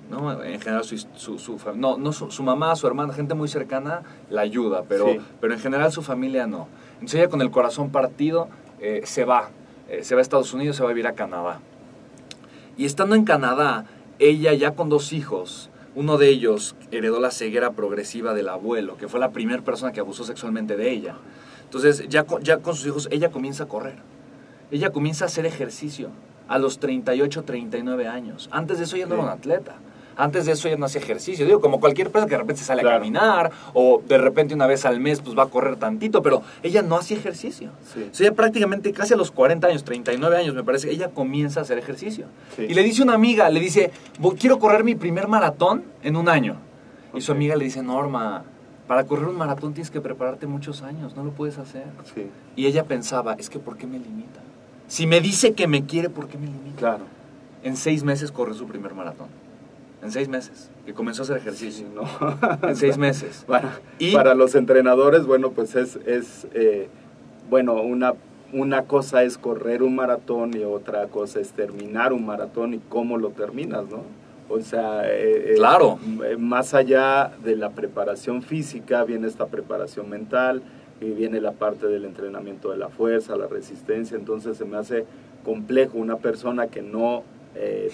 ¿no? 0.09 0.43
En 0.43 0.61
general, 0.61 0.83
su, 0.83 0.97
su, 1.15 1.39
su 1.39 1.59
no, 1.75 1.97
no 1.97 2.13
su, 2.13 2.43
mamá, 2.43 2.75
su 2.75 2.87
hermana, 2.87 3.13
gente 3.13 3.33
muy 3.33 3.47
cercana 3.47 4.03
la 4.29 4.41
ayuda, 4.41 4.83
pero, 4.87 5.07
pero 5.41 5.53
en 5.53 5.59
general 5.59 5.91
su 5.91 6.01
familia 6.01 6.47
no. 6.47 6.67
Entonces 6.95 7.21
ella 7.21 7.29
con 7.29 7.41
el 7.41 7.51
corazón 7.51 7.89
partido 7.89 8.47
eh, 8.79 9.01
se 9.05 9.25
va, 9.25 9.49
eh, 9.89 10.03
se 10.03 10.15
va 10.15 10.19
a 10.19 10.21
Estados 10.21 10.53
Unidos, 10.53 10.75
se 10.75 10.83
va 10.83 10.89
a 10.89 10.93
vivir 10.93 11.07
a 11.07 11.13
Canadá. 11.13 11.59
Y 12.77 12.85
estando 12.85 13.15
en 13.15 13.25
Canadá, 13.25 13.85
ella 14.19 14.53
ya 14.53 14.71
con 14.75 14.89
dos 14.89 15.13
hijos, 15.13 15.69
uno 15.95 16.17
de 16.17 16.29
ellos 16.29 16.75
heredó 16.91 17.19
la 17.19 17.31
ceguera 17.31 17.71
progresiva 17.71 18.33
del 18.33 18.49
abuelo, 18.49 18.97
que 18.97 19.07
fue 19.07 19.19
la 19.19 19.31
primera 19.31 19.61
persona 19.61 19.91
que 19.91 20.01
abusó 20.01 20.23
sexualmente 20.23 20.75
de 20.75 20.91
ella. 20.91 21.15
Entonces, 21.75 22.07
ya 22.07 22.23
con, 22.23 22.41
ya 22.41 22.59
con 22.59 22.73
sus 22.73 22.87
hijos, 22.87 23.09
ella 23.11 23.31
comienza 23.31 23.65
a 23.65 23.67
correr. 23.67 23.95
Ella 24.71 24.91
comienza 24.91 25.25
a 25.25 25.27
hacer 25.27 25.45
ejercicio 25.45 26.09
a 26.47 26.57
los 26.57 26.79
38, 26.79 27.43
39 27.43 28.07
años. 28.07 28.47
Antes 28.53 28.77
de 28.77 28.85
eso 28.85 28.95
ella 28.95 29.07
no 29.07 29.15
era 29.15 29.23
un 29.23 29.29
atleta. 29.29 29.75
Antes 30.15 30.45
de 30.45 30.53
eso 30.53 30.69
ella 30.69 30.77
no 30.77 30.85
hacía 30.85 31.01
ejercicio. 31.01 31.45
Digo, 31.45 31.59
como 31.59 31.81
cualquier 31.81 32.09
persona 32.11 32.29
que 32.29 32.35
de 32.35 32.37
repente 32.37 32.61
sale 32.61 32.81
a 32.81 32.85
caminar 32.85 33.51
o 33.73 34.01
de 34.07 34.17
repente 34.17 34.53
una 34.53 34.67
vez 34.67 34.85
al 34.85 35.01
mes 35.01 35.19
pues 35.19 35.37
va 35.37 35.43
a 35.43 35.47
correr 35.47 35.75
tantito, 35.75 36.21
pero 36.23 36.43
ella 36.63 36.81
no 36.81 36.95
hacía 36.95 37.17
ejercicio. 37.17 37.71
Sí. 37.93 38.07
O 38.09 38.15
sea, 38.15 38.27
ella 38.27 38.35
prácticamente 38.37 38.93
casi 38.93 39.13
a 39.13 39.17
los 39.17 39.31
40 39.31 39.67
años, 39.67 39.83
39 39.83 40.37
años 40.37 40.55
me 40.55 40.63
parece, 40.63 40.89
ella 40.89 41.09
comienza 41.09 41.59
a 41.59 41.63
hacer 41.63 41.77
ejercicio. 41.77 42.27
Y 42.57 42.73
le 42.73 42.83
dice 42.83 43.03
una 43.03 43.15
amiga, 43.15 43.49
le 43.49 43.59
dice, 43.59 43.91
quiero 44.39 44.59
correr 44.59 44.85
mi 44.85 44.95
primer 44.95 45.27
maratón 45.27 45.83
en 46.03 46.15
un 46.15 46.29
año. 46.29 46.55
Y 47.13 47.19
su 47.19 47.33
amiga 47.33 47.57
le 47.57 47.65
dice, 47.65 47.83
Norma, 47.83 48.45
para 48.87 49.05
correr 49.05 49.27
un 49.27 49.37
maratón 49.37 49.73
tienes 49.73 49.89
que 49.89 50.01
prepararte 50.01 50.47
muchos 50.47 50.81
años, 50.81 51.15
no 51.15 51.23
lo 51.23 51.31
puedes 51.31 51.57
hacer. 51.57 51.85
Y 52.55 52.67
ella 52.67 52.83
pensaba, 52.83 53.33
es 53.33 53.49
que 53.49 53.59
¿por 53.59 53.77
qué 53.77 53.87
me 53.87 53.97
limita? 53.97 54.41
Si 54.87 55.07
me 55.07 55.21
dice 55.21 55.53
que 55.53 55.67
me 55.67 55.85
quiere, 55.85 56.09
¿por 56.09 56.27
qué 56.27 56.37
me 56.37 56.45
limita? 56.45 56.77
Claro. 56.77 57.03
En 57.63 57.77
seis 57.77 58.03
meses 58.03 58.31
corrió 58.31 58.53
su 58.53 58.67
primer 58.67 58.93
maratón. 58.93 59.27
En 60.03 60.11
seis 60.11 60.29
meses. 60.29 60.69
Que 60.85 60.93
comenzó 60.93 61.23
a 61.23 61.25
hacer 61.25 61.37
ejercicio. 61.37 61.87
¿no? 61.95 62.03
en 62.69 62.75
seis 62.75 62.97
meses. 62.97 63.43
Para, 63.47 63.79
y, 63.97 64.13
para 64.13 64.35
los 64.35 64.53
entrenadores, 64.53 65.25
bueno, 65.25 65.49
pues 65.49 65.75
es, 65.75 65.95
es 66.05 66.47
eh, 66.53 66.87
bueno, 67.49 67.81
una, 67.81 68.13
una 68.53 68.83
cosa 68.83 69.23
es 69.23 69.39
correr 69.39 69.81
un 69.81 69.95
maratón 69.95 70.55
y 70.55 70.63
otra 70.63 71.07
cosa 71.07 71.39
es 71.39 71.53
terminar 71.53 72.13
un 72.13 72.25
maratón 72.25 72.75
y 72.75 72.79
cómo 72.89 73.17
lo 73.17 73.29
terminas, 73.29 73.85
¿no? 73.89 74.03
O 74.47 74.59
sea, 74.61 75.03
eh, 75.05 75.51
eh, 75.51 75.53
claro. 75.55 75.99
Eh, 76.23 76.37
más 76.37 76.73
allá 76.73 77.31
de 77.43 77.55
la 77.55 77.71
preparación 77.71 78.43
física, 78.43 79.03
viene 79.03 79.27
esta 79.27 79.47
preparación 79.47 80.09
mental 80.09 80.61
y 81.01 81.11
viene 81.11 81.41
la 81.41 81.51
parte 81.51 81.87
del 81.87 82.05
entrenamiento 82.05 82.71
de 82.71 82.77
la 82.77 82.89
fuerza, 82.89 83.35
la 83.35 83.47
resistencia. 83.47 84.15
Entonces 84.17 84.57
se 84.57 84.65
me 84.65 84.77
hace 84.77 85.05
complejo 85.43 85.97
una 85.97 86.17
persona 86.17 86.67
que 86.67 86.81
no 86.81 87.23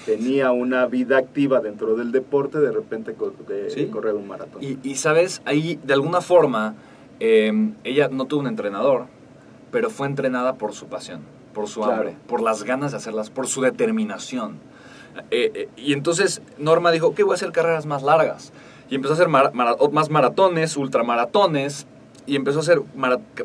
tenía 0.07 0.51
una 0.51 0.87
vida 0.87 1.19
activa 1.19 1.59
dentro 1.59 1.95
del 1.95 2.11
deporte, 2.11 2.59
de 2.59 2.71
repente 2.71 3.13
correr 3.13 4.15
un 4.15 4.27
maratón. 4.27 4.59
Y, 4.63 4.95
sabes, 4.95 5.43
ahí 5.45 5.79
de 5.83 5.93
alguna 5.93 6.21
forma, 6.21 6.73
em, 7.19 7.75
ella 7.83 8.09
no 8.11 8.25
tuvo 8.25 8.39
un 8.39 8.47
entrenador, 8.47 9.05
pero 9.69 9.91
fue 9.91 10.07
entrenada 10.07 10.55
por 10.55 10.73
su 10.73 10.87
pasión, 10.87 11.21
por 11.53 11.67
su 11.67 11.83
hambre, 11.83 12.15
por 12.25 12.41
las 12.41 12.63
ganas 12.63 12.89
de 12.89 12.97
hacerlas, 12.97 13.29
por 13.29 13.45
su 13.45 13.61
determinación. 13.61 14.57
Eh, 15.31 15.51
eh, 15.53 15.69
y 15.77 15.93
entonces 15.93 16.41
Norma 16.57 16.91
dijo, 16.91 17.13
que 17.13 17.23
voy 17.23 17.33
a 17.33 17.35
hacer 17.35 17.51
carreras 17.51 17.85
más 17.85 18.03
largas. 18.03 18.51
Y 18.89 18.95
empezó 18.95 19.13
a 19.13 19.15
hacer 19.15 19.29
más 19.29 20.09
maratones, 20.09 20.75
ultramaratones, 20.75 21.87
y 22.25 22.35
empezó 22.35 22.59
a 22.59 22.61
hacer 22.61 22.81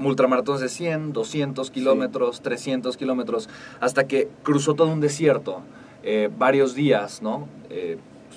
ultramaratones 0.01 0.61
de 0.61 0.69
100, 0.69 1.13
200 1.13 1.71
kilómetros, 1.71 2.41
300 2.41 2.97
kilómetros, 2.97 3.49
hasta 3.81 4.07
que 4.07 4.29
cruzó 4.43 4.75
todo 4.75 4.89
un 4.89 5.01
desierto, 5.01 5.63
eh, 6.03 6.31
varios 6.37 6.75
días 6.75 7.23
¿no? 7.23 7.49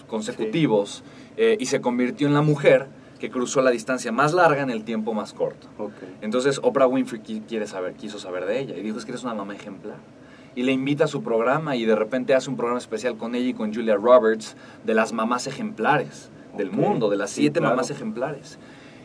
consecutivos, 0.07 1.03
y 1.38 1.65
se 1.67 1.80
convirtió 1.80 2.27
en 2.27 2.34
la 2.34 2.41
mujer 2.41 2.88
que 3.19 3.30
cruzó 3.30 3.61
la 3.61 3.69
distancia 3.71 4.11
más 4.11 4.34
larga 4.34 4.61
en 4.61 4.69
el 4.69 4.84
tiempo 4.84 5.13
más 5.13 5.34
corto. 5.34 5.67
Entonces 6.21 6.59
Oprah 6.63 6.88
Winfrey 6.88 7.21
quiere 7.21 7.67
saber, 7.67 7.93
quiso 7.93 8.17
saber 8.17 8.45
de 8.45 8.59
ella 8.59 8.75
y 8.75 8.82
dijo 8.82 8.97
es 8.97 9.05
que 9.05 9.11
eres 9.11 9.23
una 9.23 9.34
mamá 9.36 9.55
ejemplar. 9.55 9.97
Y 10.56 10.64
le 10.64 10.72
invita 10.72 11.06
a 11.06 11.08
su 11.08 11.24
programa 11.24 11.76
y 11.76 11.86
de 11.86 11.95
repente 11.95 12.34
hace 12.34 12.50
un 12.50 12.58
programa 12.58 12.80
especial 12.80 13.18
con 13.18 13.36
ella 13.36 13.50
y 13.50 13.54
con 13.54 13.74
Julia 13.74 13.95
Roberts 13.95 14.56
de 14.84 14.93
las 14.93 15.14
mamás 15.14 15.47
ejemplares 15.47 16.30
del 16.58 16.72
mundo, 16.72 17.10
de 17.10 17.18
las 17.18 17.30
siete 17.30 17.62
mamás 17.62 17.89
ejemplares. 17.91 18.60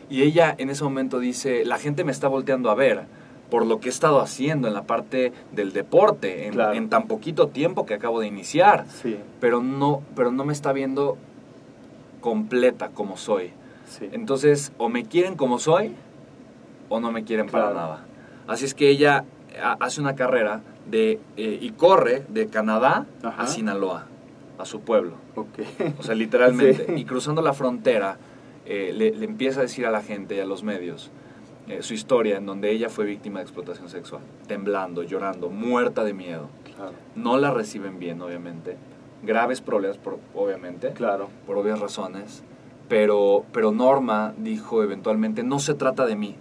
Y 0.09 0.21
ella 0.21 0.53
en 0.57 0.69
ese 0.69 0.83
momento 0.83 1.19
dice, 1.19 1.65
la 1.65 1.77
gente 1.77 2.03
me 2.03 2.11
está 2.11 2.27
volteando 2.27 2.69
a 2.69 2.75
ver 2.75 3.05
por 3.49 3.65
lo 3.65 3.79
que 3.79 3.89
he 3.89 3.91
estado 3.91 4.21
haciendo 4.21 4.67
en 4.67 4.73
la 4.73 4.83
parte 4.83 5.31
del 5.51 5.71
deporte, 5.71 6.47
en, 6.47 6.89
tan 6.89 7.07
poquito 7.07 7.47
tiempo 7.47 7.85
que 7.85 7.93
acabo 7.93 8.19
de 8.19 8.27
iniciar, 8.27 8.85
pero, 9.39 9.61
no, 9.61 10.01
pero 10.15 10.31
no 10.31 10.45
me 10.45 10.53
está 10.53 10.73
viendo 10.73 11.17
completa 12.21 12.89
como 12.89 13.17
soy. 13.17 13.51
Entonces, 14.11 14.71
o 14.77 14.89
me 14.89 15.05
quieren 15.05 15.35
como 15.35 15.59
soy, 15.59 15.95
o 16.89 16.99
no 16.99 17.11
me 17.11 17.23
quieren 17.23 17.47
para 17.47 17.71
nada. 17.73 18.05
Así 18.47 18.65
es 18.65 18.73
que 18.73 18.89
ella 18.89 19.25
hace 19.79 20.01
una 20.01 20.15
carrera 20.15 20.61
de, 20.89 21.19
eh, 21.37 21.59
y 21.61 21.71
corre 21.71 22.25
de 22.29 22.47
Canadá 22.47 23.05
a 23.23 23.47
Sinaloa, 23.47 24.07
a 24.57 24.65
su 24.65 24.81
pueblo. 24.81 25.13
O 25.99 26.03
sea, 26.03 26.15
literalmente. 26.15 26.85
Y 26.97 27.05
cruzando 27.05 27.41
la 27.41 27.53
frontera, 27.53 28.17
eh, 28.65 28.91
le, 28.93 29.07
empieza 29.23 29.59
a 29.59 29.63
decir 29.63 29.85
a 29.85 29.91
la 29.91 30.01
gente 30.01 30.35
y 30.35 30.39
a 30.39 30.45
los 30.45 30.63
medios 30.63 31.11
eh, 31.67 31.81
su 31.81 31.93
historia 31.93 32.37
en 32.37 32.45
donde 32.45 32.71
ella 32.71 32.89
fue 32.89 33.05
víctima 33.05 33.39
de 33.39 33.43
explotación 33.43 33.89
sexual, 33.89 34.21
temblando, 34.47 35.03
llorando, 35.03 35.49
muerta 35.49 36.03
de 36.03 36.13
miedo. 36.13 36.49
No 37.15 37.37
la 37.37 37.51
reciben 37.51 37.99
bien, 37.99 38.21
obviamente. 38.21 38.77
Graves 39.23 39.61
problemas, 39.61 39.97
por, 39.97 40.19
obviamente. 40.33 40.91
Claro. 40.91 41.29
Por 41.47 41.57
obvias 41.57 41.79
razones. 41.79 42.43
Pero, 42.87 43.45
pero 43.51 43.71
Norma 43.71 44.33
dijo 44.37 44.83
eventualmente, 44.83 45.41
no 45.41 45.57
se 45.57 45.73
trata 45.73 46.05
de 46.05 46.15
mí, 46.15 46.35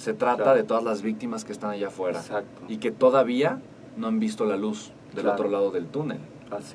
se 0.00 0.14
trata 0.14 0.54
de 0.54 0.62
todas 0.62 0.82
las 0.82 1.02
víctimas 1.02 1.44
que 1.44 1.52
están 1.52 1.70
allá 1.70 1.88
afuera. 1.88 2.22
Y 2.68 2.78
que 2.78 2.90
todavía 2.90 3.60
no 3.98 4.06
han 4.06 4.18
visto 4.18 4.46
la 4.46 4.56
luz 4.56 4.92
del 5.14 5.28
otro 5.28 5.48
lado 5.48 5.70
del 5.70 5.86
túnel. 5.86 6.20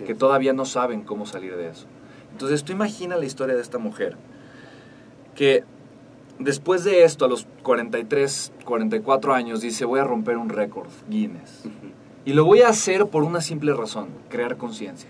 que 0.06 0.14
todavía 0.14 0.54
no 0.54 0.66
saben 0.66 1.02
cómo 1.02 1.26
salir 1.26 1.56
de 1.58 1.70
eso. 1.70 1.88
Entonces 2.32 2.64
tú 2.64 2.72
imagina 2.72 3.18
la 3.18 3.26
historia 3.26 3.56
de 3.56 3.62
esta 3.62 3.78
mujer 3.78 4.16
que 5.34 5.64
después 6.38 6.84
de 6.84 7.04
esto, 7.04 7.26
a 7.26 7.28
los 7.28 7.48
43, 7.64 8.54
44 8.64 9.34
años, 9.34 9.60
dice, 9.60 9.86
voy 9.86 10.00
a 10.00 10.04
romper 10.04 10.38
un 10.38 10.50
récord 10.50 10.90
Guinness. 11.10 11.64
Y 12.26 12.34
lo 12.34 12.46
voy 12.46 12.62
a 12.62 12.70
hacer 12.70 13.08
por 13.08 13.24
una 13.24 13.42
simple 13.42 13.74
razón, 13.74 14.10
crear 14.30 14.56
conciencia. 14.58 15.10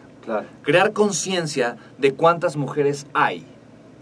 Crear 0.64 0.94
conciencia 0.94 1.78
de 1.98 2.14
cuántas 2.14 2.56
mujeres 2.56 3.08
hay 3.14 3.46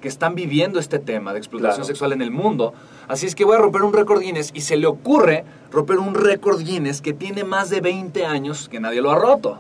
que 0.02 0.08
están 0.08 0.36
viviendo 0.36 0.80
este 0.80 1.00
tema 1.00 1.34
de 1.34 1.40
explotación 1.40 1.86
sexual 1.86 2.14
en 2.14 2.22
el 2.22 2.32
mundo. 2.32 2.74
Así 3.08 3.26
es 3.26 3.36
que 3.36 3.46
voy 3.46 3.56
a 3.56 3.60
romper 3.60 3.84
un 3.84 3.94
récord 3.94 4.22
Guinness 4.22 4.52
y 4.54 4.62
se 4.62 4.78
le 4.78 4.88
ocurre 4.88 5.44
romper 5.72 6.00
un 6.00 6.16
récord 6.16 6.62
Guinness 6.62 7.02
que 7.02 7.14
tiene 7.14 7.44
más 7.44 7.70
de 7.70 7.82
20 7.82 8.26
años 8.26 8.70
que 8.70 8.80
nadie 8.80 9.02
lo 9.02 9.12
ha 9.12 9.16
roto. 9.16 9.60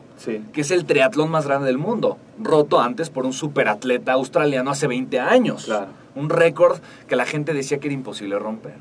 Que 0.54 0.62
es 0.62 0.72
el 0.72 0.86
triatlón 0.86 1.30
más 1.30 1.46
grande 1.46 1.68
del 1.68 1.78
mundo. 1.78 2.18
Roto 2.42 2.80
antes 2.80 3.10
por 3.10 3.26
un 3.26 3.34
superatleta 3.34 4.14
australiano 4.14 4.72
hace 4.72 4.88
20 4.88 5.20
años. 5.20 5.72
Un 6.16 6.30
récord 6.30 6.80
que 7.08 7.16
la 7.16 7.26
gente 7.26 7.54
decía 7.54 7.80
que 7.80 7.88
era 7.88 7.96
imposible 7.96 8.40
romper. 8.40 8.76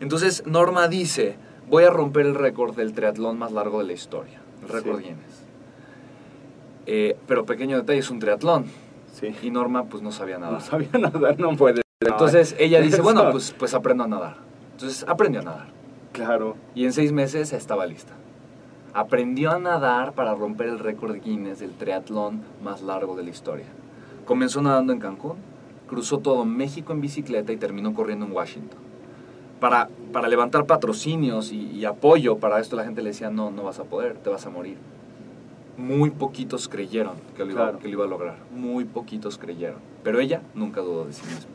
Entonces 0.00 0.44
Norma 0.46 0.88
dice, 0.88 1.36
voy 1.68 1.84
a 1.84 1.90
romper 1.90 2.26
el 2.26 2.34
récord 2.34 2.74
del 2.74 2.92
triatlón 2.92 3.38
más 3.38 3.52
largo 3.52 3.78
de 3.78 3.84
la 3.84 3.92
historia. 3.92 4.40
El 4.62 4.68
récord 4.68 5.00
Guinness. 5.00 5.44
Eh, 6.86 7.16
pero 7.26 7.46
pequeño 7.46 7.78
detalle, 7.78 8.00
es 8.00 8.10
un 8.10 8.18
triatlón 8.18 8.66
y 9.42 9.50
Norma 9.50 9.84
pues 9.84 10.02
no 10.02 10.12
sabía 10.12 10.38
nada. 10.38 10.52
No 10.52 10.60
sabía 10.60 10.88
nadar, 10.98 11.38
no 11.38 11.56
puede. 11.56 11.83
Entonces 12.08 12.54
ella 12.58 12.80
dice, 12.80 13.00
bueno, 13.00 13.30
pues, 13.30 13.54
pues 13.58 13.74
aprendo 13.74 14.04
a 14.04 14.08
nadar. 14.08 14.36
Entonces 14.72 15.04
aprendió 15.08 15.40
a 15.40 15.44
nadar. 15.44 15.66
Claro. 16.12 16.56
Y 16.74 16.84
en 16.84 16.92
seis 16.92 17.12
meses 17.12 17.52
estaba 17.52 17.86
lista. 17.86 18.12
Aprendió 18.92 19.50
a 19.50 19.58
nadar 19.58 20.12
para 20.12 20.34
romper 20.34 20.68
el 20.68 20.78
récord 20.78 21.16
Guinness 21.16 21.58
del 21.58 21.72
triatlón 21.72 22.42
más 22.62 22.82
largo 22.82 23.16
de 23.16 23.24
la 23.24 23.30
historia. 23.30 23.66
Comenzó 24.24 24.62
nadando 24.62 24.92
en 24.92 25.00
Cancún, 25.00 25.36
cruzó 25.88 26.18
todo 26.18 26.44
México 26.44 26.92
en 26.92 27.00
bicicleta 27.00 27.52
y 27.52 27.56
terminó 27.56 27.92
corriendo 27.94 28.26
en 28.26 28.32
Washington. 28.32 28.78
Para, 29.60 29.88
para 30.12 30.28
levantar 30.28 30.66
patrocinios 30.66 31.52
y, 31.52 31.70
y 31.70 31.84
apoyo 31.84 32.38
para 32.38 32.60
esto 32.60 32.76
la 32.76 32.84
gente 32.84 33.02
le 33.02 33.10
decía, 33.10 33.30
no, 33.30 33.50
no 33.50 33.64
vas 33.64 33.80
a 33.80 33.84
poder, 33.84 34.14
te 34.18 34.30
vas 34.30 34.46
a 34.46 34.50
morir 34.50 34.76
muy 35.76 36.10
poquitos 36.10 36.68
creyeron 36.68 37.14
que 37.36 37.44
lo, 37.44 37.52
iba, 37.52 37.78
que 37.78 37.88
lo 37.88 37.94
iba 37.94 38.04
a 38.04 38.08
lograr. 38.08 38.36
Muy 38.54 38.84
poquitos 38.84 39.38
creyeron. 39.38 39.78
Pero 40.02 40.20
ella 40.20 40.42
nunca 40.54 40.80
dudó 40.80 41.04
de 41.06 41.12
sí 41.12 41.22
misma. 41.26 41.50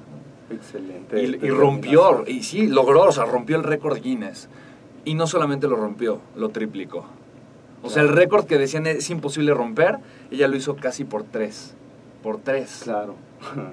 Excelente. 0.52 1.22
Y, 1.22 1.50
rompió, 1.50 2.24
y 2.28 2.44
sí, 2.44 2.68
logró, 2.68 3.04
o 3.04 3.12
sea, 3.12 3.26
rompió 3.26 3.56
el 3.58 3.64
récord 3.64 4.02
Guinness. 4.02 4.50
Y 5.06 5.14
no 5.14 5.28
solamente 5.28 5.68
lo 5.68 5.76
rompió, 5.76 6.20
lo 6.36 6.50
triplicó. 6.50 7.06
O 7.82 7.90
sea, 7.90 8.04
el 8.04 8.10
récord 8.10 8.46
que 8.46 8.58
decían 8.58 8.88
es 8.88 9.10
imposible 9.10 9.54
romper, 9.54 10.00
ella 10.32 10.48
lo 10.48 10.58
hizo 10.58 10.76
casi 10.76 11.06
por 11.06 11.24
tres. 11.24 11.74
Por 12.22 12.40
tres. 12.40 12.82
Claro. 12.84 13.16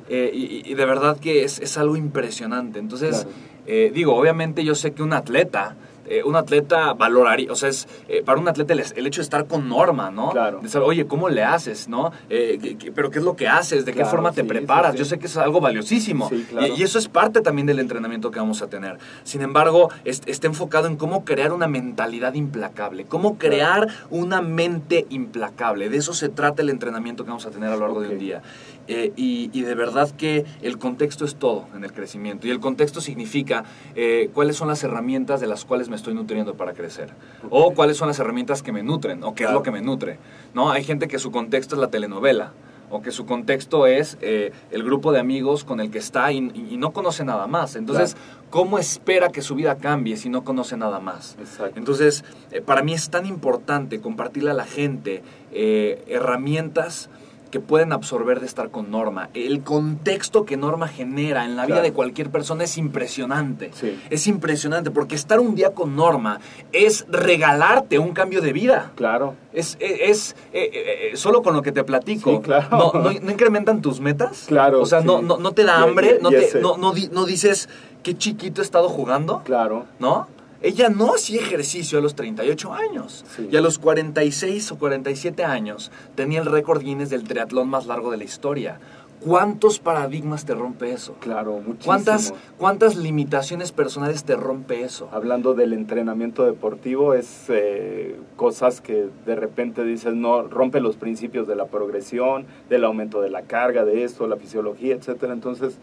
Eh, 0.08 0.30
y, 0.32 0.74
de 0.74 0.84
verdad 0.84 1.18
que 1.18 1.42
es, 1.42 1.58
es 1.58 1.76
algo 1.76 1.96
impresionante. 1.96 2.78
Entonces, 2.78 3.26
eh, 3.66 3.90
digo, 3.92 4.14
obviamente 4.14 4.64
yo 4.64 4.76
sé 4.76 4.92
que 4.92 5.02
un 5.02 5.12
atleta 5.12 5.74
eh, 6.08 6.22
un 6.24 6.36
atleta 6.36 6.92
valoraría, 6.94 7.50
o 7.50 7.56
sea, 7.56 7.68
es 7.68 7.88
eh, 8.08 8.22
para 8.24 8.40
un 8.40 8.48
atleta 8.48 8.72
el, 8.72 9.06
hecho 9.06 9.20
de 9.20 9.24
estar 9.24 9.46
con 9.46 9.68
norma, 9.68 10.10
¿no? 10.10 10.30
Claro. 10.30 10.60
De 10.60 10.68
saber, 10.68 10.88
oye, 10.88 11.06
¿cómo 11.06 11.28
le 11.28 11.44
haces, 11.44 11.88
no? 11.88 12.12
Eh, 12.30 12.76
pero 12.94 13.10
¿qué 13.10 13.18
es 13.18 13.24
lo 13.24 13.36
que 13.36 13.48
haces? 13.48 13.84
¿De 13.84 13.92
qué 13.92 14.04
forma 14.04 14.32
te 14.32 14.44
preparas? 14.44 14.94
Yo 14.94 15.04
sé 15.04 15.18
que 15.18 15.26
es 15.26 15.36
algo 15.36 15.60
valiosísimo. 15.60 16.30
Y, 16.76 16.82
eso 16.82 16.98
es 16.98 17.08
parte 17.08 17.40
también 17.40 17.66
del 17.66 17.80
entrenamiento 17.80 18.30
que 18.30 18.38
vamos 18.38 18.62
a 18.62 18.68
tener. 18.68 18.98
Sin 19.24 19.42
embargo, 19.42 19.90
está 20.04 20.46
enfocado 20.46 20.86
en 20.86 20.96
cómo 20.96 21.24
crear 21.24 21.52
una 21.52 21.66
mentalidad 21.66 22.34
implacable, 22.34 23.04
cómo 23.04 23.38
crear 23.38 23.88
una 24.10 24.40
mente 24.40 25.06
implacable. 25.10 25.88
De 25.88 25.96
eso 25.96 26.12
se 26.12 26.28
trata 26.28 26.62
el 26.62 26.70
entrenamiento 26.70 27.24
que 27.24 27.30
vamos 27.30 27.46
a 27.46 27.50
tener 27.50 27.70
a 27.70 27.76
lo 27.76 27.80
largo 27.80 28.00
de 28.00 28.10
un 28.10 28.18
día. 28.18 28.42
Eh, 28.88 29.12
y, 29.16 29.62
de 29.62 29.74
verdad 29.74 30.10
que 30.10 30.44
el 30.62 30.78
contexto 30.78 31.24
es 31.24 31.36
todo 31.36 31.66
en 31.74 31.84
el 31.84 31.92
crecimiento. 31.92 32.46
Y 32.46 32.50
el 32.50 32.60
contexto 32.60 33.00
significa 33.00 33.64
eh, 33.94 34.30
cuáles 34.32 34.56
son 34.56 34.68
las 34.68 34.82
herramientas 34.84 35.40
de 35.40 35.46
las 35.46 35.64
cuales 35.64 35.88
me 35.88 35.96
estoy 35.96 36.14
nutriendo 36.14 36.54
para 36.54 36.72
crecer. 36.72 37.10
O 37.50 37.74
cuáles 37.74 37.96
son 37.96 38.08
las 38.08 38.18
herramientas 38.18 38.62
que 38.62 38.72
me 38.72 38.82
nutren, 38.82 39.24
o 39.24 39.34
qué 39.34 39.44
es 39.44 39.50
lo 39.50 39.62
que 39.62 39.70
me 39.70 39.82
nutre. 39.82 40.18
¿no? 40.54 40.70
Hay 40.70 40.84
gente 40.84 41.08
que 41.08 41.18
su 41.18 41.30
contexto 41.30 41.74
es 41.74 41.80
la 41.80 41.88
telenovela, 41.88 42.52
o 42.88 43.02
que 43.02 43.10
su 43.10 43.26
contexto 43.26 43.88
es 43.88 44.16
eh, 44.20 44.52
el 44.70 44.84
grupo 44.84 45.10
de 45.10 45.18
amigos 45.18 45.64
con 45.64 45.80
el 45.80 45.90
que 45.90 45.98
está 45.98 46.30
y, 46.30 46.40
no 46.40 46.92
conoce 46.92 47.24
nada 47.24 47.48
más. 47.48 47.74
Entonces, 47.74 48.16
¿cómo 48.50 48.78
espera 48.78 49.30
que 49.30 49.42
su 49.42 49.56
vida 49.56 49.76
cambie 49.78 50.16
si 50.16 50.28
no 50.28 50.44
conoce 50.44 50.76
nada 50.76 51.00
más? 51.00 51.36
Entonces, 51.74 52.24
para 52.64 52.82
mí 52.82 52.94
es 52.94 53.10
tan 53.10 53.26
importante 53.26 54.00
compartirle 54.00 54.52
a 54.52 54.54
la 54.54 54.66
gente 54.66 55.24
herramientas 55.50 57.10
que 57.50 57.60
pueden 57.60 57.92
absorber 57.92 58.40
de 58.40 58.46
estar 58.46 58.70
con 58.70 58.90
Norma. 58.90 59.28
El 59.34 59.62
contexto 59.62 60.44
que 60.44 60.56
Norma 60.56 60.88
genera 60.88 61.44
en 61.44 61.56
la 61.56 61.66
vida 61.66 61.80
de 61.80 61.92
cualquier 61.92 62.30
persona 62.30 62.64
es 62.64 62.76
impresionante. 62.78 63.70
Es 64.10 64.26
impresionante 64.26 64.90
porque 64.90 65.14
estar 65.14 65.40
un 65.40 65.54
día 65.54 65.72
con 65.72 65.96
Norma 65.96 66.40
es 66.72 67.06
regalarte 67.08 67.98
un 67.98 68.12
cambio 68.12 68.40
de 68.40 68.52
vida. 68.52 68.92
Claro. 68.96 69.34
Es, 69.52 69.76
es, 69.80 70.36
eh, 70.52 70.70
eh, 70.72 71.10
eh, 71.12 71.16
solo 71.16 71.42
con 71.42 71.54
lo 71.54 71.62
que 71.62 71.72
te 71.72 71.84
platico. 71.84 72.42
claro. 72.42 72.92
no, 72.94 73.12
incrementan 73.12 73.80
tus 73.80 74.00
metas? 74.00 74.44
Claro. 74.48 74.80
O 74.80 74.86
sea, 74.86 75.00
no, 75.00 75.22
no, 75.22 75.52
te 75.52 75.64
da 75.64 75.82
hambre, 75.82 76.18
no, 76.20 76.30
te, 76.30 76.60
no, 76.60 76.76
no 76.76 77.24
dices 77.24 77.68
qué 78.02 78.16
chiquito 78.16 78.60
he 78.60 78.64
estado 78.64 78.88
jugando. 78.88 79.42
Claro. 79.44 79.86
¿No? 79.98 80.28
Ella 80.62 80.88
no 80.88 81.14
hacía 81.14 81.40
ejercicio 81.40 81.98
a 81.98 82.02
los 82.02 82.14
38 82.14 82.72
años. 82.72 83.24
Y 83.50 83.56
a 83.56 83.60
los 83.60 83.78
46 83.78 84.72
o 84.72 84.78
47 84.78 85.44
años 85.44 85.90
tenía 86.14 86.40
el 86.40 86.46
récord 86.46 86.82
Guinness 86.82 87.10
del 87.10 87.24
triatlón 87.24 87.68
más 87.68 87.86
largo 87.86 88.10
de 88.10 88.16
la 88.16 88.24
historia. 88.24 88.80
¿Cuántos 89.20 89.78
paradigmas 89.78 90.44
te 90.44 90.54
rompe 90.54 90.92
eso? 90.92 91.14
Claro, 91.20 91.54
muchísimo. 91.54 91.84
¿Cuántas, 91.84 92.34
¿Cuántas 92.58 92.96
limitaciones 92.96 93.72
personales 93.72 94.24
te 94.24 94.36
rompe 94.36 94.82
eso? 94.82 95.08
Hablando 95.10 95.54
del 95.54 95.72
entrenamiento 95.72 96.44
deportivo, 96.44 97.14
es 97.14 97.46
eh, 97.48 98.16
cosas 98.36 98.80
que 98.80 99.08
de 99.24 99.34
repente 99.34 99.84
dices, 99.84 100.14
no, 100.14 100.42
rompe 100.42 100.80
los 100.80 100.96
principios 100.96 101.48
de 101.48 101.56
la 101.56 101.66
progresión, 101.66 102.44
del 102.68 102.84
aumento 102.84 103.22
de 103.22 103.30
la 103.30 103.42
carga, 103.42 103.84
de 103.84 104.04
esto, 104.04 104.26
la 104.26 104.36
fisiología, 104.36 104.94
etcétera. 104.94 105.32
Entonces, 105.32 105.78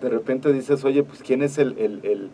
de 0.00 0.08
repente 0.08 0.52
dices, 0.52 0.84
oye, 0.84 1.02
pues 1.02 1.22
¿quién 1.22 1.42
es 1.42 1.58
el, 1.58 1.76
el 1.78 2.00
el 2.04 2.30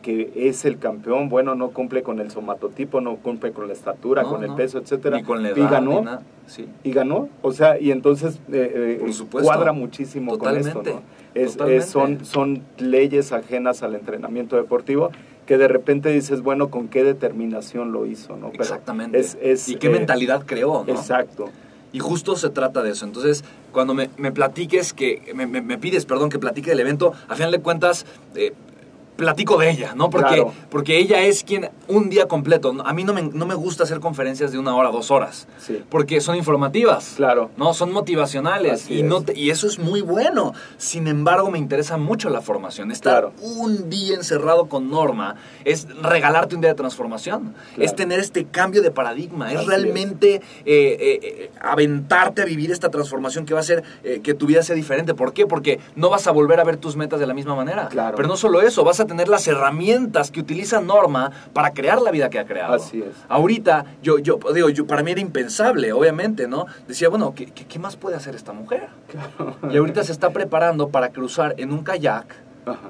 que 0.00 0.30
es 0.34 0.64
el 0.64 0.78
campeón, 0.78 1.28
bueno, 1.28 1.54
no 1.54 1.70
cumple 1.70 2.02
con 2.02 2.20
el 2.20 2.30
somatotipo, 2.30 3.00
no 3.00 3.16
cumple 3.16 3.52
con 3.52 3.66
la 3.66 3.72
estatura, 3.72 4.24
con 4.24 4.44
el 4.44 4.54
peso, 4.54 4.78
etcétera. 4.78 5.16
Ni 5.16 5.22
con 5.22 5.42
la 5.42 5.50
edad, 5.50 5.56
y 5.56 5.70
ganó. 5.70 6.20
Sí. 6.46 6.66
Y 6.84 6.92
ganó. 6.92 7.28
O 7.42 7.52
sea, 7.52 7.80
y 7.80 7.90
entonces 7.90 8.40
eh, 8.52 9.00
eh 9.02 9.12
cuadra 9.30 9.72
muchísimo 9.72 10.38
con 10.38 10.56
esto, 10.56 10.82
¿no? 10.82 11.02
Es, 11.34 11.56
son, 11.86 12.24
son 12.24 12.62
leyes 12.78 13.32
ajenas 13.32 13.82
al 13.82 13.94
entrenamiento 13.94 14.56
deportivo 14.56 15.10
que 15.46 15.58
de 15.58 15.68
repente 15.68 16.10
dices, 16.10 16.42
bueno, 16.42 16.70
con 16.70 16.88
qué 16.88 17.02
determinación 17.02 17.92
lo 17.92 18.06
hizo, 18.06 18.36
¿no? 18.36 18.52
Exactamente. 18.52 19.18
Es, 19.18 19.68
y 19.68 19.76
qué 19.76 19.88
eh, 19.88 19.90
mentalidad 19.90 20.44
creó, 20.46 20.84
¿no? 20.86 20.92
Exacto. 20.92 21.48
Y 21.92 21.98
justo 21.98 22.36
se 22.36 22.50
trata 22.50 22.82
de 22.82 22.90
eso. 22.90 23.04
Entonces, 23.04 23.44
cuando 23.72 23.94
me, 23.94 24.10
me 24.16 24.30
platiques 24.30 24.92
que, 24.92 25.32
me, 25.34 25.46
me, 25.46 25.78
pides, 25.78 26.06
perdón, 26.06 26.30
que 26.30 26.38
platique 26.38 26.70
del 26.70 26.80
evento, 26.80 27.14
a 27.26 27.34
final 27.34 27.50
de 27.50 27.60
cuentas, 27.60 28.06
eh, 28.36 28.52
platico 29.20 29.58
de 29.58 29.70
ella, 29.70 29.92
¿no? 29.94 30.08
Porque, 30.08 30.46
porque 30.70 30.96
ella 30.96 31.20
es 31.20 31.44
quien 31.44 31.68
un 31.88 32.08
día 32.08 32.26
completo, 32.26 32.74
a 32.82 32.94
mí 32.94 33.04
no 33.04 33.12
me, 33.12 33.22
no 33.22 33.44
me 33.44 33.54
gusta 33.54 33.84
hacer 33.84 34.00
conferencias 34.00 34.50
de 34.50 34.58
una 34.58 34.74
hora, 34.74 34.90
dos 34.90 35.10
horas, 35.10 35.46
sí. 35.58 35.84
porque 35.90 36.22
son 36.22 36.36
informativas, 36.36 37.12
claro. 37.16 37.50
¿no? 37.58 37.74
Son 37.74 37.92
motivacionales 37.92 38.90
y, 38.90 39.02
no 39.02 39.22
y 39.34 39.50
eso 39.50 39.66
es 39.66 39.78
muy 39.78 40.00
bueno. 40.00 40.54
Sin 40.78 41.06
embargo, 41.06 41.50
me 41.50 41.58
interesa 41.58 41.98
mucho 41.98 42.30
la 42.30 42.40
formación. 42.40 42.90
Estar 42.90 43.30
un 43.42 43.90
día 43.90 44.14
encerrado 44.14 44.70
con 44.70 44.88
Norma 44.88 45.36
es 45.66 45.86
regalarte 46.00 46.54
un 46.54 46.62
día 46.62 46.70
de 46.70 46.76
transformación, 46.76 47.54
es 47.76 47.94
tener 47.94 48.20
este 48.20 48.46
cambio 48.46 48.80
de 48.80 48.90
paradigma, 48.90 49.52
es 49.52 49.66
realmente 49.66 50.36
eh, 50.36 50.40
eh, 50.64 51.20
eh, 51.22 51.50
aventarte 51.60 52.40
a 52.40 52.46
vivir 52.46 52.70
esta 52.70 52.88
transformación 52.88 53.44
que 53.44 53.52
va 53.52 53.60
a 53.60 53.62
hacer 53.62 53.84
que 54.22 54.32
tu 54.32 54.46
vida 54.46 54.62
sea 54.62 54.74
diferente. 54.74 55.12
¿Por 55.12 55.34
qué? 55.34 55.46
Porque 55.46 55.78
no 55.94 56.08
vas 56.08 56.26
a 56.26 56.30
volver 56.30 56.58
a 56.58 56.64
ver 56.64 56.78
tus 56.78 56.96
metas 56.96 57.20
de 57.20 57.26
la 57.26 57.34
misma 57.34 57.54
manera. 57.54 57.88
Claro. 57.88 58.16
Pero 58.16 58.28
no 58.28 58.38
solo 58.38 58.62
eso, 58.62 58.82
vas 58.82 58.98
a 59.00 59.09
tener 59.10 59.28
las 59.28 59.48
herramientas 59.48 60.30
que 60.30 60.38
utiliza 60.38 60.80
Norma 60.80 61.32
para 61.52 61.72
crear 61.72 62.00
la 62.00 62.12
vida 62.12 62.30
que 62.30 62.38
ha 62.38 62.46
creado. 62.46 62.74
Así 62.74 63.02
es. 63.02 63.16
Ahorita, 63.28 63.84
yo, 64.04 64.20
yo 64.20 64.38
digo, 64.54 64.68
yo, 64.68 64.86
para 64.86 65.02
mí 65.02 65.10
era 65.10 65.20
impensable, 65.20 65.92
obviamente, 65.92 66.46
¿no? 66.46 66.66
Decía, 66.86 67.08
bueno, 67.08 67.34
¿qué, 67.34 67.46
qué, 67.46 67.78
más 67.80 67.96
puede 67.96 68.14
hacer 68.14 68.36
esta 68.36 68.52
mujer? 68.52 68.88
Y 69.68 69.76
ahorita 69.76 70.04
se 70.04 70.12
está 70.12 70.30
preparando 70.30 70.90
para 70.90 71.08
cruzar 71.08 71.56
en 71.58 71.72
un 71.72 71.82
kayak 71.82 72.36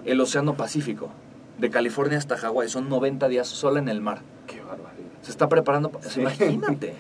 el 0.05 0.21
Océano 0.21 0.59
Pacífico, 0.59 1.09
de 1.57 1.71
California 1.71 2.19
hasta 2.19 2.37
Hawái. 2.37 2.69
Son 2.69 2.91
90 2.91 3.27
días 3.29 3.49
sola 3.49 3.79
en 3.79 3.89
el 3.89 4.03
mar. 4.03 4.21
Qué 4.47 4.61
barbaridad. 4.61 5.09
Se 5.23 5.31
está 5.31 5.49
preparando, 5.49 5.91
imagínate. 6.19 6.97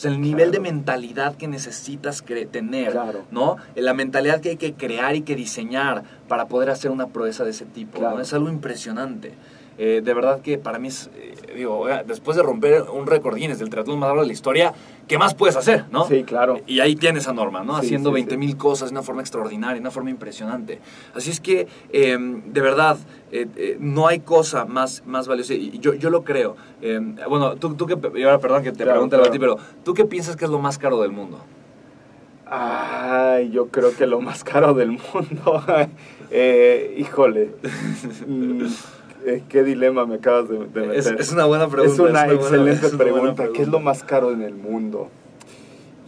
O 0.00 0.02
sea, 0.02 0.12
el 0.12 0.22
nivel 0.22 0.50
de 0.50 0.60
mentalidad 0.60 1.36
que 1.36 1.46
necesitas 1.46 2.22
tener, 2.50 2.98
¿no? 3.30 3.58
La 3.74 3.92
mentalidad 3.92 4.40
que 4.40 4.48
hay 4.48 4.56
que 4.56 4.72
crear 4.72 5.14
y 5.14 5.20
que 5.20 5.36
diseñar 5.36 6.04
para 6.26 6.46
poder 6.48 6.70
hacer 6.70 6.90
una 6.90 7.08
proeza 7.08 7.44
de 7.44 7.50
ese 7.50 7.66
tipo, 7.66 8.00
¿no? 8.00 8.18
Es 8.18 8.32
algo 8.32 8.48
impresionante. 8.48 9.34
Eh, 9.82 10.02
de 10.04 10.12
verdad 10.12 10.42
que 10.42 10.58
para 10.58 10.78
mí 10.78 10.88
es, 10.88 11.08
eh, 11.16 11.54
digo, 11.56 11.86
después 12.06 12.36
de 12.36 12.42
romper 12.42 12.82
un 12.92 13.06
récord 13.06 13.34
Guinness 13.34 13.60
del 13.60 13.70
triatlón 13.70 13.98
más 13.98 14.08
largo 14.08 14.20
de 14.20 14.26
la 14.26 14.32
historia, 14.34 14.74
¿qué 15.08 15.16
más 15.16 15.32
puedes 15.32 15.56
hacer, 15.56 15.86
no? 15.90 16.04
Sí, 16.06 16.22
claro. 16.22 16.60
Y 16.66 16.80
ahí 16.80 16.96
tienes 16.96 17.28
a 17.28 17.32
Norma, 17.32 17.64
¿no? 17.64 17.78
Haciendo 17.78 18.12
20 18.12 18.36
mil 18.36 18.58
cosas 18.58 18.90
de 18.90 18.92
una 18.92 19.02
forma 19.02 19.22
extraordinaria, 19.22 19.76
de 19.76 19.80
una 19.80 19.90
forma 19.90 20.10
impresionante. 20.10 20.80
Así 21.14 21.30
es 21.30 21.40
que, 21.40 21.66
em, 21.94 22.52
de 22.52 22.60
verdad, 22.60 22.98
eh, 23.32 23.78
no 23.80 24.06
hay 24.06 24.20
cosa 24.20 24.66
más, 24.66 25.02
más 25.06 25.26
valiosa. 25.26 25.54
Y 25.54 25.78
yo, 25.78 25.94
yo 25.94 26.10
lo 26.10 26.24
creo. 26.24 26.56
Em, 26.82 27.16
bueno, 27.26 27.56
tú, 27.56 27.74
tú 27.74 27.86
que, 27.86 27.94
ahora 27.94 28.38
perdón 28.38 28.62
que 28.62 28.72
te 28.72 28.84
pregunte 28.84 29.16
a 29.16 29.30
ti, 29.30 29.38
pero 29.38 29.56
¿tú 29.82 29.94
qué 29.94 30.04
piensas 30.04 30.36
que 30.36 30.44
es 30.44 30.50
lo 30.50 30.58
más 30.58 30.76
caro 30.76 31.00
del 31.00 31.12
mundo? 31.12 31.38
Ay, 32.44 33.50
yo 33.50 33.68
creo 33.68 33.96
que 33.96 34.06
lo 34.06 34.20
más 34.20 34.44
caro 34.44 34.74
del 34.74 34.90
mundo. 34.90 35.64
híjole. 36.98 37.52
Eh, 39.30 39.42
¿Qué 39.48 39.62
dilema 39.62 40.06
me 40.06 40.16
acabas 40.16 40.48
de, 40.48 40.58
meter? 40.58 40.90
Es, 40.92 41.32
una 41.32 41.44
buena 41.44 41.68
pregunta. 41.68 41.92
Es 41.92 41.98
una, 41.98 42.32
excelente 42.32 42.88
pregunta. 42.96 43.48
¿Qué 43.52 43.62
es 43.62 43.68
lo 43.68 43.80
más 43.80 44.02
caro 44.02 44.32
en 44.32 44.42
el 44.42 44.54
mundo? 44.54 45.08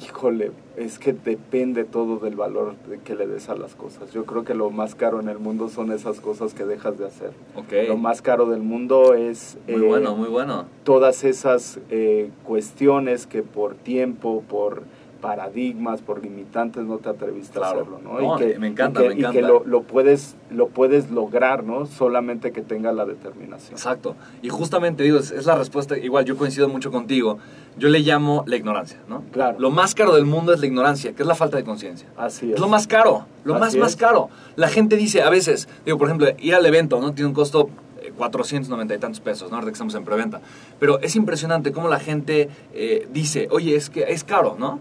Híjole, 0.04 0.50
es 0.76 0.98
que 0.98 1.12
depende 1.12 1.84
todo 1.84 2.18
del 2.18 2.34
valor 2.34 2.74
que 3.04 3.14
le 3.14 3.26
des 3.26 3.48
a 3.48 3.54
las 3.54 3.76
cosas. 3.76 4.12
Yo 4.12 4.24
creo 4.24 4.44
que 4.44 4.54
lo 4.54 4.70
más 4.70 4.96
caro 4.96 5.20
en 5.20 5.28
el 5.28 5.38
mundo 5.38 5.68
son 5.68 5.92
esas 5.92 6.20
cosas 6.20 6.54
que 6.54 6.64
dejas 6.64 6.98
de 6.98 7.06
hacer. 7.06 7.30
Okay. 7.54 7.86
Lo 7.86 7.96
más 7.96 8.20
caro 8.20 8.46
del 8.46 8.62
mundo 8.62 9.14
es... 9.14 9.56
Muy 9.68 9.80
bueno, 9.80 10.16
muy 10.16 10.28
bueno. 10.28 10.66
Todas 10.82 11.22
esas 11.22 11.78
eh, 11.90 12.30
cuestiones 12.44 13.26
que 13.26 13.42
por 13.42 13.74
tiempo, 13.74 14.42
por 14.48 14.82
paradigmas, 15.22 16.02
por 16.02 16.22
limitantes, 16.22 16.84
no 16.84 16.98
te 16.98 17.08
atreviste 17.08 17.58
a 17.60 17.68
hacerlo, 17.68 18.00
¿no? 18.02 18.20
y 18.20 18.38
que, 18.38 18.58
me 18.58 18.66
encanta, 18.66 19.00
y 19.00 19.08
que, 19.08 19.14
me 19.14 19.20
encanta. 19.20 19.38
Y 19.38 19.40
que 19.40 19.48
lo, 19.48 19.64
lo, 19.64 19.82
puedes, 19.84 20.36
lo 20.50 20.68
puedes 20.68 21.10
lograr, 21.10 21.62
¿no? 21.64 21.86
Solamente 21.86 22.52
que 22.52 22.60
tenga 22.60 22.92
la 22.92 23.06
determinación. 23.06 23.72
Exacto. 23.72 24.16
Y 24.42 24.48
justamente, 24.48 25.04
digo, 25.04 25.18
es, 25.18 25.46
la 25.46 25.54
respuesta, 25.54 25.96
igual 25.96 26.24
yo 26.24 26.36
coincido 26.36 26.68
mucho 26.68 26.90
contigo, 26.90 27.38
yo 27.78 27.88
le 27.88 28.00
llamo 28.00 28.42
la 28.46 28.56
ignorancia, 28.56 28.98
¿no? 29.08 29.22
Claro. 29.30 29.58
Lo 29.60 29.70
más 29.70 29.94
caro 29.94 30.14
del 30.14 30.26
mundo 30.26 30.52
es 30.52 30.60
la 30.60 30.66
ignorancia, 30.66 31.14
que 31.14 31.22
es 31.22 31.28
la 31.28 31.36
falta 31.36 31.56
de 31.56 31.64
conciencia. 31.64 32.08
Así 32.16 32.48
es. 32.48 32.56
Es 32.56 32.60
lo 32.60 32.68
más 32.68 32.88
caro, 32.88 33.24
lo 33.44 33.58
más, 33.58 33.76
más 33.76 33.94
caro. 33.94 34.28
La 34.56 34.68
gente 34.68 34.96
dice, 34.96 35.22
a 35.22 35.30
veces, 35.30 35.68
digo, 35.86 35.98
por 35.98 36.08
ejemplo, 36.08 36.26
ir 36.40 36.54
al 36.56 36.66
evento, 36.66 37.00
¿no? 37.00 37.14
Tiene 37.14 37.28
un 37.28 37.34
costo 37.34 37.70
490 38.16 38.94
y 38.94 38.98
tantos 38.98 39.20
pesos, 39.20 39.50
¿no? 39.50 39.56
Ahora 39.56 39.66
que 39.66 39.72
estamos 39.72 39.94
en 39.94 40.04
preventa. 40.04 40.40
Pero 40.78 41.00
es 41.00 41.16
impresionante 41.16 41.72
cómo 41.72 41.88
la 41.88 42.00
gente 42.00 42.48
eh, 42.72 43.08
dice, 43.12 43.48
oye, 43.50 43.76
es 43.76 43.90
que 43.90 44.04
es 44.08 44.24
caro, 44.24 44.56
¿no? 44.58 44.80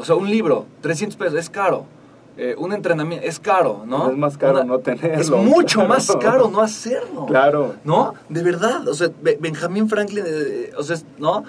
O 0.00 0.04
sea, 0.04 0.14
un 0.16 0.30
libro, 0.30 0.64
300 0.80 1.16
pesos, 1.16 1.38
es 1.38 1.50
caro. 1.50 1.84
Eh, 2.38 2.54
un 2.56 2.72
entrenamiento 2.72 3.26
es 3.26 3.38
caro, 3.38 3.84
¿no? 3.86 4.10
Es 4.10 4.16
más 4.16 4.38
caro 4.38 4.64
no 4.64 4.78
tenerlo. 4.78 5.20
Es 5.20 5.30
mucho 5.30 5.84
más 5.86 6.10
caro 6.16 6.48
no 6.48 6.62
hacerlo. 6.62 7.26
Claro. 7.26 7.74
¿No? 7.84 8.14
De 8.30 8.42
verdad. 8.42 8.88
O 8.88 8.94
sea, 8.94 9.10
Benjamin 9.20 9.90
Franklin, 9.90 10.24
eh, 10.26 10.72
o 10.74 10.82
sea, 10.82 10.96
¿no? 11.18 11.44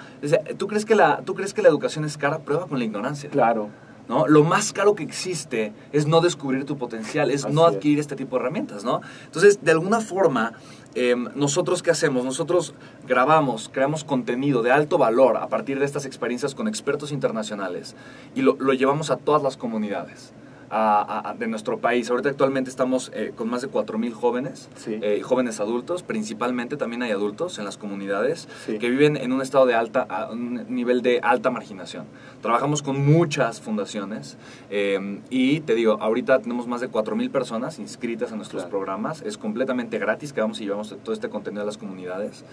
¿tú, 0.58 0.66
crees 0.66 0.84
que 0.84 0.94
la, 0.94 1.22
¿Tú 1.24 1.34
crees 1.34 1.54
que 1.54 1.62
la 1.62 1.70
educación 1.70 2.04
es 2.04 2.18
cara? 2.18 2.40
Prueba 2.40 2.66
con 2.66 2.78
la 2.78 2.84
ignorancia. 2.84 3.30
Claro. 3.30 3.70
¿No? 4.06 4.26
Lo 4.26 4.44
más 4.44 4.74
caro 4.74 4.94
que 4.94 5.02
existe 5.02 5.72
es 5.92 6.06
no 6.06 6.20
descubrir 6.20 6.66
tu 6.66 6.76
potencial, 6.76 7.30
es 7.30 7.48
no 7.48 7.64
adquirir 7.64 7.98
este 7.98 8.14
tipo 8.14 8.36
de 8.36 8.42
herramientas, 8.42 8.84
¿no? 8.84 9.00
Entonces, 9.24 9.64
de 9.64 9.70
alguna 9.70 10.00
forma, 10.00 10.52
Em, 10.94 11.28
nosotros 11.34 11.82
qué 11.82 11.90
hacemos? 11.90 12.24
Nosotros 12.24 12.74
grabamos, 13.06 13.70
creamos 13.72 14.04
contenido 14.04 14.62
de 14.62 14.72
alto 14.72 14.98
valor 14.98 15.38
a 15.38 15.48
partir 15.48 15.78
de 15.78 15.86
estas 15.86 16.04
experiencias 16.04 16.54
con 16.54 16.68
expertos 16.68 17.12
internacionales 17.12 17.96
y 18.34 18.42
lo, 18.42 18.56
lo 18.58 18.74
llevamos 18.74 19.10
a 19.10 19.16
todas 19.16 19.42
las 19.42 19.56
comunidades 19.56 20.34
de 21.38 21.46
nuestro 21.48 21.78
país. 21.78 22.08
Ahorita 22.10 22.30
actualmente 22.30 22.70
estamos 22.70 23.10
eh, 23.14 23.32
con 23.36 23.50
más 23.50 23.60
de 23.60 23.68
4.000 23.68 24.12
jóvenes, 24.12 24.70
eh, 24.86 25.20
jóvenes 25.22 25.60
adultos, 25.60 26.02
principalmente 26.02 26.78
también 26.78 27.02
hay 27.02 27.10
adultos 27.10 27.58
en 27.58 27.66
las 27.66 27.76
comunidades 27.76 28.48
que 28.66 28.88
viven 28.88 29.18
en 29.18 29.32
un 29.32 29.42
estado 29.42 29.66
de 29.66 29.74
alta, 29.74 30.00
a 30.00 30.30
un 30.30 30.74
nivel 30.74 31.02
de 31.02 31.20
alta 31.22 31.50
marginación. 31.50 32.06
Trabajamos 32.40 32.82
con 32.82 33.04
muchas 33.04 33.60
fundaciones 33.60 34.38
em, 34.70 35.20
y 35.28 35.60
te 35.60 35.74
digo, 35.74 35.98
ahorita 36.00 36.38
tenemos 36.38 36.66
más 36.66 36.80
de 36.80 36.90
4.000 36.90 37.30
personas 37.30 37.78
inscritas 37.78 38.30
en 38.30 38.38
nuestros 38.38 38.64
programas. 38.64 39.20
Es 39.22 39.36
completamente 39.36 39.98
gratis 39.98 40.32
que 40.32 40.40
vamos 40.40 40.58
y 40.62 40.64
llevamos 40.64 40.96
todo 41.04 41.12
este 41.12 41.28
contenido 41.28 41.62
a 41.64 41.66
las 41.66 41.76
comunidades. 41.76 42.44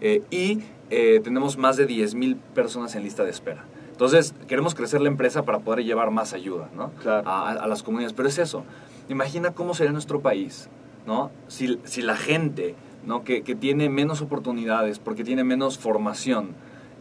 Eh, 0.00 0.22
y 0.30 0.60
tenemos 0.88 1.58
más 1.58 1.76
de 1.76 1.86
10.000 1.86 2.36
personas 2.54 2.94
en 2.94 3.02
lista 3.02 3.22
de 3.22 3.30
espera. 3.30 3.64
Entonces, 3.96 4.34
queremos 4.46 4.74
crecer 4.74 5.00
la 5.00 5.08
empresa 5.08 5.46
para 5.46 5.60
poder 5.60 5.82
llevar 5.82 6.10
más 6.10 6.34
ayuda 6.34 6.68
¿no? 6.76 6.90
a, 7.06 7.66
las 7.66 7.82
comunidades. 7.82 8.12
Pero 8.12 8.28
es 8.28 8.36
eso. 8.36 8.62
Imagina 9.08 9.52
cómo 9.52 9.72
sería 9.72 9.90
nuestro 9.90 10.20
país 10.20 10.68
¿no? 11.06 11.30
si, 11.48 11.80
si 11.84 12.02
la 12.02 12.14
gente 12.14 12.74
¿no? 13.06 13.24
que, 13.24 13.40
que, 13.40 13.54
tiene 13.54 13.88
menos 13.88 14.20
oportunidades, 14.20 14.98
porque 14.98 15.24
tiene 15.24 15.44
menos 15.44 15.78
formación, 15.78 16.50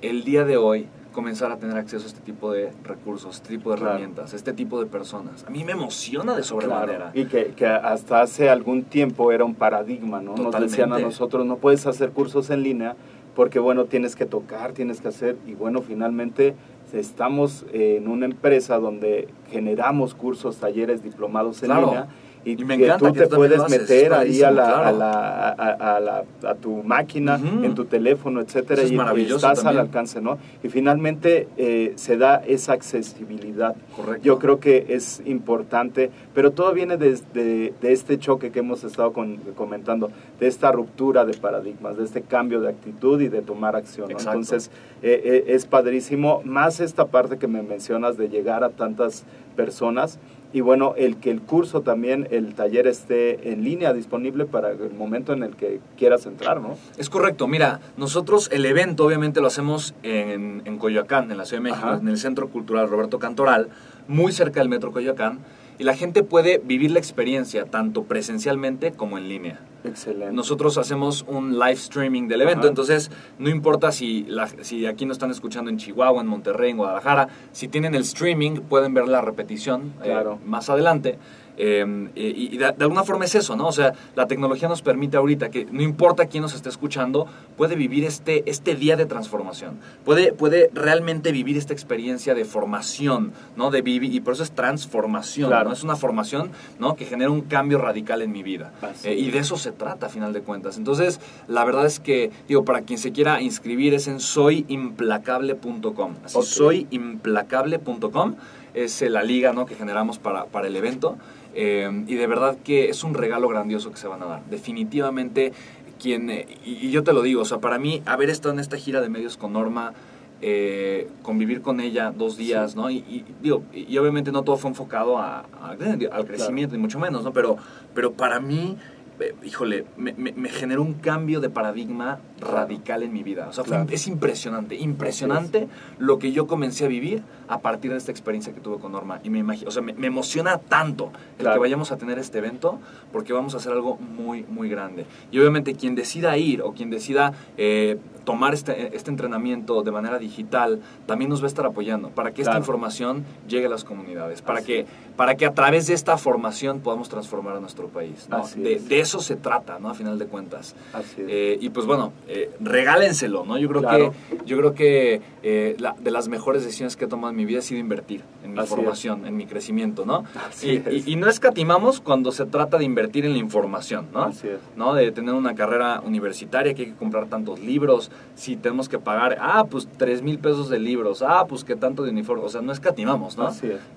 el 0.01 0.23
día 0.23 0.45
de 0.45 0.55
hoy 0.55 0.87
comenzar 1.11 1.51
a 1.51 1.57
tener 1.57 1.75
acceso 1.75 2.05
a 2.05 2.07
este 2.07 2.21
tipo 2.21 2.53
de 2.53 2.71
recursos, 2.85 3.35
este 3.35 3.49
tipo 3.49 3.71
de 3.71 3.81
herramientas, 3.81 4.33
este 4.33 4.53
tipo 4.53 4.79
de 4.79 4.85
personas. 4.85 5.43
A 5.45 5.49
mí 5.49 5.65
me 5.65 5.73
emociona 5.73 6.33
de 6.33 6.43
sobremanera. 6.43 7.11
Y 7.13 7.25
que, 7.25 7.47
que, 7.57 7.65
hasta 7.65 8.21
hace 8.21 8.49
algún 8.49 8.83
tiempo 8.83 9.33
era 9.33 9.43
un 9.43 9.55
paradigma, 9.55 10.21
¿no? 10.21 10.35
Nos 10.35 10.57
decían 10.61 10.93
a 10.93 10.99
nosotros, 10.99 11.45
no 11.45 11.57
puedes 11.57 11.85
hacer 11.87 12.11
cursos 12.11 12.49
en 12.51 12.63
línea 12.63 12.95
porque, 13.35 13.59
bueno, 13.59 13.85
tienes 13.85 14.15
que 14.15 14.25
tocar, 14.25 14.71
tienes 14.71 15.01
que 15.01 15.09
hacer, 15.09 15.37
y 15.45 15.53
bueno, 15.53 15.81
finalmente 15.81 16.55
estamos 16.93 17.65
en 17.73 18.07
una 18.07 18.25
empresa 18.25 18.79
donde 18.79 19.27
generamos 19.51 20.13
cursos, 20.13 20.57
talleres, 20.57 21.03
diplomados 21.03 21.61
en 21.63 21.69
línea 21.69 22.07
y, 22.45 22.55
que 22.55 22.93
tú 22.99 23.11
te 23.11 23.27
puedes 23.27 23.67
meter 23.69 24.13
ahí 24.13 24.43
a, 24.43 24.51
la, 24.51 24.87
a, 24.87 24.91
la, 24.91 25.49
a, 25.49 25.99
la, 25.99 26.23
a, 26.43 26.53
tu 26.53 26.83
máquina, 26.83 27.35
en 27.35 27.73
tu 27.73 27.85
teléfono, 27.85 28.39
etcétera, 28.39 28.83
y, 28.83 29.25
estás 29.25 29.65
al 29.65 29.79
alcance, 29.79 30.21
¿no? 30.21 30.37
Y 30.63 30.69
finalmente 30.69 31.47
eh, 31.57 31.93
se 31.95 32.17
da 32.17 32.35
esa 32.45 32.73
accesibilidad. 32.73 33.75
Correcto. 33.95 34.23
Yo 34.23 34.37
creo 34.37 34.59
que 34.59 34.85
es 34.89 35.23
importante, 35.25 36.11
pero 36.35 36.51
todo 36.51 36.71
viene 36.71 36.97
de, 36.97 37.19
de, 37.33 37.73
este 37.81 38.19
choque 38.19 38.51
que 38.51 38.59
hemos 38.59 38.83
estado 38.83 39.11
comentando, 39.55 40.11
de 40.39 40.47
esta 40.47 40.71
ruptura 40.71 41.25
de 41.25 41.33
paradigmas, 41.33 41.97
de 41.97 42.03
este 42.03 42.21
cambio 42.21 42.61
de 42.61 42.69
actitud 42.69 43.19
y 43.21 43.27
de 43.27 43.41
tomar 43.41 43.75
acción. 43.75 44.09
¿no? 44.09 44.17
Entonces, 44.17 44.69
eh, 45.01 45.21
eh, 45.23 45.43
es 45.47 45.65
padrísimo, 45.65 46.41
más 46.45 46.79
esta 46.79 47.07
parte 47.07 47.37
que 47.37 47.47
me 47.47 47.63
mencionas 47.63 48.17
de 48.17 48.29
llegar 48.29 48.63
a 48.63 48.69
tantas 48.69 49.25
personas 49.55 50.19
y 50.55 50.61
bueno, 50.61 50.93
el 50.95 51.17
que 51.17 51.31
el 51.31 51.41
curso 51.41 51.81
también, 51.81 52.29
el 52.31 52.55
taller 52.55 52.87
esté 52.87 53.51
en 53.51 53.65
línea 53.65 53.91
disponible 53.91 54.45
para 54.45 54.71
el 54.71 54.93
momento 54.93 55.33
en 55.33 55.43
el 55.43 55.57
que 55.57 55.81
quieras 55.97 56.25
entrar, 56.27 56.61
¿no? 56.61 56.77
Es 56.97 57.09
correcto. 57.09 57.45
Mira, 57.45 57.81
nosotros 57.97 58.49
el 58.53 58.65
evento 58.65 59.05
obviamente 59.05 59.41
lo 59.41 59.47
hacemos 59.47 59.95
en, 60.01 60.61
en 60.63 60.77
Coyoacán, 60.77 61.29
en 61.29 61.37
la 61.39 61.43
Ciudad 61.43 61.61
de 61.61 61.71
México, 61.71 61.93
en 61.99 62.07
el 62.07 62.17
Centro 62.17 62.47
Cultural 62.47 62.87
Roberto 62.87 63.19
Cantoral, 63.19 63.67
muy 64.07 64.31
cerca 64.31 64.61
del 64.61 64.69
Metro 64.69 64.93
Coyoacán. 64.93 65.39
Y 65.77 65.83
la 65.83 65.95
gente 65.95 66.23
puede 66.23 66.57
vivir 66.57 66.91
la 66.91 66.99
experiencia 66.99 67.65
tanto 67.65 68.03
presencialmente 68.03 68.91
como 68.91 69.17
en 69.17 69.27
línea. 69.27 69.59
Excelente. 69.83 70.33
Nosotros 70.33 70.77
hacemos 70.77 71.25
un 71.27 71.59
live 71.59 71.73
streaming 71.73 72.27
del 72.27 72.41
evento, 72.41 72.67
entonces 72.67 73.11
no 73.37 73.49
importa 73.49 73.91
si, 73.91 74.23
la, 74.23 74.47
si 74.47 74.85
aquí 74.85 75.05
nos 75.05 75.15
están 75.15 75.31
escuchando 75.31 75.69
en 75.69 75.77
Chihuahua, 75.77 76.21
en 76.21 76.27
Monterrey, 76.27 76.71
en 76.71 76.77
Guadalajara, 76.77 77.27
si 77.51 77.67
tienen 77.67 77.93
el 77.93 78.01
streaming 78.01 78.61
pueden 78.61 78.93
ver 78.93 79.07
la 79.07 79.21
repetición 79.21 79.93
eh, 80.03 80.15
más 80.43 80.69
adelante. 80.69 81.19
Em, 81.57 82.09
y, 82.15 82.57
de, 82.57 82.65
alguna 82.65 83.03
forma 83.03 83.25
es 83.25 83.35
eso, 83.35 83.55
¿no? 83.55 83.67
O 83.67 83.71
sea, 83.71 83.93
la 84.15 84.27
tecnología 84.27 84.67
nos 84.67 84.81
permite 84.81 85.17
ahorita 85.17 85.49
que 85.49 85.65
no 85.65 85.81
importa 85.81 86.25
quién 86.25 86.41
nos 86.41 86.53
esté 86.53 86.69
escuchando, 86.69 87.27
puede 87.57 87.75
vivir 87.75 88.03
este, 88.03 88.43
este 88.49 88.75
día 88.75 88.95
de 88.95 89.05
transformación, 89.05 89.77
puede, 90.03 90.33
puede 90.33 90.69
realmente 90.73 91.31
vivir 91.31 91.57
esta 91.57 91.73
experiencia 91.73 92.33
de 92.33 92.45
formación, 92.45 93.33
¿no? 93.55 93.71
De 93.71 93.81
vivir, 93.81 94.13
y 94.13 94.19
por 94.19 94.33
eso 94.33 94.43
es 94.43 94.51
transformación, 94.51 95.49
¿no? 95.49 95.71
Es 95.71 95.83
una 95.83 95.95
formación, 95.95 96.51
¿no? 96.79 96.95
Que 96.95 97.05
genera 97.05 97.31
un 97.31 97.41
cambio 97.41 97.77
radical 97.77 98.21
en 98.21 98.31
mi 98.31 98.43
vida. 98.43 98.71
Eh, 99.03 99.15
y 99.15 99.31
de 99.31 99.39
eso 99.39 99.57
se 99.57 99.71
trata, 99.71 100.07
a 100.07 100.09
final 100.09 100.33
de 100.33 100.41
cuentas. 100.41 100.77
Entonces, 100.77 101.19
la 101.47 101.63
verdad 101.63 101.85
es 101.85 101.99
que, 101.99 102.31
digo, 102.47 102.65
para 102.65 102.81
quien 102.81 102.99
se 102.99 103.11
quiera 103.11 103.41
inscribir 103.41 103.93
es 103.93 104.07
en 104.07 104.19
soyimplacable.com. 104.19 106.15
Así, 106.25 106.41
soyimplacable.com 106.41 108.35
es 108.75 109.01
la 109.01 109.23
liga, 109.23 109.53
¿no? 109.53 109.65
Que 109.65 109.75
generamos 109.75 110.19
para, 110.19 110.45
para 110.45 110.67
el 110.67 110.75
evento. 110.75 111.17
Eh, 111.53 111.89
y 112.05 112.15
de 112.15 112.27
verdad 112.27 112.57
que 112.63 112.89
es 112.89 113.03
un 113.03 113.13
regalo 113.13 113.47
grandioso 113.47 113.89
que 113.89 113.97
se 113.97 114.07
van 114.07 114.21
a 114.21 114.25
dar. 114.25 114.45
Definitivamente, 114.49 115.53
quien, 115.99 116.29
eh, 116.29 116.45
y, 116.65 116.91
yo 116.91 117.03
te 117.03 117.13
lo 117.13 117.21
digo, 117.21 117.41
o 117.41 117.45
sea, 117.45 117.59
para 117.59 117.79
mí 117.79 118.01
haber 118.05 118.29
estado 118.29 118.53
en 118.53 118.59
esta 118.59 118.77
gira 118.77 119.01
de 119.01 119.09
medios 119.09 119.37
con 119.37 119.53
Norma, 119.53 119.93
eh, 120.41 121.07
convivir 121.23 121.61
con 121.61 121.79
ella 121.79 122.11
dos 122.11 122.35
días, 122.35 122.75
¿no? 122.75 122.91
Y, 122.91 123.23
digo, 123.41 123.63
y, 123.73 123.97
obviamente 123.97 124.33
no 124.33 124.43
todo 124.43 124.57
fue 124.57 124.69
enfocado 124.69 125.17
a, 125.17 125.45
al 125.61 126.25
crecimiento, 126.25 126.75
ni 126.75 126.81
mucho 126.81 126.99
menos, 126.99 127.23
¿no? 127.23 127.31
Pero, 127.31 127.55
pero 127.93 128.11
para 128.11 128.41
mí 128.41 128.77
eh, 129.19 129.33
híjole, 129.43 129.85
me, 129.97 130.13
me, 130.13 130.49
generó 130.49 130.81
un 130.81 130.95
cambio 130.95 131.39
de 131.39 131.49
paradigma 131.49 132.19
radical 132.39 133.03
en 133.03 133.13
mi 133.13 133.23
vida. 133.23 133.47
O 133.47 133.53
sea, 133.53 133.85
es 133.89 134.07
impresionante, 134.07 134.75
impresionante 134.75 135.67
lo 135.99 136.19
que 136.19 136.31
yo 136.31 136.47
comencé 136.47 136.85
a 136.85 136.87
vivir 136.87 137.23
a 137.47 137.59
partir 137.59 137.91
de 137.91 137.97
esta 137.97 138.11
experiencia 138.11 138.53
que 138.53 138.59
tuve 138.59 138.77
con 138.77 138.91
Norma. 138.91 139.21
Y 139.23 139.29
me 139.29 139.39
imagino, 139.39 139.69
o 139.69 139.71
sea, 139.71 139.81
me, 139.81 139.93
emociona 140.05 140.57
tanto 140.57 141.11
el 141.39 141.45
que 141.51 141.57
vayamos 141.57 141.91
a 141.91 141.97
tener 141.97 142.19
este 142.19 142.39
evento 142.39 142.79
porque 143.11 143.33
vamos 143.33 143.53
a 143.53 143.57
hacer 143.57 143.71
algo 143.71 143.97
muy, 143.97 144.43
muy 144.49 144.69
grande. 144.69 145.05
Y 145.31 145.39
obviamente 145.39 145.75
quien 145.75 145.95
decida 145.95 146.37
ir 146.37 146.61
o 146.61 146.73
quien 146.73 146.89
decida 146.89 147.33
eh, 147.57 147.97
tomar 148.25 148.53
este, 148.53 148.95
este 148.95 149.09
entrenamiento 149.09 149.83
de 149.83 149.91
manera 149.91 150.19
digital 150.19 150.81
también 151.05 151.29
nos 151.29 151.41
va 151.41 151.45
a 151.45 151.47
estar 151.47 151.65
apoyando 151.65 152.09
para 152.09 152.31
que 152.31 152.41
esta 152.41 152.57
información 152.57 153.23
llegue 153.47 153.67
a 153.67 153.69
las 153.69 153.83
comunidades, 153.83 154.41
para 154.41 154.61
que, 154.61 154.85
para 155.15 155.35
que 155.35 155.45
a 155.45 155.53
través 155.53 155.87
de 155.87 155.93
esta 155.93 156.17
formación 156.17 156.81
podamos 156.81 157.07
transformar 157.07 157.55
a 157.55 157.59
nuestro 157.59 157.87
país. 157.87 158.27
De, 158.55 158.79
de, 158.79 158.99
eso 158.99 159.19
se 159.19 159.35
trata, 159.35 159.79
¿no? 159.79 159.89
A 159.89 159.93
final 159.93 160.17
de 160.17 160.25
cuentas. 160.25 160.75
Eh, 161.17 161.57
y 161.61 161.69
pues 161.69 161.85
bueno, 161.85 162.11
eh, 162.27 162.51
regálenselo, 162.59 163.45
¿no? 163.45 163.57
Yo 163.57 163.69
creo 163.69 163.81
que, 163.81 164.11
yo 164.45 164.57
creo 164.57 164.73
que 164.73 165.21
eh, 165.43 165.77
de 165.99 166.11
las 166.11 166.27
mejores 166.27 166.63
decisiones 166.63 166.95
que 166.95 167.05
he 167.05 167.07
tomado 167.07 167.31
en 167.31 167.37
mi 167.37 167.45
vida 167.45 167.59
ha 167.59 167.61
sido 167.61 167.79
invertir 167.79 168.23
en 168.43 168.53
mi 168.53 168.65
formación, 168.65 169.25
en 169.25 169.37
mi 169.37 169.45
crecimiento, 169.45 170.05
¿no? 170.05 170.23
Y, 170.61 171.11
y, 171.11 171.15
no 171.15 171.29
escatimamos 171.29 172.01
cuando 172.01 172.31
se 172.31 172.45
trata 172.45 172.77
de 172.77 172.85
invertir 172.85 173.25
en 173.25 173.33
la 173.33 173.39
información, 173.39 174.07
¿no? 174.13 174.31
¿no? 174.75 174.93
De 174.93 175.11
tener 175.11 175.33
una 175.33 175.55
carrera 175.55 176.01
universitaria 176.01 176.73
que 176.73 176.83
hay 176.83 176.89
que 176.89 176.95
comprar 176.95 177.27
tantos 177.27 177.59
libros, 177.59 178.11
si 178.35 178.55
tenemos 178.55 178.89
que 178.89 178.99
pagar, 178.99 179.37
ah, 179.39 179.65
pues 179.69 179.87
tres 179.97 180.21
mil 180.21 180.39
pesos 180.39 180.69
de 180.69 180.79
libros, 180.79 181.21
ah, 181.21 181.45
pues 181.47 181.63
qué 181.63 181.75
tanto 181.75 182.03
de 182.03 182.11
uniforme, 182.11 182.43
o 182.43 182.49
sea, 182.49 182.61
no 182.61 182.71
escatimamos, 182.71 183.37
¿no? 183.37 183.49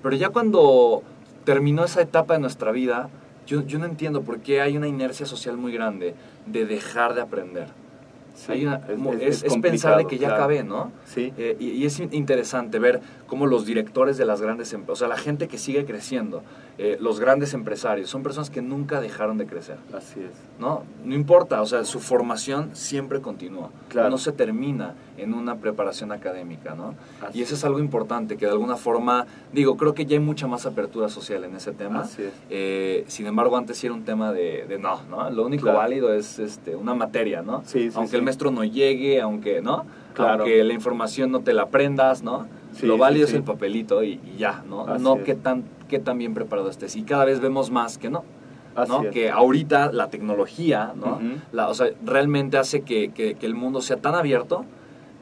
Pero 0.03 0.15
ya 0.15 0.29
cuando 0.29 1.03
terminó 1.43 1.83
esa 1.83 2.01
etapa 2.01 2.33
de 2.33 2.39
nuestra 2.39 2.71
vida, 2.71 3.09
yo, 3.47 3.63
yo 3.65 3.79
no 3.79 3.85
entiendo 3.85 4.21
por 4.21 4.39
qué 4.39 4.61
hay 4.61 4.77
una 4.77 4.87
inercia 4.87 5.25
social 5.25 5.57
muy 5.57 5.71
grande 5.71 6.15
de 6.45 6.65
dejar 6.65 7.13
de 7.15 7.21
aprender 7.21 7.67
es, 9.19 9.43
pensar 9.61 9.97
de 9.97 10.05
que 10.05 10.17
ya 10.17 10.33
acabé, 10.33 10.63
¿no? 10.63 10.91
Sí. 11.05 11.33
Eh, 11.37 11.57
y, 11.59 11.85
es 11.85 11.99
interesante 11.99 12.79
ver 12.79 13.01
cómo 13.29 13.45
los 13.45 13.65
directores 13.65 14.17
de 14.17 14.25
las 14.25 14.41
grandes 14.41 14.73
empresas, 14.73 14.93
o 14.93 14.99
sea, 14.99 15.07
la 15.07 15.17
gente 15.17 15.47
que 15.47 15.57
sigue 15.57 15.85
creciendo, 15.85 16.41
eh, 16.79 16.97
los 16.99 17.19
grandes 17.19 17.53
empresarios, 17.53 18.09
son 18.09 18.23
personas 18.23 18.49
que 18.49 18.61
nunca 18.61 18.99
dejaron 18.99 19.37
de 19.37 19.45
crecer. 19.45 19.77
Así 19.95 20.19
es. 20.19 20.31
¿No? 20.59 20.83
No 21.05 21.13
importa, 21.13 21.61
o 21.61 21.65
sea, 21.65 21.85
su 21.85 21.99
formación 21.99 22.71
siempre 22.73 23.21
continúa. 23.21 23.69
No 23.93 24.17
se 24.17 24.31
termina 24.31 24.95
en 25.17 25.33
una 25.33 25.57
preparación 25.57 26.11
académica, 26.11 26.73
¿no? 26.73 26.95
y 27.33 27.41
eso 27.41 27.53
es 27.53 27.63
algo 27.63 27.79
importante, 27.79 28.35
que 28.35 28.45
de 28.45 28.51
alguna 28.51 28.77
forma, 28.77 29.27
digo, 29.53 29.77
creo 29.77 29.93
que 29.93 30.05
ya 30.05 30.15
hay 30.15 30.23
mucha 30.23 30.47
más 30.47 30.65
apertura 30.65 31.07
social 31.09 31.43
en 31.43 31.55
ese 31.55 31.71
tema. 31.71 32.01
Así 32.01 32.23
es. 32.23 32.33
Eh, 32.49 33.03
sin 33.07 33.27
embargo, 33.27 33.57
antes 33.57 33.77
sí 33.77 33.85
era 33.85 33.93
un 33.93 34.05
tema 34.05 34.31
de, 34.33 34.77
no, 34.81 35.03
¿no? 35.03 35.29
Lo 35.29 35.45
único 35.45 35.71
válido 35.71 36.13
es 36.13 36.39
este, 36.39 36.75
una 36.75 36.95
materia, 36.95 37.43
¿no? 37.43 37.61
Sí, 37.65 37.89
Aunque 37.93 38.15
el 38.15 38.23
maestro 38.23 38.49
no 38.49 38.63
llegue, 38.63 39.21
aunque, 39.21 39.61
¿no? 39.61 39.85
Claro. 40.13 40.43
Aunque 40.43 40.63
la 40.63 40.73
información 40.73 41.31
no 41.31 41.41
te 41.41 41.53
la 41.53 41.63
aprendas, 41.63 42.23
¿no? 42.23 42.47
Lo 42.81 42.97
válido 42.97 43.27
es 43.27 43.33
el 43.33 43.43
papelito 43.43 44.03
y, 44.03 44.19
ya, 44.37 44.63
¿no? 44.67 44.97
no 44.97 45.23
qué 45.23 45.35
tan, 45.35 45.63
qué 45.87 45.99
tan 45.99 46.17
bien 46.17 46.33
preparado 46.33 46.69
estés. 46.69 46.95
Y 46.95 47.03
cada 47.03 47.25
vez 47.25 47.39
vemos 47.39 47.71
más 47.71 47.97
que 47.97 48.09
no. 48.09 48.23
¿no? 48.87 49.09
Que 49.11 49.29
ahorita 49.29 49.91
la 49.91 50.09
tecnología, 50.09 50.93
¿no? 50.95 51.19
la, 51.51 51.69
o 51.69 51.73
sea, 51.73 51.87
realmente 52.05 52.57
hace 52.57 52.81
que, 52.81 53.11
que, 53.11 53.35
el 53.41 53.55
mundo 53.55 53.81
sea 53.81 53.97
tan 53.97 54.15
abierto 54.15 54.65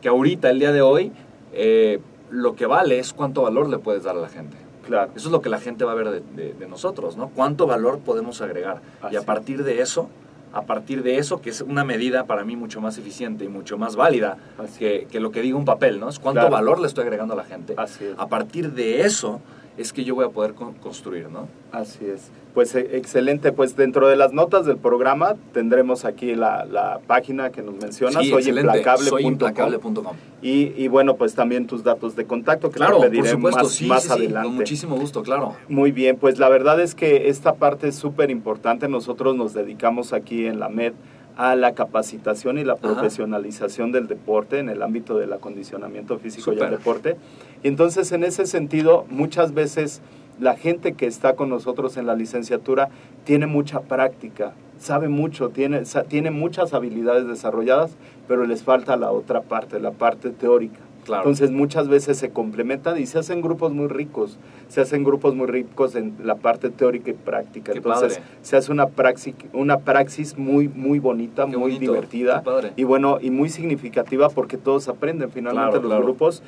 que 0.01 0.09
ahorita, 0.09 0.49
el 0.49 0.59
día 0.59 0.71
de 0.71 0.81
hoy, 0.81 1.11
eh, 1.53 1.99
lo 2.29 2.55
que 2.55 2.65
vale 2.65 2.99
es 2.99 3.13
cuánto 3.13 3.41
valor 3.43 3.69
le 3.69 3.79
puedes 3.79 4.03
dar 4.03 4.15
a 4.15 4.19
la 4.19 4.29
gente. 4.29 4.57
Claro. 4.85 5.11
Eso 5.15 5.27
es 5.27 5.31
lo 5.31 5.41
que 5.41 5.49
la 5.49 5.59
gente 5.59 5.85
va 5.85 5.93
a 5.93 5.95
ver 5.95 6.09
de, 6.09 6.53
de, 6.53 6.67
nosotros, 6.67 7.17
¿no? 7.17 7.29
Cuánto 7.29 7.67
valor 7.67 7.99
podemos 7.99 8.41
agregar. 8.41 8.81
y 9.11 9.15
a 9.15 9.21
partir 9.23 9.63
de 9.63 9.81
eso, 9.81 10.09
a 10.53 10.63
partir 10.63 11.03
de 11.03 11.17
eso, 11.17 11.41
que 11.41 11.49
es 11.49 11.61
una 11.61 11.83
medida 11.83 12.25
para 12.25 12.43
mí 12.43 12.55
mucho 12.55 12.81
más 12.81 12.97
eficiente 12.97 13.45
y 13.45 13.47
mucho 13.47 13.77
más 13.77 13.95
válida 13.95 14.37
que, 14.79 15.07
que, 15.11 15.19
lo 15.19 15.31
que 15.31 15.41
diga 15.41 15.57
un 15.57 15.65
papel, 15.65 15.99
¿no? 15.99 16.09
Es 16.09 16.19
cuánto 16.19 16.49
valor 16.49 16.79
le 16.79 16.87
estoy 16.87 17.03
agregando 17.03 17.33
a 17.33 17.37
la 17.37 17.43
gente. 17.43 17.75
A 18.17 18.27
partir 18.27 18.71
de 18.71 19.01
eso 19.01 19.41
es 19.77 19.93
que 19.93 20.03
yo 20.03 20.15
voy 20.15 20.25
a 20.25 20.29
poder 20.29 20.53
construir, 20.53 21.29
¿no? 21.29 21.47
Así 21.71 22.05
es. 22.05 22.31
Pues 22.57 22.73
e, 22.73 22.97
excelente, 22.97 23.51
pues 23.51 23.75
dentro 23.75 24.07
de 24.07 24.15
las 24.15 24.33
notas 24.33 24.65
del 24.65 24.77
programa 24.77 25.35
tendremos 25.53 26.05
aquí 26.05 26.33
la, 26.33 26.65
la 26.65 26.99
página 27.05 27.51
que 27.51 27.61
nos 27.61 27.75
mencionas, 27.75 28.23
sí, 28.23 28.31
soyimplacable.com. 28.31 30.15
Y, 30.41 30.73
y 30.75 30.87
bueno, 30.87 31.17
pues 31.17 31.35
también 31.35 31.67
tus 31.67 31.83
datos 31.83 32.15
de 32.15 32.25
contacto 32.25 32.71
que 32.71 32.79
te 32.79 32.87
pediré 32.99 33.37
más, 33.37 33.79
más 33.83 34.09
adelante. 34.09 34.47
con 34.47 34.55
muchísimo 34.55 34.95
gusto, 34.95 35.21
claro. 35.21 35.53
Muy 35.69 35.91
bien, 35.91 36.17
pues 36.17 36.39
la 36.39 36.49
verdad 36.49 36.79
es 36.79 36.95
que 36.95 37.29
esta 37.29 37.53
parte 37.53 37.89
es 37.89 37.95
súper 37.95 38.31
importante. 38.31 38.87
Nosotros 38.87 39.35
nos 39.35 39.53
dedicamos 39.53 40.11
aquí 40.11 40.47
en 40.47 40.59
la 40.59 40.67
MED 40.67 40.93
a 41.35 41.55
la 41.55 41.75
capacitación 41.75 42.57
y 42.57 42.63
la 42.63 42.77
profesionalización 42.77 43.91
del 43.91 44.07
deporte 44.07 44.57
en 44.57 44.69
el 44.69 44.81
ámbito 44.81 45.15
del 45.19 45.31
acondicionamiento 45.31 46.17
físico 46.17 46.53
y 46.53 46.59
el 46.59 46.71
deporte. 46.71 47.17
Y 47.61 47.67
entonces, 47.67 48.11
en 48.13 48.23
ese 48.23 48.47
sentido, 48.47 49.05
muchas 49.11 49.53
veces 49.53 50.01
la 50.39 50.55
gente 50.55 50.93
que 50.93 51.07
está 51.07 51.35
con 51.35 51.49
nosotros 51.49 51.97
en 51.97 52.05
la 52.05 52.15
licenciatura 52.15 52.89
tiene 53.23 53.47
mucha 53.47 53.81
práctica, 53.81 54.53
sabe 54.79 55.07
mucho, 55.09 55.49
tiene, 55.49 55.83
tiene 56.07 56.31
muchas 56.31 56.73
habilidades 56.73 57.27
desarrolladas, 57.27 57.95
pero 58.27 58.45
les 58.45 58.63
falta 58.63 58.95
la 58.97 59.11
otra 59.11 59.41
parte, 59.41 59.79
la 59.79 59.91
parte 59.91 60.29
teórica. 60.29 60.79
Entonces 61.15 61.51
muchas 61.51 61.87
veces 61.87 62.17
se 62.17 62.31
complementan 62.31 62.99
y 62.99 63.05
se 63.05 63.19
hacen 63.19 63.41
grupos 63.41 63.71
muy 63.71 63.87
ricos, 63.87 64.37
se 64.67 64.81
hacen 64.81 65.03
grupos 65.03 65.35
muy 65.35 65.47
ricos 65.47 65.95
en 65.95 66.15
la 66.23 66.35
parte 66.35 66.69
teórica 66.69 67.11
y 67.11 67.13
práctica. 67.13 67.71
Entonces 67.71 68.19
se 68.41 68.57
hace 68.57 68.71
una 68.71 68.87
praxis, 68.87 69.35
una 69.53 69.79
praxis 69.79 70.37
muy, 70.37 70.67
muy 70.67 70.99
bonita, 70.99 71.45
muy 71.45 71.77
divertida 71.77 72.43
y 72.75 72.83
bueno, 72.83 73.19
y 73.21 73.31
muy 73.31 73.49
significativa 73.49 74.29
porque 74.29 74.57
todos 74.57 74.89
aprenden, 74.89 75.31
finalmente 75.31 75.79
los 75.79 76.01
grupos 76.01 76.43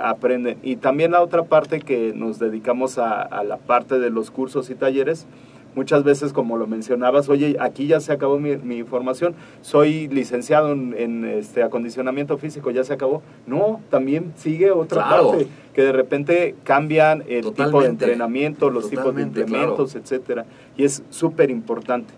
aprenden. 0.00 0.58
Y 0.62 0.76
también 0.76 1.12
la 1.12 1.22
otra 1.22 1.44
parte 1.44 1.80
que 1.80 2.12
nos 2.14 2.38
dedicamos 2.38 2.98
a, 2.98 3.22
a 3.22 3.44
la 3.44 3.56
parte 3.56 3.98
de 3.98 4.10
los 4.10 4.30
cursos 4.30 4.70
y 4.70 4.74
talleres, 4.74 5.26
muchas 5.74 6.04
veces, 6.04 6.32
como 6.32 6.56
lo 6.56 6.66
mencionabas, 6.66 7.28
oye, 7.28 7.56
aquí 7.60 7.86
ya 7.86 8.00
se 8.00 8.12
acabó 8.12 8.38
mi, 8.38 8.82
formación, 8.84 9.34
soy 9.62 10.08
licenciado 10.08 10.72
en, 10.72 11.24
este 11.24 11.62
acondicionamiento 11.62 12.38
físico, 12.38 12.70
ya 12.70 12.84
se 12.84 12.92
acabó. 12.92 13.22
No, 13.46 13.80
también 13.90 14.32
sigue 14.36 14.70
otra 14.70 15.08
parte, 15.08 15.46
que 15.72 15.82
de 15.82 15.92
repente 15.92 16.54
cambian 16.64 17.24
el 17.28 17.52
tipo 17.52 17.82
de 17.82 17.88
entrenamiento, 17.88 18.70
los 18.70 18.88
tipos 18.90 19.14
de 19.14 19.22
implementos, 19.22 19.94
etcétera, 19.94 20.44
y 20.76 20.84
es 20.84 21.02
súper 21.10 21.50
importante. 21.50 22.12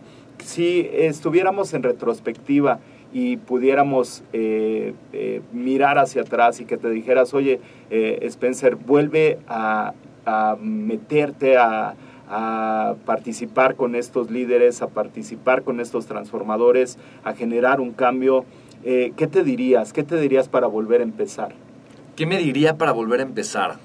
Si 0.45 0.89
estuviéramos 0.93 1.73
en 1.75 1.83
retrospectiva 1.83 2.79
y 3.13 3.37
pudiéramos 3.37 4.23
eh, 4.33 4.95
eh, 5.13 5.41
mirar 5.53 5.99
hacia 5.99 6.23
atrás 6.23 6.61
y 6.61 6.65
que 6.65 6.77
te 6.77 6.91
dijeras, 6.91 7.35
oye, 7.35 7.61
eh, 7.91 8.19
Spencer, 8.23 8.77
vuelve 8.77 9.39
a 9.49 9.95
meterte 10.61 11.57
a 11.57 11.95
participar 13.05 13.77
con 13.77 13.95
estos 13.95 14.31
líderes, 14.31 14.83
a 14.83 14.89
participar 14.89 15.63
con 15.63 15.79
estos 15.79 16.07
transformadores, 16.07 16.99
a 17.23 17.33
generar 17.33 17.81
un 17.81 17.93
cambio. 17.93 18.45
¿Qué 18.83 19.29
te 19.31 19.45
dirías? 19.45 19.93
¿Qué 19.93 20.03
te 20.03 20.17
dirías 20.21 20.49
para 20.49 20.67
volver 20.67 21.01
a 21.01 21.05
empezar? 21.05 21.55
¿Qué 22.17 22.27
me 22.27 22.39
diría 22.39 22.77
para 22.77 22.91
volver 22.91 23.21
a 23.21 23.23
empezar? 23.23 23.77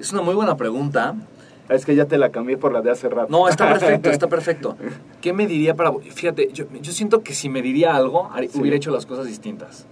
Es 0.00 0.12
una 0.12 0.22
muy 0.22 0.34
buena 0.34 0.56
pregunta. 0.56 1.14
Es 1.68 1.84
que 1.84 1.94
ya 1.94 2.06
te 2.06 2.18
la 2.18 2.30
cambié 2.30 2.56
por 2.56 2.72
la 2.72 2.80
de 2.80 2.90
hace 2.90 3.08
rato. 3.08 3.30
No, 3.30 3.48
está 3.48 3.68
perfecto, 3.72 4.10
está 4.10 4.28
perfecto. 4.28 4.76
¿Qué 5.20 5.32
me 5.32 5.46
diría 5.46 5.74
para.? 5.74 5.92
Fíjate, 5.92 6.50
yo, 6.52 6.66
yo 6.80 6.92
siento 6.92 7.22
que 7.22 7.34
si 7.34 7.48
me 7.48 7.62
diría 7.62 7.96
algo, 7.96 8.30
hubiera 8.54 8.76
hecho 8.76 8.90
las 8.90 9.06
cosas 9.06 9.26
distintas. 9.26 9.86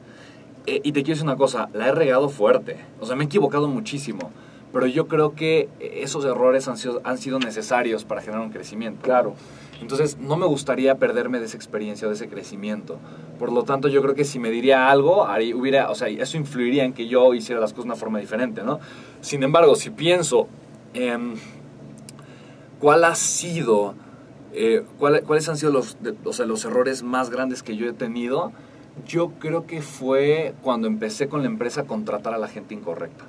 Eh, 0.66 0.81
y 0.83 0.93
te 0.93 1.03
quiero 1.03 1.16
decir 1.16 1.25
una 1.25 1.37
cosa, 1.37 1.68
la 1.75 1.89
he 1.89 1.93
regado 1.93 2.29
fuerte. 2.29 2.77
O 3.01 3.07
sea, 3.07 3.16
me 3.16 3.25
he 3.25 3.27
equivocado 3.27 3.68
muchísimo. 3.68 4.31
Pero 4.72 4.87
yo 4.87 5.07
creo 5.07 5.35
que 5.35 5.68
esos 5.79 6.25
errores 6.25 6.66
han 6.66 6.77
sido, 6.77 7.01
han 7.05 7.18
sido 7.18 7.39
necesarios 7.39 8.05
para 8.05 8.22
generar 8.22 8.45
un 8.45 8.51
crecimiento. 8.51 9.03
Claro. 9.03 9.35
Entonces, 9.81 10.18
no 10.18 10.37
me 10.37 10.47
gustaría 10.47 10.97
perderme 10.97 11.39
de 11.39 11.47
esa 11.47 11.57
experiencia 11.57 12.07
o 12.07 12.11
de 12.11 12.16
ese 12.16 12.29
crecimiento. 12.29 12.99
Por 13.39 13.53
lo 13.53 13.64
tanto, 13.64 13.89
yo 13.89 14.03
creo 14.03 14.14
que 14.14 14.25
si 14.25 14.39
me 14.39 14.51
diría 14.51 14.89
algo, 14.89 15.27
hubiera, 15.55 15.91
o 15.91 15.95
sea, 15.95 16.09
eso 16.09 16.37
influiría 16.37 16.85
en 16.85 16.93
que 16.93 17.07
yo 17.07 17.35
hiciera 17.35 17.61
las 17.61 17.72
cosas 17.72 17.85
de 17.85 17.91
una 17.91 17.97
forma 17.97 18.18
diferente, 18.18 18.62
¿no? 18.62 18.81
Sin 19.20 19.43
embargo, 19.43 19.77
si 19.77 19.91
pienso 19.91 20.49
en 20.95 21.35
cuál 22.85 23.05
ha 23.05 23.14
sido, 23.14 23.95
eh, 24.53 24.85
cuáles 24.99 25.49
han 25.49 25.57
sido 25.57 25.72
los, 25.72 25.97
o 26.22 26.35
sea, 26.35 26.45
los 26.45 26.66
errores 26.66 27.03
más 27.03 27.30
grandes 27.30 27.62
que 27.62 27.76
yo 27.78 27.89
he 27.89 27.95
tenido, 27.95 28.53
yo 29.07 29.30
creo 29.39 29.66
que 29.66 29.80
fue 29.80 30.53
cuando 30.61 30.87
empecé 30.87 31.26
con 31.26 31.41
la 31.41 31.47
empresa 31.47 31.80
a 31.80 31.85
contratar 31.85 32.35
a 32.35 32.39
la 32.39 32.47
gente 32.47 32.74
incorrecta. 32.74 33.24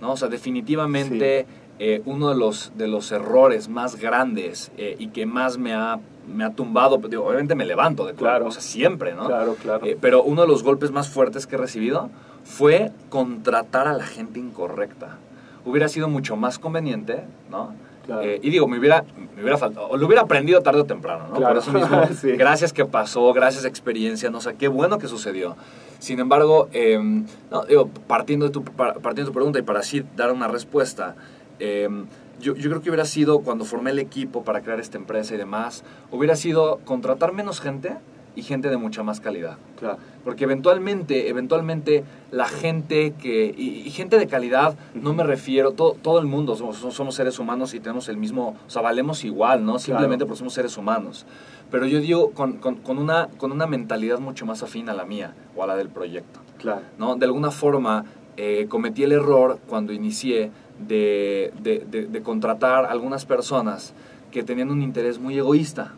¿no? 0.00 0.10
O 0.10 0.16
sea, 0.16 0.26
definitivamente 0.26 1.46
eh, 1.78 2.02
uno 2.06 2.30
de 2.30 2.34
los, 2.34 2.72
de 2.76 2.88
los 2.88 3.12
errores 3.12 3.68
más 3.68 3.94
grandes 3.94 4.72
eh, 4.76 4.96
y 4.98 5.10
que 5.10 5.26
más 5.26 5.56
me 5.56 5.72
ha, 5.72 6.00
me 6.26 6.42
ha 6.42 6.50
tumbado, 6.50 6.96
obviamente 6.96 7.54
me 7.54 7.64
levanto 7.64 8.04
de 8.04 8.14
claro. 8.14 8.46
o 8.46 8.50
sea, 8.50 8.62
siempre, 8.62 9.14
¿no? 9.14 9.28
Claro, 9.28 9.54
claro. 9.62 9.86
Eh, 9.86 9.96
pero 10.00 10.24
uno 10.24 10.42
de 10.42 10.48
los 10.48 10.64
golpes 10.64 10.90
más 10.90 11.08
fuertes 11.08 11.46
que 11.46 11.54
he 11.54 11.58
recibido 11.58 12.10
fue 12.42 12.90
contratar 13.10 13.86
a 13.86 13.92
la 13.92 14.06
gente 14.06 14.40
incorrecta. 14.40 15.18
Hubiera 15.64 15.86
sido 15.86 16.08
mucho 16.08 16.34
más 16.34 16.58
conveniente, 16.58 17.22
¿no? 17.48 17.88
Eh, 18.22 18.40
y 18.42 18.50
digo, 18.50 18.66
me 18.66 18.78
hubiera, 18.78 19.04
me 19.34 19.42
hubiera 19.42 19.58
faltado, 19.58 19.88
o 19.88 19.96
lo 19.96 20.06
hubiera 20.06 20.22
aprendido 20.22 20.60
tarde 20.62 20.80
o 20.80 20.84
temprano, 20.84 21.28
¿no? 21.28 21.40
Por 21.40 21.56
eso 21.56 21.72
mismo, 21.72 22.02
gracias 22.36 22.72
que 22.72 22.84
pasó, 22.84 23.32
gracias 23.32 23.64
experiencia, 23.64 24.30
no 24.30 24.40
sé, 24.40 24.54
qué 24.54 24.68
bueno 24.68 24.98
que 24.98 25.06
sucedió. 25.06 25.56
Sin 25.98 26.18
embargo, 26.18 26.68
em, 26.72 27.26
no, 27.50 27.64
digo, 27.64 27.88
partiendo, 28.06 28.46
de 28.46 28.52
tu, 28.52 28.64
partiendo 28.64 29.14
de 29.14 29.24
tu 29.26 29.32
pregunta 29.32 29.58
y 29.58 29.62
para 29.62 29.80
así 29.80 30.04
dar 30.16 30.32
una 30.32 30.48
respuesta, 30.48 31.14
em, 31.58 32.06
yo, 32.40 32.54
yo, 32.54 32.70
creo 32.70 32.80
que 32.80 32.88
hubiera 32.88 33.04
sido 33.04 33.40
cuando 33.40 33.64
formé 33.64 33.90
el 33.90 33.98
equipo 33.98 34.42
para 34.44 34.62
crear 34.62 34.80
esta 34.80 34.96
empresa 34.96 35.34
y 35.34 35.36
demás, 35.36 35.84
hubiera 36.10 36.36
sido 36.36 36.80
contratar 36.84 37.32
menos 37.32 37.60
gente 37.60 37.96
y 38.36 38.42
gente 38.42 38.68
de 38.68 38.76
mucha 38.76 39.02
más 39.02 39.20
calidad. 39.20 39.56
Claro. 39.78 39.98
Porque 40.24 40.44
eventualmente, 40.44 41.28
eventualmente 41.28 42.04
la 42.30 42.46
gente 42.46 43.12
que, 43.12 43.54
y, 43.56 43.88
gente 43.90 44.18
de 44.18 44.26
calidad, 44.26 44.76
no 44.94 45.14
me 45.14 45.24
refiero, 45.24 45.72
todo, 45.72 45.96
todo 46.00 46.18
el 46.18 46.26
mundo 46.26 46.54
somos, 46.56 46.78
somos, 46.78 47.14
seres 47.14 47.38
humanos 47.38 47.74
y 47.74 47.80
tenemos 47.80 48.08
el 48.08 48.16
mismo, 48.16 48.56
o 48.66 48.70
sea, 48.70 48.82
valemos 48.82 49.24
igual, 49.24 49.64
¿no? 49.64 49.78
Simplemente 49.78 50.26
porque 50.26 50.38
somos 50.38 50.54
seres 50.54 50.76
humanos. 50.76 51.26
Pero 51.70 51.86
yo 51.86 52.00
digo 52.00 52.30
con, 52.32 52.54
con, 52.54 52.76
con, 52.76 52.98
una, 52.98 53.28
con 53.38 53.52
una 53.52 53.66
mentalidad 53.66 54.18
mucho 54.18 54.46
más 54.46 54.62
afín 54.62 54.88
a 54.88 54.94
la 54.94 55.04
mía 55.04 55.34
o 55.56 55.62
a 55.62 55.66
la 55.66 55.76
del 55.76 55.88
proyecto. 55.88 56.40
Claro. 56.58 56.82
¿no? 56.98 57.16
De 57.16 57.24
alguna 57.24 57.50
forma 57.50 58.04
eh, 58.36 58.66
cometí 58.68 59.02
el 59.02 59.12
error 59.12 59.58
cuando 59.68 59.92
inicié 59.92 60.50
de, 60.78 61.52
de, 61.60 61.86
de, 61.90 62.06
de 62.06 62.22
contratar 62.22 62.84
a 62.84 62.90
algunas 62.90 63.24
personas 63.24 63.94
que 64.30 64.42
tenían 64.42 64.70
un 64.70 64.82
interés 64.82 65.18
muy 65.18 65.38
egoísta. 65.38 65.92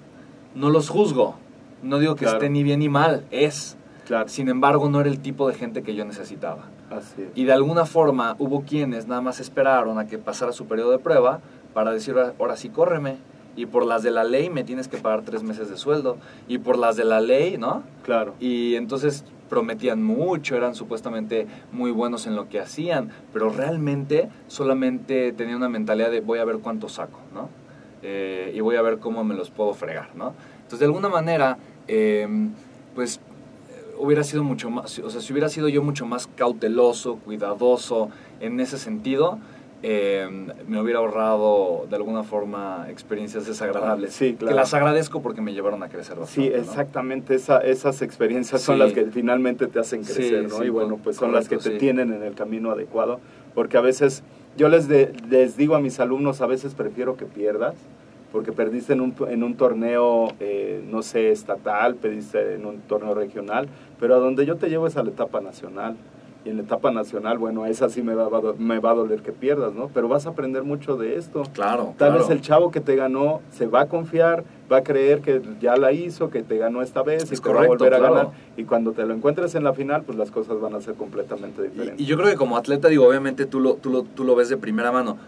No 0.54 0.70
los 0.70 0.88
juzgo, 0.88 1.36
no 1.82 1.98
digo 1.98 2.16
que 2.16 2.24
esté 2.24 2.48
ni 2.48 2.62
bien 2.62 2.80
ni 2.80 2.88
mal, 2.88 3.24
es. 3.30 3.76
Claro. 4.06 4.28
Sin 4.28 4.48
embargo, 4.48 4.88
no 4.88 5.00
era 5.00 5.08
el 5.08 5.20
tipo 5.20 5.48
de 5.48 5.54
gente 5.54 5.82
que 5.82 5.94
yo 5.94 6.04
necesitaba. 6.04 6.64
Así 6.90 7.28
Y 7.34 7.44
de 7.44 7.52
alguna 7.52 7.86
forma 7.86 8.36
hubo 8.38 8.62
quienes 8.62 9.06
nada 9.06 9.20
más 9.20 9.40
esperaron 9.40 9.98
a 9.98 10.06
que 10.06 10.18
pasara 10.18 10.52
su 10.52 10.66
periodo 10.66 10.90
de 10.90 10.98
prueba 10.98 11.40
para 11.72 11.92
decir, 11.92 12.16
ahora 12.38 12.56
sí, 12.56 12.68
córreme. 12.68 13.16
Y 13.54 13.66
por 13.66 13.84
las 13.84 14.02
de 14.02 14.10
la 14.10 14.24
ley 14.24 14.48
me 14.48 14.64
tienes 14.64 14.88
que 14.88 14.96
pagar 14.96 15.22
tres 15.22 15.42
meses 15.42 15.68
de 15.68 15.76
sueldo. 15.76 16.16
Y 16.48 16.58
por 16.58 16.78
las 16.78 16.96
de 16.96 17.04
la 17.04 17.20
ley, 17.20 17.58
¿no? 17.58 17.82
Claro. 18.02 18.34
Y 18.40 18.74
entonces 18.76 19.24
prometían 19.52 20.02
mucho, 20.02 20.56
eran 20.56 20.74
supuestamente 20.74 21.46
muy 21.72 21.90
buenos 21.90 22.26
en 22.26 22.34
lo 22.34 22.48
que 22.48 22.58
hacían, 22.58 23.10
pero 23.34 23.50
realmente 23.50 24.30
solamente 24.46 25.30
tenían 25.32 25.58
una 25.58 25.68
mentalidad 25.68 26.10
de 26.10 26.20
voy 26.20 26.38
a 26.38 26.44
ver 26.46 26.58
cuánto 26.60 26.88
saco, 26.88 27.20
¿no? 27.34 27.50
Eh, 28.02 28.52
y 28.54 28.60
voy 28.60 28.76
a 28.76 28.82
ver 28.82 28.98
cómo 28.98 29.24
me 29.24 29.34
los 29.34 29.50
puedo 29.50 29.74
fregar, 29.74 30.08
¿no? 30.14 30.32
Entonces, 30.56 30.78
de 30.78 30.86
alguna 30.86 31.10
manera, 31.10 31.58
Em, 31.88 32.50
pues 32.94 33.20
hubiera 33.98 34.24
sido 34.24 34.42
mucho 34.42 34.70
más, 34.70 34.98
o 34.98 35.10
sea, 35.10 35.20
si 35.20 35.32
hubiera 35.32 35.48
sido 35.48 35.68
yo 35.68 35.82
mucho 35.82 36.06
más 36.06 36.26
cauteloso, 36.26 37.16
cuidadoso 37.16 38.10
en 38.40 38.58
ese 38.60 38.78
sentido, 38.78 39.38
em, 39.82 40.48
me 40.66 40.80
hubiera 40.80 40.98
ahorrado 40.98 41.86
de 41.88 41.96
alguna 41.96 42.22
forma 42.24 42.86
experiencias 42.88 43.46
desagradables. 43.46 44.12
Sí, 44.12 44.34
claro. 44.34 44.54
Que 44.54 44.60
las 44.60 44.74
agradezco 44.74 45.22
porque 45.22 45.40
me 45.40 45.52
llevaron 45.52 45.82
a 45.82 45.88
crecer 45.88 46.18
bastante. 46.18 46.50
Sí, 46.50 46.54
exactamente. 46.54 47.34
esas 47.34 48.02
experiencias 48.02 48.60
son 48.60 48.78
las 48.78 48.92
que 48.92 49.04
finalmente 49.06 49.66
te 49.66 49.78
hacen 49.78 50.02
crecer, 50.02 50.48
¿no? 50.48 50.64
y 50.64 50.68
bueno, 50.68 50.98
pues 51.02 51.16
son 51.16 51.32
las 51.32 51.48
que 51.48 51.56
te 51.58 51.70
tienen 51.78 52.12
en 52.12 52.22
el 52.22 52.34
camino 52.34 52.70
adecuado. 52.70 53.20
Porque 53.54 53.76
a 53.76 53.82
veces, 53.82 54.22
yo 54.56 54.68
les, 54.68 54.88
les 54.88 55.56
digo 55.56 55.74
a 55.74 55.80
mis 55.80 56.00
alumnos, 56.00 56.40
a 56.40 56.46
veces 56.46 56.74
prefiero 56.74 57.16
que 57.16 57.26
pierdas 57.26 57.74
porque 58.32 58.50
perdiste 58.50 58.94
en 58.94 59.02
un, 59.02 59.14
en 59.28 59.44
un 59.44 59.54
torneo, 59.54 60.32
eh, 60.40 60.82
no 60.90 61.02
sé, 61.02 61.30
estatal, 61.30 61.94
perdiste 61.96 62.54
en 62.54 62.64
un 62.64 62.80
torneo 62.80 63.14
regional, 63.14 63.68
pero 64.00 64.14
a 64.14 64.18
donde 64.18 64.46
yo 64.46 64.56
te 64.56 64.70
llevo 64.70 64.86
es 64.86 64.96
a 64.96 65.04
la 65.04 65.10
etapa 65.10 65.40
nacional. 65.40 65.96
Y 66.44 66.48
en 66.48 66.56
la 66.56 66.64
etapa 66.64 66.90
nacional, 66.90 67.38
bueno, 67.38 67.66
esa 67.66 67.88
sí 67.88 68.02
me 68.02 68.16
va, 68.16 68.28
me 68.58 68.80
va 68.80 68.90
a 68.90 68.94
doler 68.94 69.22
que 69.22 69.30
pierdas, 69.30 69.74
¿no? 69.74 69.90
Pero 69.94 70.08
vas 70.08 70.26
a 70.26 70.30
aprender 70.30 70.64
mucho 70.64 70.96
de 70.96 71.16
esto. 71.16 71.44
Claro. 71.52 71.94
Tal 71.98 72.14
vez 72.14 72.30
el 72.30 72.40
chavo 72.40 72.72
que 72.72 72.80
te 72.80 72.96
ganó 72.96 73.40
se 73.52 73.68
va 73.68 73.82
a 73.82 73.88
confiar, 73.88 74.42
va 74.70 74.78
a 74.78 74.82
creer 74.82 75.20
que 75.20 75.40
ya 75.60 75.76
la 75.76 75.92
hizo, 75.92 76.30
que 76.30 76.42
te 76.42 76.58
ganó 76.58 76.82
esta 76.82 77.04
vez 77.04 77.30
y 77.30 77.36
te 77.36 77.48
va 77.48 77.62
a 77.62 77.66
volver 77.68 77.94
a 77.94 77.98
ganar. 78.00 78.30
Y 78.56 78.64
cuando 78.64 78.90
te 78.90 79.06
lo 79.06 79.14
encuentres 79.14 79.54
en 79.54 79.62
la 79.62 79.72
final, 79.72 80.02
pues 80.02 80.18
las 80.18 80.32
cosas 80.32 80.60
van 80.60 80.74
a 80.74 80.80
ser 80.80 80.94
completamente 80.94 81.62
diferentes. 81.62 82.00
Y, 82.00 82.06
yo 82.06 82.16
creo 82.16 82.28
que 82.28 82.36
como 82.36 82.56
atleta, 82.56 82.88
digo, 82.88 83.06
obviamente 83.06 83.46
tú 83.46 83.60
lo, 83.60 83.74
tú 83.74 83.90
lo, 83.90 84.02
tú 84.02 84.24
lo 84.24 84.34
ves 84.34 84.48
de 84.48 84.56
primera 84.56 84.90
mano 84.90 85.18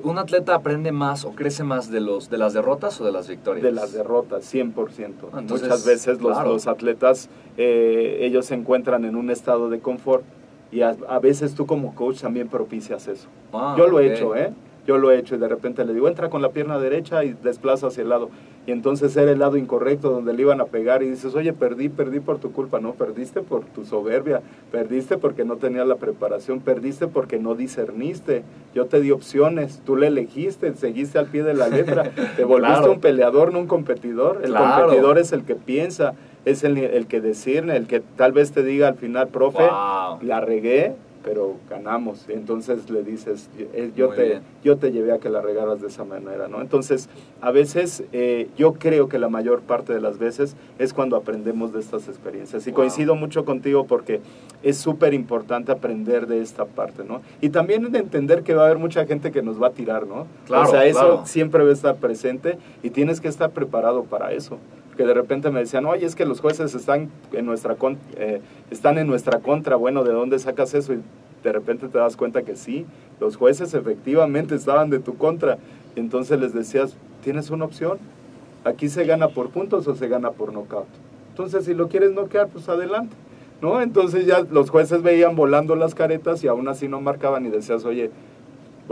un 0.00 0.18
atleta 0.18 0.54
aprende 0.54 0.92
más 0.92 1.24
o 1.24 1.32
crece 1.32 1.64
más 1.64 1.90
de 1.90 2.00
los 2.00 2.30
de 2.30 2.38
las 2.38 2.52
derrotas 2.52 3.00
o 3.00 3.04
de 3.04 3.12
las 3.12 3.28
victorias? 3.28 3.62
De 3.62 3.72
las 3.72 3.92
derrotas, 3.92 4.52
100%. 4.52 5.12
Ah, 5.32 5.40
Muchas 5.40 5.84
veces 5.84 6.20
los, 6.20 6.66
atletas, 6.66 7.28
eh, 7.56 8.18
ellos 8.20 8.46
se 8.46 8.54
encuentran 8.54 9.04
en 9.04 9.16
un 9.16 9.30
estado 9.30 9.68
de 9.68 9.80
confort 9.80 10.24
y 10.70 10.80
a, 10.80 10.94
veces 11.20 11.54
tú 11.54 11.66
como 11.66 11.94
coach 11.94 12.20
también 12.20 12.48
propicias 12.48 13.06
eso. 13.06 13.28
Ah, 13.52 13.74
Yo 13.76 13.86
lo 13.86 14.00
he 14.00 14.14
hecho, 14.14 14.34
¿eh? 14.34 14.52
Yo 14.86 14.98
lo 14.98 15.10
he 15.10 15.18
hecho 15.18 15.36
y 15.36 15.38
de 15.38 15.48
repente 15.48 15.84
le 15.84 15.94
digo, 15.94 16.08
entra 16.08 16.28
con 16.28 16.42
la 16.42 16.50
pierna 16.50 16.78
derecha 16.78 17.24
y 17.24 17.34
desplaza 17.34 17.86
hacia 17.88 18.02
el 18.02 18.08
lado 18.08 18.30
y 18.64 18.70
entonces 18.70 19.16
era 19.16 19.32
el 19.32 19.40
lado 19.40 19.56
incorrecto 19.56 20.10
donde 20.10 20.32
le 20.32 20.42
iban 20.42 20.60
a 20.60 20.66
pegar 20.66 21.02
y 21.02 21.10
dices, 21.10 21.34
oye, 21.34 21.52
perdí, 21.52 21.88
perdí 21.88 22.20
por 22.20 22.38
tu 22.38 22.52
culpa, 22.52 22.78
no, 22.78 22.92
perdiste 22.92 23.42
por 23.42 23.64
tu 23.64 23.84
soberbia, 23.84 24.40
perdiste 24.70 25.18
porque 25.18 25.44
no 25.44 25.56
tenías 25.56 25.86
la 25.86 25.96
preparación, 25.96 26.60
perdiste 26.60 27.08
porque 27.08 27.40
no 27.40 27.56
discerniste, 27.56 28.44
yo 28.72 28.86
te 28.86 29.00
di 29.00 29.10
opciones, 29.10 29.82
tú 29.84 29.96
le 29.96 30.06
elegiste, 30.06 30.72
seguiste 30.74 31.18
al 31.18 31.26
pie 31.26 31.42
de 31.42 31.54
la 31.54 31.68
letra, 31.68 32.12
te 32.36 32.44
volviste 32.44 32.88
un 32.88 33.00
peleador, 33.00 33.52
no 33.52 33.58
un 33.58 33.66
competidor, 33.66 34.42
el 34.44 34.54
competidor 34.54 35.18
es 35.18 35.32
el 35.32 35.42
que 35.42 35.56
piensa, 35.56 36.14
es 36.44 36.62
el, 36.62 36.78
el, 36.78 37.06
que 37.06 37.20
discierne, 37.20 37.76
el 37.76 37.88
que 37.88 38.00
tal 38.00 38.30
vez 38.30 38.52
te 38.52 38.62
diga 38.62 38.86
al 38.86 38.94
final, 38.94 39.28
profe, 39.28 39.64
la 39.64 40.40
regué, 40.40 40.94
pero 41.22 41.56
ganamos. 41.68 42.28
Entonces 42.28 42.90
le 42.90 43.02
dices, 43.02 43.48
eh, 43.58 43.90
yo 43.96 44.10
te, 44.10 44.40
yo 44.62 44.76
te 44.76 44.92
llevé 44.92 45.12
a 45.12 45.18
que 45.18 45.30
la 45.30 45.40
regaras 45.40 45.80
de 45.80 45.88
esa 45.88 46.04
manera, 46.04 46.48
¿no? 46.48 46.60
Entonces, 46.60 47.08
a 47.40 47.50
veces 47.50 48.04
eh, 48.12 48.48
yo 48.56 48.74
creo 48.74 49.08
que 49.08 49.18
la 49.18 49.28
mayor 49.28 49.60
parte 49.62 49.92
de 49.92 50.00
las 50.00 50.18
veces 50.18 50.56
es 50.78 50.92
cuando 50.92 51.16
aprendemos 51.16 51.72
de 51.72 51.80
estas 51.80 52.08
experiencias. 52.08 52.66
Y 52.66 52.72
coincido 52.72 53.14
mucho 53.14 53.44
contigo 53.44 53.86
porque 53.86 54.20
es 54.62 54.76
súper 54.76 55.14
importante 55.14 55.72
aprender 55.72 56.26
de 56.26 56.40
esta 56.40 56.64
parte, 56.64 57.04
¿no? 57.04 57.22
Y 57.40 57.50
también 57.50 57.90
de 57.90 57.98
entender 57.98 58.42
que 58.42 58.54
va 58.54 58.62
a 58.62 58.66
haber 58.66 58.78
mucha 58.78 59.06
gente 59.06 59.32
que 59.32 59.42
nos 59.42 59.62
va 59.62 59.68
a 59.68 59.72
tirar, 59.72 60.06
¿no? 60.06 60.26
Claro, 60.46 60.68
o 60.68 60.70
sea, 60.70 60.84
eso 60.86 61.22
siempre 61.26 61.64
va 61.64 61.70
a 61.70 61.74
estar 61.74 61.96
presente 61.96 62.58
y 62.82 62.90
tienes 62.90 63.20
que 63.20 63.28
estar 63.28 63.50
preparado 63.50 64.04
para 64.04 64.32
eso 64.32 64.58
de 65.04 65.14
repente 65.14 65.50
me 65.50 65.60
decían, 65.60 65.86
oye, 65.86 66.06
es 66.06 66.14
que 66.14 66.24
los 66.24 66.40
jueces 66.40 66.74
están 66.74 67.10
en 67.32 67.46
nuestra, 67.46 67.76
eh, 68.16 68.40
están 68.70 68.98
en 68.98 69.06
nuestra 69.06 69.40
contra, 69.40 69.76
bueno, 69.76 70.04
¿de 70.04 70.12
dónde 70.12 70.38
sacas 70.38 70.74
eso? 70.74 70.94
Y 70.94 71.02
de 71.42 71.52
repente 71.52 71.88
te 71.88 71.98
das 71.98 72.16
cuenta 72.16 72.42
que 72.42 72.56
sí, 72.56 72.86
los 73.20 73.36
jueces 73.36 73.74
efectivamente 73.74 74.54
estaban 74.54 74.90
de 74.90 74.98
tu 74.98 75.16
contra. 75.16 75.58
Entonces 75.96 76.40
les 76.40 76.54
decías, 76.54 76.96
tienes 77.22 77.50
una 77.50 77.64
opción, 77.64 77.98
aquí 78.64 78.88
se 78.88 79.04
gana 79.04 79.28
por 79.28 79.50
puntos 79.50 79.86
o 79.88 79.94
se 79.94 80.08
gana 80.08 80.30
por 80.30 80.52
nocaut. 80.52 80.86
Entonces, 81.30 81.64
si 81.64 81.72
lo 81.72 81.88
quieres 81.88 82.12
noquear, 82.12 82.48
pues 82.48 82.68
adelante. 82.68 83.16
¿No? 83.62 83.80
Entonces 83.80 84.26
ya 84.26 84.40
los 84.50 84.70
jueces 84.70 85.02
veían 85.02 85.36
volando 85.36 85.76
las 85.76 85.94
caretas 85.94 86.42
y 86.42 86.48
aún 86.48 86.66
así 86.66 86.88
no 86.88 87.00
marcaban 87.00 87.46
y 87.46 87.48
decías, 87.48 87.84
oye, 87.84 88.10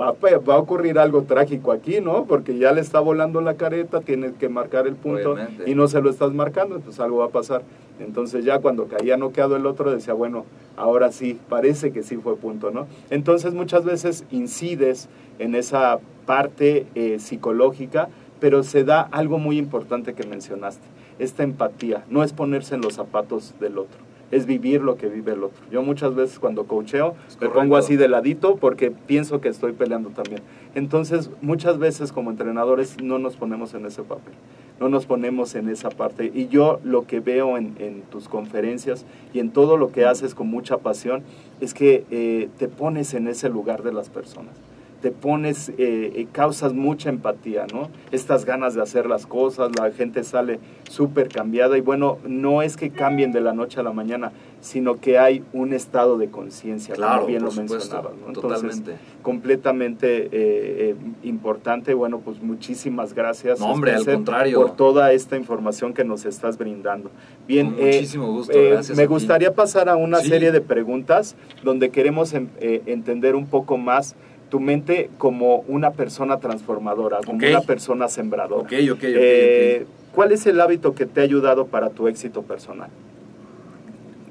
va, 0.01 0.15
va, 0.39 0.55
a 0.55 0.59
ocurrir 0.59 0.99
algo 0.99 1.23
trágico 1.23 1.73
aquí, 1.73 2.01
¿no? 2.01 2.25
Porque 2.25 2.57
ya 2.57 2.73
le 2.73 2.81
está 2.81 3.01
volando 3.01 3.41
la 3.41 3.55
careta, 3.55 4.01
tiene 4.01 4.33
que 4.33 4.49
marcar 4.49 4.87
el 4.87 4.95
punto 4.95 5.37
y 5.67 5.75
no 5.75 5.89
se 5.89 6.01
lo 6.01 6.11
estás 6.11 6.33
marcando, 6.33 6.77
entonces 6.77 7.01
algo 7.01 7.19
va 7.19 7.27
a 7.27 7.31
pasar. 7.31 7.63
Entonces 7.99 8.45
ya 8.45 8.61
cuando 8.61 8.87
caía 8.87 9.17
noqueado 9.19 9.57
el 9.57 9.67
otro 9.67 9.91
decía, 9.91 10.15
bueno, 10.15 10.47
ahora 10.77 11.13
sí, 11.13 11.39
parece 11.49 11.93
que 11.93 12.03
sí 12.03 12.17
fue 12.17 12.37
punto, 12.37 12.71
¿no? 12.71 12.87
Entonces 13.11 13.53
muchas 13.53 13.85
veces 13.85 14.25
incides 14.31 15.09
en 15.39 15.55
esa 15.55 15.99
parte 16.25 16.87
eh, 16.95 17.19
psicológica, 17.19 18.09
pero 18.41 18.63
se 18.63 18.85
da 18.85 19.03
algo 19.03 19.39
muy 19.39 19.59
importante 19.59 20.15
que 20.15 20.27
mencionaste, 20.27 20.87
esta 21.19 21.43
empatía, 21.43 22.05
no 22.09 22.25
es 22.25 22.33
ponerse 22.33 22.75
en 22.75 22.81
los 22.81 22.95
zapatos 22.95 23.55
del 23.61 23.79
otro 23.79 24.10
es 24.31 24.47
vivir 24.47 24.83
lo 24.83 24.97
que 24.97 25.09
vive 25.09 25.33
el 25.33 25.45
otro. 25.45 25.63
Yo 25.71 25.83
muchas 25.83 26.15
veces 26.15 26.39
cuando 26.39 26.65
coacheo 26.65 27.15
me 27.41 27.49
pongo 27.49 27.77
así 27.77 27.97
de 27.97 28.09
ladito 28.09 28.57
porque 28.57 28.91
pienso 28.91 29.41
que 29.41 29.49
estoy 29.49 29.73
peleando 29.73 30.11
también. 30.11 30.43
Entonces, 30.75 31.31
muchas 31.43 31.79
veces 31.79 32.13
como 32.13 32.31
entrenadores 32.31 33.03
no 33.03 33.19
nos 33.19 33.37
ponemos 33.37 33.75
en 33.75 33.87
ese 33.87 34.03
papel, 34.03 34.35
no 34.79 34.89
nos 34.89 35.07
ponemos 35.07 35.55
en 35.55 35.69
esa 35.69 35.91
parte. 35.91 36.31
Y 36.33 36.49
yo 36.49 36.81
lo 36.85 37.07
que 37.07 37.21
veo 37.21 37.57
en, 37.57 38.03
tus 38.11 38.29
conferencias 38.29 39.05
y 39.33 39.41
en 39.41 39.51
todo 39.51 39.77
lo 39.77 39.91
que 39.91 40.05
haces 40.05 40.35
con 40.35 40.49
mucha 40.49 40.79
pasión 40.79 41.23
es 41.61 41.75
que 41.75 42.05
eh, 42.11 42.49
te 42.59 42.69
pones 42.69 43.15
en 43.15 43.29
ese 43.29 43.49
lugar 43.49 43.83
de 43.83 43.93
las 43.93 44.09
personas 44.09 44.55
te 45.01 45.11
pones, 45.11 45.71
eh, 45.71 45.75
eh, 45.79 46.27
causas 46.31 46.75
mucha 46.75 47.09
empatía, 47.09 47.67
¿no? 47.73 47.89
Estas 48.13 48.45
ganas 48.45 48.75
de 48.75 48.83
hacer 48.83 49.07
las 49.07 49.27
cosas, 49.27 49.71
la 49.79 49.91
gente 49.93 50.25
sale 50.25 50.61
súper 50.89 51.29
cambiada 51.29 51.79
y 51.79 51.81
bueno, 51.81 52.19
no 52.27 52.63
es 52.63 52.77
que 52.77 52.91
cambien 52.91 53.33
de 53.33 53.41
la 53.41 53.53
noche 53.53 53.81
a 53.81 53.83
la 53.83 53.93
mañana, 53.93 54.33
sino 54.61 55.01
que 55.01 55.19
hay 55.19 55.43
un 55.55 55.73
estado 55.73 56.19
de 56.19 56.29
conciencia, 56.29 56.95
claro, 56.95 57.21
como 57.23 57.29
bien 57.29 57.43
lo 57.43 57.51
mencionabas. 57.53 58.13
¿no? 58.27 58.33
totalmente. 58.33 58.97
completamente 59.23 60.29
eh, 60.33 60.95
importante. 61.23 61.95
Bueno, 61.95 62.21
pues 62.21 62.43
muchísimas 62.43 63.15
gracias. 63.15 63.59
No, 63.59 63.73
hombre, 63.73 63.95
al 63.95 64.05
contrario. 64.05 64.61
Por 64.61 64.77
toda 64.77 65.13
esta 65.13 65.37
información 65.37 65.95
que 65.95 66.05
nos 66.05 66.27
estás 66.27 66.59
brindando. 66.59 67.11
Bien, 67.49 67.73
muchísimo 67.73 68.31
gusto. 68.33 68.53
gracias 68.53 68.99
me 68.99 69.07
gustaría 69.07 69.55
pasar 69.55 69.89
a 69.89 69.97
una 69.97 70.21
serie 70.21 70.53
de 70.53 70.61
preguntas 70.61 71.37
donde 71.63 71.91
queremos 71.91 72.35
entender 72.35 73.35
un 73.35 73.47
poco 73.47 73.79
más 73.79 74.15
tu 74.51 74.61
mente 74.61 75.11
como 75.17 75.61
una 75.69 75.93
persona 75.93 76.39
transformadora, 76.39 77.21
como 77.25 77.39
una 77.39 77.63
persona 77.63 78.09
sembradora. 78.09 78.65
Okay, 78.65 78.91
eh, 79.03 79.87
¿Cuál 80.13 80.33
es 80.33 80.45
el 80.47 80.61
hábito 80.61 80.95
que 80.95 81.07
te 81.07 81.21
ha 81.21 81.25
ayudado 81.25 81.69
para 81.69 81.91
tu 81.91 82.09
éxito 82.09 82.43
personal? 82.43 82.91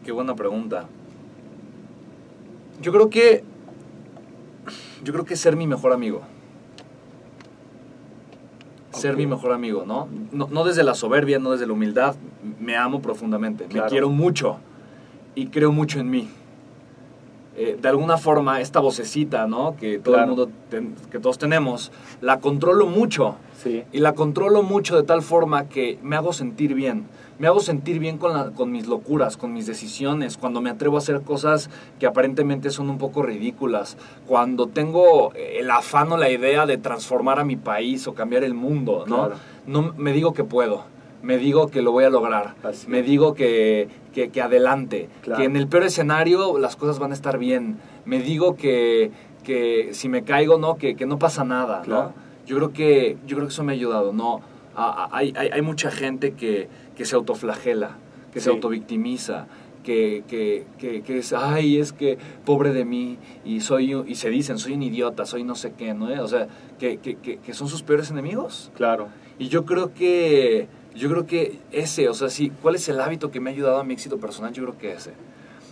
Qué 0.05 0.11
buena 0.11 0.35
pregunta. 0.35 0.85
Yo 2.81 2.91
creo 2.91 3.09
que 3.09 3.43
yo 5.03 5.13
creo 5.13 5.25
que 5.25 5.35
ser 5.35 5.55
mi 5.55 5.65
mejor 5.65 5.93
amigo. 5.93 6.21
Ser 8.91 9.15
mi 9.15 9.25
mejor 9.25 9.53
amigo, 9.53 9.85
¿no? 9.85 10.09
¿no? 10.31 10.63
desde 10.65 10.83
la 10.83 10.93
soberbia, 10.93 11.39
no 11.39 11.51
desde 11.51 11.65
la 11.65 11.73
humildad. 11.73 12.15
Me 12.59 12.75
amo 12.75 13.01
profundamente, 13.01 13.65
me 13.73 13.81
quiero 13.83 14.09
mucho 14.09 14.57
y 15.35 15.47
creo 15.47 15.71
mucho 15.71 15.99
en 15.99 16.09
mí. 16.09 16.29
Eh, 17.55 17.77
de 17.81 17.89
alguna 17.89 18.17
forma 18.17 18.61
esta 18.61 18.79
vocecita, 18.79 19.45
¿no? 19.47 19.75
Que 19.75 19.99
todo 19.99 20.17
el 20.17 20.27
mundo, 20.27 20.49
que 21.11 21.19
todos 21.19 21.37
tenemos, 21.37 21.91
la 22.21 22.39
controlo 22.39 22.85
mucho. 22.85 23.35
Sí. 23.61 23.83
Y 23.91 23.99
la 23.99 24.13
controlo 24.13 24.63
mucho 24.63 24.95
de 24.95 25.03
tal 25.03 25.21
forma 25.21 25.67
que 25.67 25.99
me 26.01 26.15
hago 26.15 26.31
sentir 26.31 26.73
bien. 26.73 27.07
Me 27.37 27.47
hago 27.47 27.59
sentir 27.59 27.99
bien 27.99 28.17
con, 28.17 28.53
con 28.53 28.71
mis 28.71 28.87
locuras, 28.87 29.35
con 29.35 29.53
mis 29.53 29.65
decisiones, 29.65 30.37
cuando 30.37 30.61
me 30.61 30.69
atrevo 30.69 30.95
a 30.95 30.99
hacer 30.99 31.21
cosas 31.21 31.69
que 31.99 32.05
aparentemente 32.05 32.69
son 32.69 32.89
un 32.89 32.97
poco 32.97 33.23
ridículas, 33.23 33.97
cuando 34.27 34.67
tengo 34.67 35.33
el 35.33 35.71
afán 35.71 36.11
o 36.11 36.17
la 36.17 36.29
idea 36.29 36.65
de 36.65 36.77
transformar 36.77 37.39
a 37.39 37.45
mi 37.45 37.55
país 37.55 38.07
o 38.07 38.13
cambiar 38.13 38.43
el 38.43 38.53
mundo, 38.53 39.05
¿no? 39.07 39.31
no 39.67 39.93
me 39.97 40.11
digo 40.11 40.33
que 40.33 40.43
puedo 40.43 40.83
me 41.21 41.37
digo 41.37 41.67
que 41.67 41.81
lo 41.81 41.91
voy 41.91 42.05
a 42.05 42.09
lograr, 42.09 42.55
me 42.87 43.03
digo 43.03 43.33
que, 43.33 43.89
que, 44.13 44.41
adelante, 44.41 45.09
que 45.35 45.43
en 45.43 45.55
el 45.55 45.67
peor 45.67 45.83
escenario 45.83 46.57
las 46.57 46.75
cosas 46.75 46.99
van 46.99 47.11
a 47.11 47.13
estar 47.13 47.37
bien, 47.37 47.77
me 48.05 48.21
digo 48.21 48.55
que, 48.55 49.11
que 49.43 49.89
si 49.93 50.09
me 50.09 50.23
caigo, 50.23 50.57
no, 50.57 50.77
que, 50.77 50.95
que 50.95 51.05
no 51.05 51.19
pasa 51.19 51.43
nada, 51.43 51.83
¿no? 51.87 52.13
Yo 52.45 52.55
creo, 52.57 52.73
que, 52.73 53.17
yo 53.27 53.35
creo 53.35 53.47
que 53.47 53.53
eso 53.53 53.63
me 53.63 53.73
ha 53.73 53.75
ayudado, 53.75 54.13
¿no? 54.13 54.41
hay, 54.75 55.33
hay, 55.35 55.49
hay, 55.49 55.61
mucha 55.61 55.91
gente 55.91 56.33
que, 56.33 56.69
que 56.95 57.03
se 57.03 57.15
autoflagela, 57.15 57.97
que 58.31 58.39
se 58.39 58.49
autovictimiza, 58.49 59.47
que, 59.83 60.23
que, 60.27 60.65
que, 60.77 61.17
es, 61.17 61.33
ay, 61.33 61.79
es 61.79 61.93
que 61.93 62.17
pobre 62.45 62.71
de 62.71 62.85
mí, 62.85 63.17
y 63.43 63.61
soy 63.61 63.93
y 64.07 64.15
se 64.15 64.29
dicen, 64.29 64.57
soy 64.57 64.73
un 64.73 64.83
idiota, 64.83 65.25
soy 65.25 65.43
no 65.43 65.55
sé 65.55 65.73
qué, 65.77 65.93
¿no? 65.93 66.07
O 66.23 66.27
sea, 66.27 66.47
que, 66.77 66.97
que, 66.97 67.15
que 67.17 67.53
son 67.53 67.67
sus 67.67 67.83
peores 67.83 68.09
enemigos. 68.11 68.71
Claro. 68.75 69.09
Y 69.37 69.47
yo 69.47 69.65
creo 69.65 69.93
que 69.93 70.67
yo 70.99 71.09
creo 71.09 71.25
que 71.25 71.57
ese, 71.71 72.09
o 72.09 72.13
sea, 72.13 72.29
sí, 72.29 72.51
¿cuál 72.61 72.75
es 72.75 72.89
el 72.89 72.99
hábito 72.99 73.31
que 73.31 73.39
me 73.39 73.49
ha 73.49 73.53
ayudado 73.53 73.79
a 73.79 73.83
mi 73.85 73.93
éxito 73.93 74.17
personal? 74.17 74.51
Yo 74.51 74.63
creo 74.63 74.77
que 74.77 74.91
ese. 74.93 75.13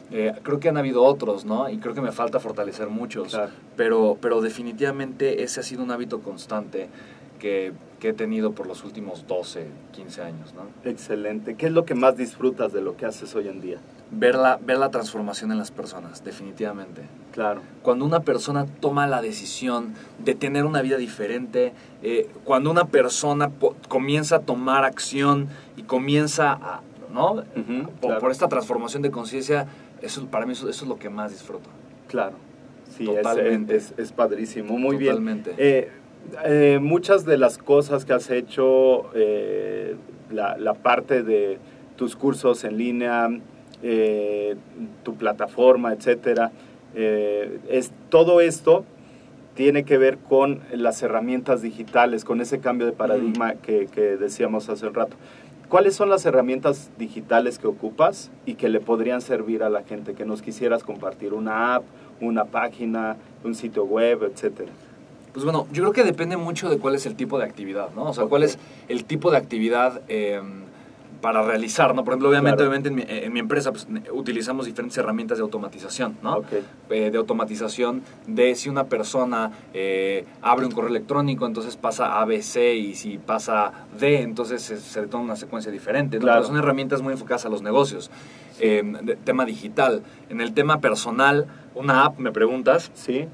Eh, 0.09 0.31
creo 0.41 0.61
que 0.61 0.69
han 0.69 0.77
habido 0.77 1.03
otros, 1.03 1.43
¿no? 1.43 1.69
Y 1.69 1.79
creo 1.79 1.93
que 1.93 1.99
me 1.99 2.13
falta 2.13 2.39
fortalecer 2.39 2.87
muchos. 2.87 3.37
Pero, 3.75 4.17
pero 4.21 4.39
definitivamente 4.41 5.43
ese 5.43 5.59
ha 5.59 5.63
sido 5.63 5.83
un 5.83 5.91
hábito 5.91 6.21
constante 6.21 6.87
que, 7.39 7.73
que, 7.99 8.09
he 8.09 8.13
tenido 8.13 8.51
por 8.51 8.67
los 8.67 8.83
últimos 8.83 9.27
12, 9.27 9.67
15 9.93 10.21
años, 10.21 10.53
¿no? 10.53 10.89
Excelente. 10.89 11.55
¿Qué 11.55 11.67
es 11.67 11.71
lo 11.71 11.85
que 11.85 11.95
más 11.95 12.17
disfrutas 12.17 12.73
de 12.73 12.81
lo 12.81 12.97
que 12.97 13.05
haces 13.05 13.35
hoy 13.35 13.47
en 13.47 13.61
día? 13.61 13.79
ver 14.11 14.35
la, 14.35 14.57
ver 14.57 14.77
la 14.77 14.89
transformación 14.89 15.51
en 15.51 15.57
las 15.57 15.71
personas, 15.71 16.23
definitivamente. 16.23 17.03
Claro. 17.33 17.61
Cuando 17.81 18.05
una 18.05 18.21
persona 18.21 18.65
toma 18.65 19.07
la 19.07 19.21
decisión 19.21 19.93
de 20.19 20.35
tener 20.35 20.65
una 20.65 20.81
vida 20.81 20.97
diferente, 20.97 21.73
eh, 22.03 22.29
cuando 22.43 22.71
una 22.71 22.85
persona 22.85 23.51
comienza 23.87 24.37
a 24.37 24.39
tomar 24.39 24.85
acción 24.85 25.47
y 25.75 25.83
comienza 25.83 26.53
a, 26.53 26.81
¿no? 27.13 27.43
por, 28.01 28.31
esta 28.31 28.47
transformación 28.47 29.03
de 29.03 29.11
conciencia, 29.11 29.67
eso 30.01 30.25
para 30.27 30.45
mí 30.45 30.53
eso, 30.53 30.69
es 30.69 30.81
lo 30.83 30.97
que 30.97 31.09
más 31.09 31.31
disfruto. 31.31 31.69
Claro. 32.07 32.35
Sí, 32.97 33.05
Totalmente. 33.05 33.75
Es, 33.75 33.93
es, 33.97 34.11
padrísimo. 34.11 34.77
Muy 34.77 34.97
Totalmente. 34.97 35.51
bien. 35.51 35.59
Eh, 35.59 35.91
eh, 36.45 36.79
muchas 36.81 37.25
de 37.25 37.37
las 37.37 37.57
cosas 37.57 38.05
que 38.05 38.13
has 38.13 38.29
hecho, 38.29 39.09
la, 40.31 40.57
la 40.57 40.73
parte 40.73 41.23
de 41.23 41.57
tus 41.95 42.15
cursos 42.15 42.63
en 42.63 42.77
línea, 42.77 43.29
eh, 43.83 44.55
tu 45.03 45.15
plataforma, 45.15 45.93
etcétera. 45.93 46.51
Eh, 46.95 47.59
es, 47.69 47.91
todo 48.09 48.41
esto 48.41 48.85
tiene 49.55 49.83
que 49.83 49.97
ver 49.97 50.17
con 50.17 50.61
las 50.71 51.01
herramientas 51.03 51.61
digitales, 51.61 52.25
con 52.25 52.41
ese 52.41 52.59
cambio 52.59 52.87
de 52.87 52.93
paradigma 52.93 53.55
que, 53.55 53.87
decíamos 54.19 54.69
hace 54.69 54.87
un 54.87 54.93
rato. 54.93 55.15
¿Cuáles 55.67 55.95
son 55.95 56.09
las 56.09 56.25
herramientas 56.25 56.91
digitales 56.97 57.59
que 57.59 57.67
ocupas 57.67 58.31
y 58.45 58.53
que 58.53 58.69
le 58.69 58.79
podrían 58.79 59.21
servir 59.21 59.63
a 59.63 59.69
la 59.69 59.83
gente 59.83 60.13
que 60.13 60.25
nos 60.25 60.41
quisieras 60.41 60.83
compartir? 60.83 61.33
¿Una 61.33 61.75
app, 61.75 61.83
una 62.21 62.45
página, 62.45 63.17
un 63.43 63.53
sitio 63.53 63.83
web, 63.83 64.23
etcétera? 64.23 64.71
Pues 65.37 65.45
bueno, 65.45 65.67
yo 65.71 65.83
creo 65.83 65.93
que 65.93 66.03
depende 66.03 66.35
mucho 66.35 66.67
de 66.67 66.79
cuál 66.79 66.95
es 66.95 67.05
el 67.05 67.13
tipo 67.13 67.37
de 67.37 67.45
actividad, 67.45 67.91
¿no? 67.95 68.05
O 68.05 68.13
sea, 68.15 68.25
cuál 68.25 68.41
es 68.41 68.57
el 68.87 69.05
tipo 69.05 69.29
de 69.29 69.37
actividad 69.37 70.01
eh, 70.07 70.41
para 71.21 71.43
realizar, 71.43 71.93
¿no? 71.93 72.03
Por 72.03 72.13
ejemplo, 72.13 72.29
obviamente, 72.29 72.63
obviamente 72.63 72.89
en, 73.23 73.31
mi, 73.31 73.39
empresa 73.39 73.71
pues, 73.71 73.87
utilizamos 74.11 74.65
diferentes 74.65 74.97
herramientas 74.97 75.37
de 75.37 75.43
automatización, 75.43 76.17
¿no? 76.23 76.41
Eh, 76.89 77.11
de 77.11 77.17
automatización 77.19 78.01
de 78.25 78.55
si 78.55 78.67
una 78.67 78.85
persona 78.85 79.51
eh, 79.75 80.25
abre 80.41 80.65
un 80.65 80.71
correo 80.71 80.89
electrónico, 80.89 81.45
entonces 81.45 81.77
pasa 81.77 82.19
ABC 82.19 82.73
y 82.75 82.95
si 82.95 83.19
pasa 83.19 83.85
D, 83.99 84.23
entonces 84.23 84.63
se, 84.63 84.77
se 84.77 85.05
toma 85.05 85.23
una 85.23 85.35
secuencia 85.35 85.71
diferente. 85.71 86.17
¿no? 86.17 86.43
son 86.43 86.57
herramientas 86.57 87.03
muy 87.03 87.13
enfocadas 87.13 87.45
a 87.45 87.49
los 87.49 87.61
negocios. 87.61 88.09
Eh, 88.59 88.81
tema 89.23 89.45
digital. 89.45 90.01
En 90.29 90.41
el 90.41 90.55
tema 90.55 90.81
personal, 90.81 91.45
una 91.75 92.05
app, 92.05 92.17
me 92.17 92.31
preguntas. 92.31 92.89
Sí 92.95 93.27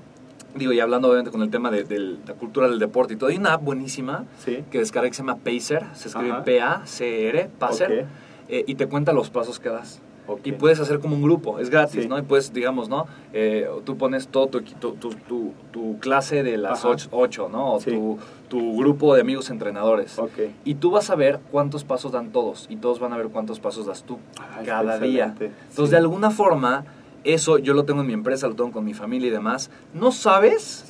digo, 0.56 0.74
y 0.74 0.80
hablando 0.80 1.08
obviamente 1.08 1.32
con 1.32 1.42
el 1.42 1.50
tema 1.50 1.72
de, 1.72 2.18
la 2.26 2.34
cultura 2.34 2.68
del 2.68 2.80
deporte 2.80 3.14
y 3.14 3.18
todo, 3.18 3.30
hay 3.30 3.38
una 3.38 3.54
app 3.54 3.64
buenísima 3.64 4.26
que 4.46 4.80
descarga 4.80 5.10
que 5.10 5.16
se 5.16 5.22
llama 5.22 5.38
Pacer, 5.38 5.86
se 5.94 6.08
escribe 6.10 6.42
P-A-C-R, 6.44 7.50
Pacer, 7.60 8.06
eh, 8.50 8.64
y 8.68 8.76
te 8.76 8.88
cuenta 8.88 9.14
los 9.14 9.30
pasos 9.30 9.60
que 9.60 9.70
das. 9.70 10.02
Y 10.46 10.54
puedes 10.54 10.80
hacer 10.80 11.00
como 11.00 11.16
un 11.16 11.22
grupo, 11.22 11.60
es 11.60 11.70
gratis, 11.70 12.08
¿no? 12.08 12.18
Y 12.18 12.22
puedes, 12.22 12.54
digamos, 12.54 12.88
¿no? 12.88 13.08
Eh, 13.34 13.70
tú 13.84 13.98
pones 13.98 14.30
todo 14.30 14.48
tu, 14.48 14.62
tu, 14.62 14.94
tu, 14.94 15.54
tu 15.72 16.00
clase 16.00 16.44
de 16.44 16.58
las 16.58 16.86
8, 16.86 17.50
¿no? 17.52 17.74
O 17.74 17.80
tu, 17.80 18.18
tu, 18.48 18.78
grupo 18.78 19.16
de 19.16 19.22
amigos 19.22 19.50
entrenadores. 19.50 20.18
Y 20.64 20.76
tú 20.76 20.92
vas 20.92 21.10
a 21.10 21.16
ver 21.16 21.42
cuántos 21.52 21.84
pasos 21.84 22.14
dan 22.14 22.32
todos 22.32 22.68
y 22.70 22.78
todos 22.78 23.00
van 23.00 23.12
a 23.12 23.18
ver 23.18 23.28
cuántos 23.28 23.60
pasos 23.60 23.86
das 23.86 24.04
tú 24.04 24.18
cada 24.66 24.98
día. 24.98 25.36
Entonces, 25.40 25.92
de 25.92 25.98
alguna 25.98 26.32
forma 26.32 26.86
eso 27.24 27.58
yo 27.58 27.74
lo 27.74 27.86
tengo 27.86 28.02
en 28.02 28.08
mi 28.08 28.14
empresa, 28.14 28.48
lo 28.48 28.56
tengo 28.56 28.72
con 28.72 28.86
mi 28.86 28.94
familia 28.94 29.28
y 29.28 29.32
demás. 29.32 29.70
No 29.94 30.12
sabes, 30.12 30.86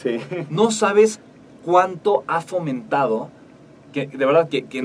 no 0.49 0.71
sabes 0.71 1.19
cuánto 1.63 2.23
ha 2.27 2.41
fomentado 2.41 3.29
que 3.93 4.07
de 4.07 4.25
verdad 4.25 4.49
que, 4.49 4.65
que, 4.65 4.81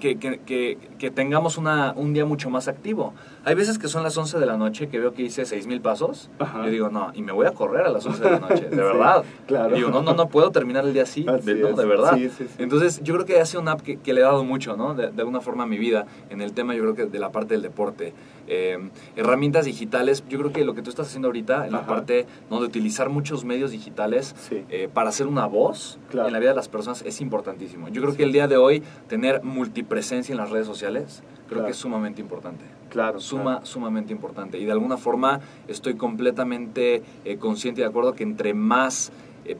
que, 0.00 0.78
que, 0.98 1.10
tengamos 1.10 1.58
una, 1.58 1.92
un 1.94 2.14
día 2.14 2.24
mucho 2.24 2.50
más 2.50 2.66
activo. 2.68 3.12
Hay 3.46 3.54
veces 3.54 3.78
que 3.78 3.86
son 3.86 4.02
las 4.02 4.18
11 4.18 4.40
de 4.40 4.46
la 4.46 4.56
noche 4.56 4.88
que 4.88 4.98
veo 4.98 5.14
que 5.14 5.22
hice 5.22 5.44
6.000 5.44 5.80
pasos. 5.80 6.30
Yo 6.64 6.68
digo, 6.68 6.88
no, 6.88 7.12
y 7.14 7.22
me 7.22 7.30
voy 7.30 7.46
a 7.46 7.52
correr 7.52 7.86
a 7.86 7.90
las 7.90 8.04
11 8.04 8.24
de 8.24 8.30
la 8.32 8.38
noche, 8.40 8.68
de 8.68 8.76
verdad. 8.76 9.22
Claro. 9.46 9.76
digo, 9.76 9.88
no, 9.90 10.02
no, 10.02 10.14
no 10.14 10.28
puedo 10.28 10.50
terminar 10.50 10.84
el 10.84 10.92
día 10.92 11.04
así, 11.04 11.22
de, 11.22 11.54
no, 11.54 11.70
de 11.70 11.86
verdad. 11.86 12.18
Entonces, 12.58 13.00
yo 13.04 13.14
creo 13.14 13.24
que 13.24 13.38
hace 13.38 13.56
una 13.56 13.70
app 13.70 13.82
que, 13.82 14.12
le 14.12 14.20
he 14.20 14.24
dado 14.24 14.42
mucho, 14.42 14.76
¿no? 14.76 14.94
De, 14.94 15.12
de, 15.12 15.20
alguna 15.20 15.40
forma 15.40 15.62
a 15.62 15.66
mi 15.66 15.78
vida, 15.78 16.06
en 16.28 16.40
el 16.40 16.54
tema, 16.54 16.74
yo 16.74 16.82
creo 16.82 16.96
que 16.96 17.06
de 17.06 17.18
la 17.20 17.30
parte 17.30 17.54
del 17.54 17.62
deporte. 17.62 18.14
Eh, 18.48 18.90
herramientas 19.14 19.64
digitales, 19.64 20.24
yo 20.28 20.38
creo 20.38 20.52
que 20.52 20.64
lo 20.64 20.74
que 20.74 20.82
tú 20.82 20.90
estás 20.90 21.06
haciendo 21.06 21.28
ahorita, 21.28 21.66
en 21.66 21.72
la 21.72 21.86
parte 21.86 22.26
¿no? 22.50 22.58
de 22.58 22.66
utilizar 22.66 23.10
muchos 23.10 23.44
medios 23.44 23.70
digitales 23.70 24.34
eh, 24.50 24.88
para 24.92 25.10
hacer 25.10 25.28
una 25.28 25.46
voz 25.46 26.00
en 26.12 26.32
la 26.32 26.38
vida 26.40 26.50
de 26.50 26.56
las 26.56 26.68
personas 26.68 27.02
es 27.02 27.20
importantísimo. 27.20 27.88
Yo 27.90 28.02
creo 28.02 28.16
que 28.16 28.24
el 28.24 28.32
día 28.32 28.48
de 28.48 28.56
hoy 28.56 28.82
tener 29.08 29.44
multipresencia 29.44 30.32
en 30.32 30.38
las 30.38 30.50
redes 30.50 30.66
sociales, 30.66 31.22
creo 31.48 31.64
que 31.64 31.70
es 31.70 31.76
sumamente 31.76 32.20
importante. 32.20 32.64
Claro. 32.96 33.20
Suma, 33.20 33.60
Sumamente 33.64 34.12
importante. 34.12 34.58
Y 34.58 34.64
de 34.64 34.72
alguna 34.72 34.96
forma 34.96 35.40
estoy 35.68 35.94
completamente 35.94 37.02
eh, 37.24 37.36
consciente 37.36 37.80
y 37.80 37.84
de 37.84 37.88
acuerdo 37.90 38.14
que 38.14 38.22
entre 38.22 38.54
más 38.54 39.12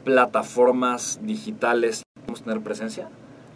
plataformas 0.03 1.19
digitales 1.23 2.03
podemos 2.25 2.41
tener 2.41 2.61
presencia, 2.61 3.09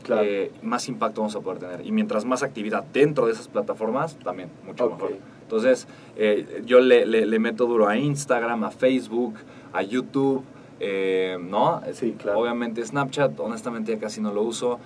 eh, 0.09 0.51
más 0.61 0.88
impacto 0.88 1.21
vamos 1.21 1.36
a 1.36 1.41
poder 1.41 1.59
tener. 1.59 1.86
Y 1.86 1.91
mientras 1.91 2.25
más 2.25 2.43
actividad 2.43 2.84
dentro 2.93 3.27
de 3.27 3.34
esas 3.34 3.47
plataformas, 3.47 4.15
también 4.17 4.49
mucho 4.65 4.89
mejor. 4.89 5.17
Entonces, 5.43 5.88
eh, 6.15 6.63
yo 6.65 6.79
le, 6.79 7.05
le, 7.05 7.39
meto 7.39 7.65
duro 7.65 7.88
a 7.88 7.97
Instagram, 7.97 8.63
a 8.63 8.71
Facebook, 8.71 9.36
a 9.73 9.82
YouTube, 9.82 10.43
eh, 10.79 11.38
¿no? 11.41 11.82
Sí, 11.93 12.15
claro. 12.17 12.39
Obviamente 12.39 12.84
Snapchat, 12.84 13.38
honestamente 13.39 13.91
ya 13.93 13.99
casi 13.99 14.21
no 14.21 14.34
lo 14.34 14.41
uso. 14.43 14.79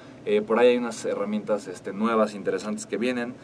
por 0.47 0.59
ahí 0.59 0.69
hay 0.69 0.77
unas 0.77 1.05
herramientas 1.05 1.67
este, 1.67 1.93
nuevas, 1.93 2.33
interesantes 2.33 2.85
que 2.87 2.97
vienen. 2.97 3.35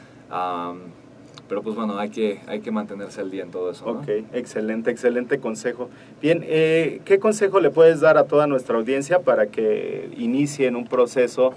Pero 1.51 1.63
pues 1.63 1.75
bueno, 1.75 1.97
hay 1.99 2.09
que, 2.09 2.39
hay 2.47 2.61
que 2.61 2.71
mantenerse 2.71 3.19
al 3.19 3.29
día 3.29 3.43
en 3.43 3.51
todo 3.51 3.71
eso. 3.71 3.83
Ok, 3.85 4.07
excelente, 4.31 4.89
excelente 4.89 5.41
consejo. 5.41 5.89
Bien, 6.21 6.39
¿qué 6.39 7.19
consejo 7.19 7.59
le 7.59 7.71
puedes 7.71 7.99
dar 7.99 8.17
a 8.17 8.23
toda 8.23 8.47
nuestra 8.47 8.77
audiencia 8.77 9.19
para 9.19 9.47
que 9.47 10.09
inicien 10.15 10.77
un 10.77 10.87
proceso 10.87 11.53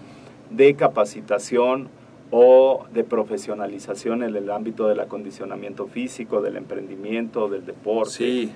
de 0.51 0.75
capacitación 0.75 1.87
o 2.33 2.87
de 2.93 3.05
profesionalización 3.05 4.25
en 4.25 4.35
el 4.35 4.51
ámbito 4.51 4.89
del 4.89 4.99
acondicionamiento 4.99 5.87
físico, 5.87 6.43
del 6.43 6.57
emprendimiento, 6.57 7.49
del 7.49 7.65
deporte. 7.65 8.15
Sí. 8.15 8.53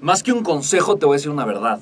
Más 0.00 0.22
que 0.22 0.32
un 0.32 0.42
consejo, 0.42 0.96
te 0.96 1.04
voy 1.04 1.16
a 1.16 1.18
decir 1.18 1.30
una 1.30 1.44
verdad. 1.44 1.78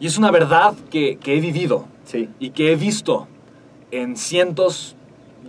Y 0.00 0.06
es 0.06 0.18
una 0.18 0.30
verdad 0.30 0.74
que, 0.90 1.18
he 1.24 1.40
vivido. 1.40 1.86
Sí. 2.04 2.28
Y 2.40 2.50
que 2.50 2.72
he 2.72 2.76
visto 2.76 3.26
en 3.90 4.18
cientos 4.18 4.96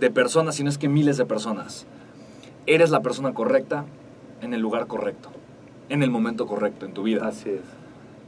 de 0.00 0.10
personas, 0.10 0.54
si 0.54 0.64
no 0.64 0.70
es 0.70 0.78
que 0.78 0.88
miles 0.88 1.18
de 1.18 1.26
personas. 1.26 1.86
Eres 2.68 2.90
la 2.90 3.00
persona 3.00 3.32
correcta 3.32 3.86
en 4.42 4.52
el 4.52 4.60
lugar 4.60 4.86
correcto, 4.86 5.30
en 5.88 6.02
el 6.02 6.10
momento 6.10 6.46
correcto 6.46 6.84
en 6.84 6.92
tu 6.92 7.02
vida. 7.02 7.26
Así 7.26 7.48
es. 7.48 7.62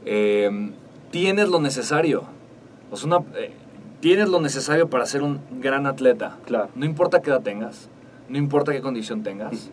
Eh, 0.05 0.71
tienes 1.11 1.47
lo 1.49 1.61
necesario. 1.61 2.23
O 2.89 2.97
sea, 2.97 3.05
una, 3.05 3.17
eh, 3.37 3.53
tienes 3.99 4.29
lo 4.29 4.41
necesario 4.41 4.89
para 4.89 5.05
ser 5.05 5.21
un 5.21 5.41
gran 5.59 5.85
atleta. 5.85 6.39
Claro. 6.47 6.69
No 6.73 6.85
importa 6.85 7.21
qué 7.21 7.29
edad 7.29 7.41
tengas, 7.41 7.87
no 8.29 8.39
importa 8.39 8.71
qué 8.71 8.81
condición 8.81 9.21
tengas. 9.21 9.69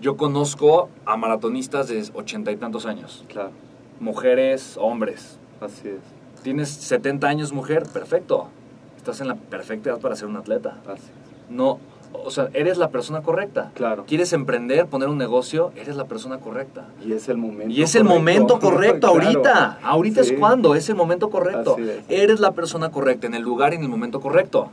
Yo 0.00 0.16
conozco 0.16 0.88
a 1.04 1.16
maratonistas 1.16 1.88
de 1.88 2.08
ochenta 2.14 2.52
y 2.52 2.56
tantos 2.56 2.86
años. 2.86 3.24
Claro. 3.28 3.50
Mujeres, 3.98 4.76
hombres. 4.80 5.40
Así 5.60 5.88
es. 5.88 6.42
Tienes 6.44 6.68
70 6.68 7.26
años, 7.26 7.52
mujer, 7.52 7.88
perfecto. 7.92 8.48
Estás 8.96 9.20
en 9.20 9.26
la 9.26 9.34
perfecta 9.34 9.90
edad 9.90 9.98
para 9.98 10.14
ser 10.14 10.28
un 10.28 10.36
atleta. 10.36 10.78
Así 10.86 11.02
es. 11.02 11.50
No, 11.50 11.80
o 12.12 12.30
sea, 12.30 12.48
eres 12.54 12.78
la 12.78 12.90
persona 12.90 13.22
correcta. 13.22 13.70
Claro. 13.74 14.04
Quieres 14.06 14.32
emprender, 14.32 14.86
poner 14.86 15.08
un 15.08 15.18
negocio, 15.18 15.72
eres 15.76 15.96
la 15.96 16.04
persona 16.04 16.38
correcta. 16.38 16.86
Y 17.04 17.12
es 17.12 17.28
el 17.28 17.36
momento. 17.36 17.72
Y 17.72 17.82
es 17.82 17.94
el 17.94 18.04
momento 18.04 18.58
correcto 18.58 19.06
ahorita. 19.08 19.78
Ahorita 19.82 20.20
es 20.20 20.32
cuando, 20.32 20.74
es 20.74 20.88
el 20.88 20.94
momento 20.94 21.30
correcto. 21.30 21.76
Eres 22.08 22.40
la 22.40 22.52
persona 22.52 22.90
correcta 22.90 23.26
en 23.26 23.34
el 23.34 23.42
lugar 23.42 23.72
y 23.72 23.76
en 23.76 23.82
el 23.82 23.88
momento 23.88 24.20
correcto. 24.20 24.70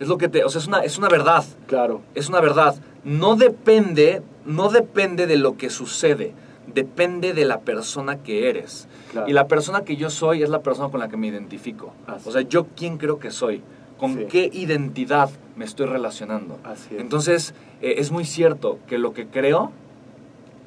Es 0.00 0.08
lo 0.08 0.18
que 0.18 0.28
te, 0.28 0.44
o 0.44 0.48
sea, 0.48 0.60
es 0.60 0.66
una, 0.66 0.80
es 0.80 0.98
una 0.98 1.08
verdad. 1.08 1.44
Claro. 1.66 2.00
Es 2.14 2.28
una 2.28 2.40
verdad. 2.40 2.74
No 3.04 3.36
depende, 3.36 4.22
no 4.44 4.68
depende 4.68 5.26
de 5.26 5.36
lo 5.36 5.56
que 5.56 5.70
sucede. 5.70 6.34
Depende 6.66 7.34
de 7.34 7.44
la 7.44 7.60
persona 7.60 8.22
que 8.22 8.48
eres. 8.48 8.88
Y 9.26 9.32
la 9.32 9.46
persona 9.46 9.82
que 9.82 9.96
yo 9.96 10.10
soy 10.10 10.42
es 10.42 10.48
la 10.48 10.60
persona 10.60 10.88
con 10.88 11.00
la 11.00 11.08
que 11.08 11.16
me 11.16 11.26
identifico. 11.26 11.92
O 12.24 12.30
sea, 12.30 12.42
yo 12.42 12.66
quién 12.76 12.98
creo 12.98 13.18
que 13.18 13.30
soy 13.30 13.62
con 14.02 14.26
qué 14.26 14.50
identidad 14.52 15.30
me 15.54 15.64
estoy 15.64 15.86
relacionando. 15.86 16.58
Así 16.64 16.96
es. 16.96 17.00
Entonces, 17.00 17.54
eh, 17.82 17.94
es 17.98 18.10
muy 18.10 18.24
cierto 18.24 18.80
que 18.88 18.98
lo 18.98 19.12
que 19.12 19.28
creo, 19.28 19.70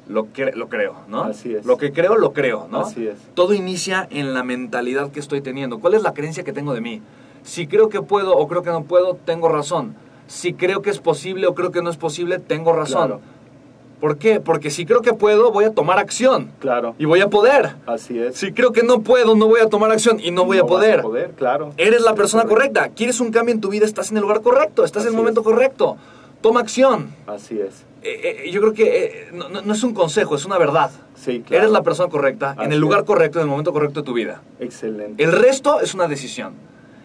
lo, 0.08 0.28
lo 0.54 0.68
creo, 0.70 0.94
¿no? 1.06 1.24
Así 1.24 1.54
es. 1.54 1.66
Lo 1.66 1.76
que 1.76 1.92
creo, 1.92 2.16
lo 2.16 2.32
creo, 2.32 2.66
¿no? 2.70 2.80
Así 2.80 3.06
es. 3.06 3.18
Todo 3.34 3.52
inicia 3.52 4.08
en 4.10 4.32
la 4.32 4.42
mentalidad 4.42 5.10
que 5.10 5.20
estoy 5.20 5.42
teniendo. 5.42 5.80
¿Cuál 5.80 5.92
es 5.92 6.02
la 6.02 6.14
creencia 6.14 6.44
que 6.44 6.54
tengo 6.54 6.72
de 6.72 6.80
mí? 6.80 7.02
Si 7.42 7.66
creo 7.66 7.90
que 7.90 8.00
puedo 8.00 8.34
o 8.34 8.48
creo 8.48 8.62
que 8.62 8.70
no 8.70 8.84
puedo, 8.84 9.18
tengo 9.26 9.50
razón. 9.50 9.96
Si 10.28 10.54
creo 10.54 10.80
que 10.80 10.88
es 10.88 10.98
posible 10.98 11.46
o 11.46 11.54
creo 11.54 11.70
que 11.72 11.82
no 11.82 11.90
es 11.90 11.98
posible, 11.98 12.38
tengo 12.38 12.72
razón. 12.72 13.20
¿Por 14.06 14.18
qué? 14.18 14.38
Porque 14.38 14.70
si 14.70 14.86
creo 14.86 15.02
que 15.02 15.14
puedo, 15.14 15.50
voy 15.50 15.64
a 15.64 15.72
tomar 15.72 15.98
acción. 15.98 16.52
Claro. 16.60 16.94
Y 16.96 17.06
voy 17.06 17.22
a 17.22 17.28
poder. 17.28 17.74
Así 17.86 18.16
es. 18.16 18.36
Si 18.36 18.52
creo 18.52 18.70
que 18.70 18.84
no 18.84 19.00
puedo, 19.00 19.34
no 19.34 19.48
voy 19.48 19.58
a 19.60 19.68
tomar 19.68 19.90
acción 19.90 20.20
y 20.22 20.30
no 20.30 20.44
voy 20.44 20.58
a 20.58 20.64
poder. 20.64 21.02
poder, 21.02 21.32
claro. 21.32 21.72
Eres 21.76 22.02
la 22.02 22.14
persona 22.14 22.44
correcta. 22.44 22.90
¿Quieres 22.90 23.18
un 23.18 23.32
cambio 23.32 23.52
en 23.52 23.60
tu 23.60 23.68
vida? 23.68 23.84
Estás 23.84 24.12
en 24.12 24.18
el 24.18 24.22
lugar 24.22 24.42
correcto. 24.42 24.84
Estás 24.84 25.02
en 25.06 25.08
el 25.08 25.16
momento 25.16 25.42
correcto. 25.42 25.96
Toma 26.40 26.60
acción. 26.60 27.16
Así 27.26 27.58
es. 27.58 27.84
Eh, 28.04 28.44
eh, 28.44 28.50
yo 28.52 28.60
creo 28.60 28.74
que 28.74 29.06
eh, 29.06 29.32
no, 29.32 29.72
es 29.72 29.82
un 29.82 29.92
consejo, 29.92 30.36
es 30.36 30.44
una 30.44 30.56
verdad. 30.56 30.92
Sí, 31.16 31.42
claro. 31.44 31.64
Eres 31.64 31.72
la 31.72 31.82
persona 31.82 32.08
correcta, 32.08 32.54
en 32.60 32.70
el 32.70 32.78
lugar 32.78 33.04
correcto, 33.04 33.40
en 33.40 33.46
el 33.46 33.50
momento 33.50 33.72
correcto 33.72 34.02
de 34.02 34.06
tu 34.06 34.12
vida. 34.12 34.40
Excelente. 34.60 35.20
El 35.20 35.32
resto 35.32 35.80
es 35.80 35.94
una 35.94 36.06
decisión. 36.06 36.54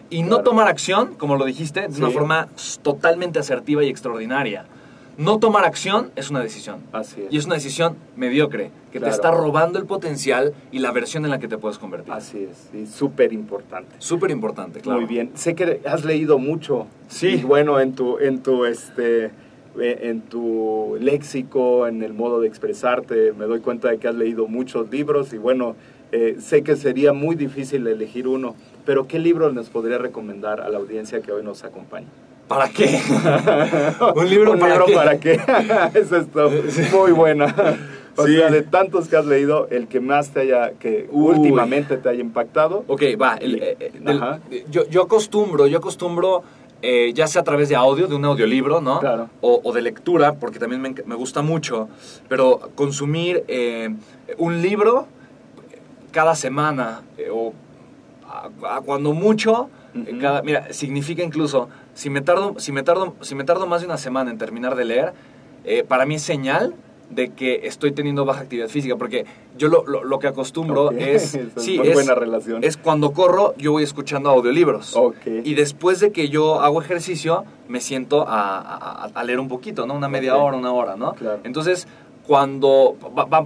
Y 0.08 0.22
no 0.22 0.42
tomar 0.42 0.68
acción, 0.68 1.14
como 1.14 1.34
lo 1.34 1.46
dijiste, 1.46 1.88
de 1.88 1.98
una 1.98 2.10
forma 2.10 2.48
totalmente 2.82 3.40
asertiva 3.40 3.82
y 3.82 3.88
extraordinaria. 3.88 4.66
No 5.18 5.38
tomar 5.38 5.64
acción 5.64 6.10
es 6.16 6.30
una 6.30 6.40
decisión. 6.40 6.80
Así 6.92 7.22
es. 7.22 7.32
Y 7.32 7.36
es 7.36 7.46
una 7.46 7.56
decisión 7.56 7.96
mediocre, 8.16 8.70
que 8.90 9.00
te 9.00 9.08
está 9.08 9.30
robando 9.30 9.78
el 9.78 9.86
potencial 9.86 10.54
y 10.70 10.78
la 10.78 10.90
versión 10.90 11.24
en 11.24 11.30
la 11.30 11.38
que 11.38 11.48
te 11.48 11.58
puedes 11.58 11.78
convertir. 11.78 12.12
Así 12.12 12.48
es, 12.50 12.70
y 12.74 12.86
súper 12.86 13.32
importante. 13.32 13.94
Súper 13.98 14.30
importante, 14.30 14.80
claro. 14.80 15.00
Muy 15.00 15.08
bien. 15.08 15.30
Sé 15.34 15.54
que 15.54 15.80
has 15.86 16.04
leído 16.04 16.38
mucho. 16.38 16.86
Sí. 17.08 17.42
bueno, 17.46 17.78
en 17.80 17.94
tu, 17.94 18.18
en 18.18 18.42
tu, 18.42 18.64
este, 18.64 19.26
eh, 19.26 19.98
en 20.02 20.22
tu 20.22 20.96
léxico, 21.00 21.86
en 21.86 22.02
el 22.02 22.14
modo 22.14 22.40
de 22.40 22.48
expresarte, 22.48 23.32
me 23.32 23.44
doy 23.44 23.60
cuenta 23.60 23.90
de 23.90 23.98
que 23.98 24.08
has 24.08 24.14
leído 24.14 24.46
muchos 24.48 24.90
libros 24.90 25.32
y 25.32 25.38
bueno, 25.38 25.76
eh, 26.12 26.36
sé 26.40 26.62
que 26.62 26.76
sería 26.76 27.12
muy 27.12 27.36
difícil 27.36 27.86
elegir 27.86 28.28
uno, 28.28 28.54
pero 28.84 29.06
¿qué 29.06 29.18
libro 29.18 29.50
nos 29.52 29.70
podría 29.70 29.98
recomendar 29.98 30.60
a 30.60 30.68
la 30.68 30.78
audiencia 30.78 31.22
que 31.22 31.32
hoy 31.32 31.42
nos 31.42 31.64
acompaña? 31.64 32.08
¿Para 32.48 32.68
qué? 32.68 33.00
un 34.14 34.28
libro, 34.28 34.58
para, 34.58 35.18
qué? 35.18 35.32
Eso 35.94 36.16
es 36.16 36.92
Muy 36.92 37.12
buena. 37.12 37.54
O 38.16 38.26
sea, 38.26 38.50
de 38.50 38.62
tantos 38.62 39.08
que 39.08 39.16
has 39.16 39.24
leído, 39.24 39.68
el 39.70 39.88
que 39.88 40.00
más 40.00 40.30
te 40.30 40.40
haya, 40.40 40.72
que 40.72 41.08
últimamente 41.10 41.96
te 41.96 42.08
haya 42.08 42.20
impactado. 42.20 42.84
Ok, 42.86 43.02
va. 43.20 43.38
Eh, 43.40 43.76
eh, 43.80 44.64
yo, 44.70 44.86
yo 44.88 45.02
acostumbro, 45.02 45.66
yo 45.66 45.78
acostumbro, 45.78 46.42
eh, 46.82 47.12
ya 47.14 47.26
sea 47.26 47.40
a 47.40 47.44
través 47.44 47.70
de 47.70 47.76
audio, 47.76 48.08
de 48.08 48.14
un 48.14 48.24
audiolibro, 48.24 48.82
¿no? 48.82 49.00
Claro. 49.00 49.30
O, 49.40 49.72
de 49.72 49.80
lectura, 49.80 50.34
porque 50.34 50.58
también 50.58 50.82
me, 50.82 50.94
me 51.06 51.14
gusta 51.14 51.40
mucho, 51.40 51.88
pero 52.28 52.70
consumir 52.74 53.44
un 54.36 54.60
libro 54.60 55.06
cada 56.10 56.34
semana, 56.34 57.00
o 57.32 57.54
cuando 58.84 59.12
mucho, 59.12 59.68
cada, 60.20 60.42
mira, 60.42 60.72
significa 60.72 61.22
incluso 61.22 61.68
si 61.94 62.10
me 62.10 62.20
tardo, 62.20 62.58
si 62.58 62.72
me 62.72 62.82
tardo, 62.82 63.14
si 63.20 63.34
me 63.34 63.44
tardo 63.44 63.66
más 63.66 63.80
de 63.82 63.86
una 63.86 63.98
semana 63.98 64.30
en 64.30 64.38
terminar 64.38 64.76
de 64.76 64.84
leer, 64.84 65.12
eh, 65.64 65.84
para 65.86 66.06
mí 66.06 66.16
es 66.16 66.22
señal 66.22 66.74
de 67.10 67.28
que 67.30 67.66
estoy 67.66 67.92
teniendo 67.92 68.24
baja 68.24 68.40
actividad 68.40 68.68
física, 68.68 68.96
porque 68.96 69.26
yo 69.58 69.68
lo, 69.68 69.84
lo, 69.84 70.18
que 70.18 70.26
acostumbro 70.26 70.90
es... 70.98 71.38
sí, 71.56 71.78
es, 71.82 71.92
buena 71.92 72.14
relación. 72.14 72.64
es 72.64 72.76
cuando 72.76 73.12
corro, 73.12 73.54
yo 73.58 73.72
voy 73.72 73.82
escuchando 73.82 74.30
audiolibros. 74.30 74.96
Okay. 74.96 75.42
Y 75.44 75.54
después 75.54 76.00
de 76.00 76.10
que 76.10 76.30
yo 76.30 76.60
hago 76.60 76.80
ejercicio, 76.80 77.44
me 77.68 77.80
siento 77.80 78.24
a, 78.26 79.04
a, 79.04 79.24
leer 79.24 79.40
un 79.40 79.48
poquito, 79.48 79.86
¿no? 79.86 79.94
Una 79.94 80.08
media 80.08 80.36
hora, 80.36 80.56
una 80.56 80.72
hora, 80.72 80.96
¿no? 80.96 81.14
Claro. 81.14 81.40
Entonces, 81.44 81.86
cuando 82.26 82.96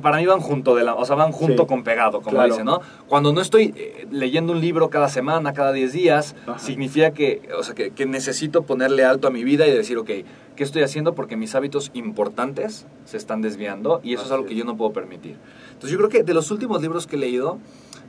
para 0.02 0.18
mí 0.18 0.26
van 0.26 0.40
junto 0.40 0.74
de 0.74 0.84
la, 0.84 0.94
o 0.94 1.04
sea, 1.04 1.16
van 1.16 1.32
junto 1.32 1.66
con 1.66 1.82
pegado, 1.82 2.20
como 2.20 2.42
dicen, 2.44 2.66
¿no? 2.66 2.80
Cuando 3.08 3.32
no 3.32 3.40
estoy 3.40 3.72
eh, 3.76 4.06
leyendo 4.10 4.52
un 4.52 4.60
libro 4.60 4.90
cada 4.90 5.08
semana, 5.08 5.54
cada 5.54 5.72
10 5.72 5.92
días, 5.92 6.36
significa 6.58 7.12
que, 7.12 7.48
o 7.58 7.62
sea, 7.62 7.74
que, 7.74 8.06
necesito 8.06 8.62
ponerle 8.62 9.04
alto 9.04 9.28
a 9.28 9.30
mi 9.30 9.44
vida 9.44 9.66
y 9.66 9.72
decir, 9.72 9.96
ok, 9.98 10.10
¿qué 10.54 10.64
estoy 10.64 10.82
haciendo? 10.82 11.14
Porque 11.14 11.36
mis 11.36 11.54
hábitos 11.54 11.90
importantes 11.94 12.86
se 13.04 13.16
están 13.16 13.40
desviando 13.40 14.00
y 14.02 14.14
eso 14.14 14.24
es 14.24 14.30
algo 14.30 14.46
que 14.46 14.54
yo 14.54 14.64
no 14.64 14.76
puedo 14.76 14.92
permitir. 14.92 15.36
Entonces 15.68 15.90
yo 15.90 15.98
creo 15.98 16.10
que 16.10 16.22
de 16.22 16.34
los 16.34 16.50
últimos 16.50 16.82
libros 16.82 17.06
que 17.06 17.16
he 17.16 17.18
leído, 17.18 17.58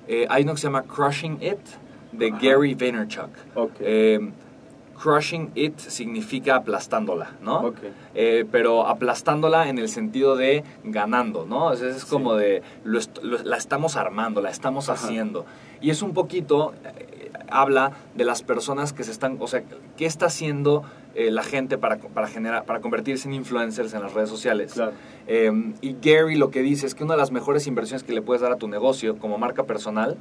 eh, 0.07 0.27
hay 0.29 0.43
uno 0.43 0.53
que 0.53 0.59
se 0.59 0.67
llama 0.67 0.83
Crushing 0.83 1.39
It, 1.41 1.59
de 2.11 2.31
Gary 2.31 2.73
Vaynerchuk. 2.73 3.29
Okay. 3.55 3.85
Eh, 3.87 4.31
crushing 5.01 5.51
it 5.55 5.77
significa 5.79 6.55
aplastándola, 6.55 7.31
¿no? 7.41 7.73
Eh, 8.15 8.45
pero 8.51 8.87
aplastándola 8.87 9.69
en 9.69 9.77
el 9.77 9.89
sentido 9.89 10.35
de 10.35 10.63
ganando, 10.83 11.45
¿no? 11.45 11.71
Es, 11.71 11.81
es 11.81 12.05
como 12.05 12.35
de, 12.35 12.61
la 12.83 13.57
estamos 13.57 13.95
armando, 13.95 14.41
la 14.41 14.49
estamos 14.49 14.89
haciendo. 14.89 15.45
Y 15.81 15.91
es 15.91 16.01
un 16.01 16.13
poquito, 16.13 16.73
eh, 16.83 17.31
habla 17.49 17.91
de 18.15 18.25
las 18.25 18.41
personas 18.41 18.93
que 18.93 19.03
se 19.03 19.11
están, 19.11 19.37
o 19.39 19.47
sea, 19.47 19.63
¿qué 19.95 20.05
está 20.05 20.25
haciendo 20.25 20.83
eh, 21.13 21.29
la 21.31 21.43
gente 21.43 21.77
para, 21.77 21.97
para, 21.97 22.27
generar, 22.27 22.65
para 22.65 22.81
convertirse 22.81 23.27
en 23.27 23.35
influencers 23.35 23.93
en 23.93 24.01
las 24.01 24.13
redes 24.13 24.29
sociales? 24.29 24.73
y 25.81 25.95
Gary 26.01 26.35
lo 26.35 26.49
que 26.49 26.61
dice 26.61 26.87
es 26.87 26.95
que 26.95 27.03
una 27.03 27.13
de 27.13 27.19
las 27.19 27.31
mejores 27.31 27.67
inversiones 27.67 28.03
que 28.03 28.13
le 28.13 28.21
puedes 28.21 28.41
dar 28.41 28.51
a 28.51 28.55
tu 28.55 28.67
negocio 28.67 29.17
como 29.17 29.37
marca 29.37 29.65
personal 29.65 30.17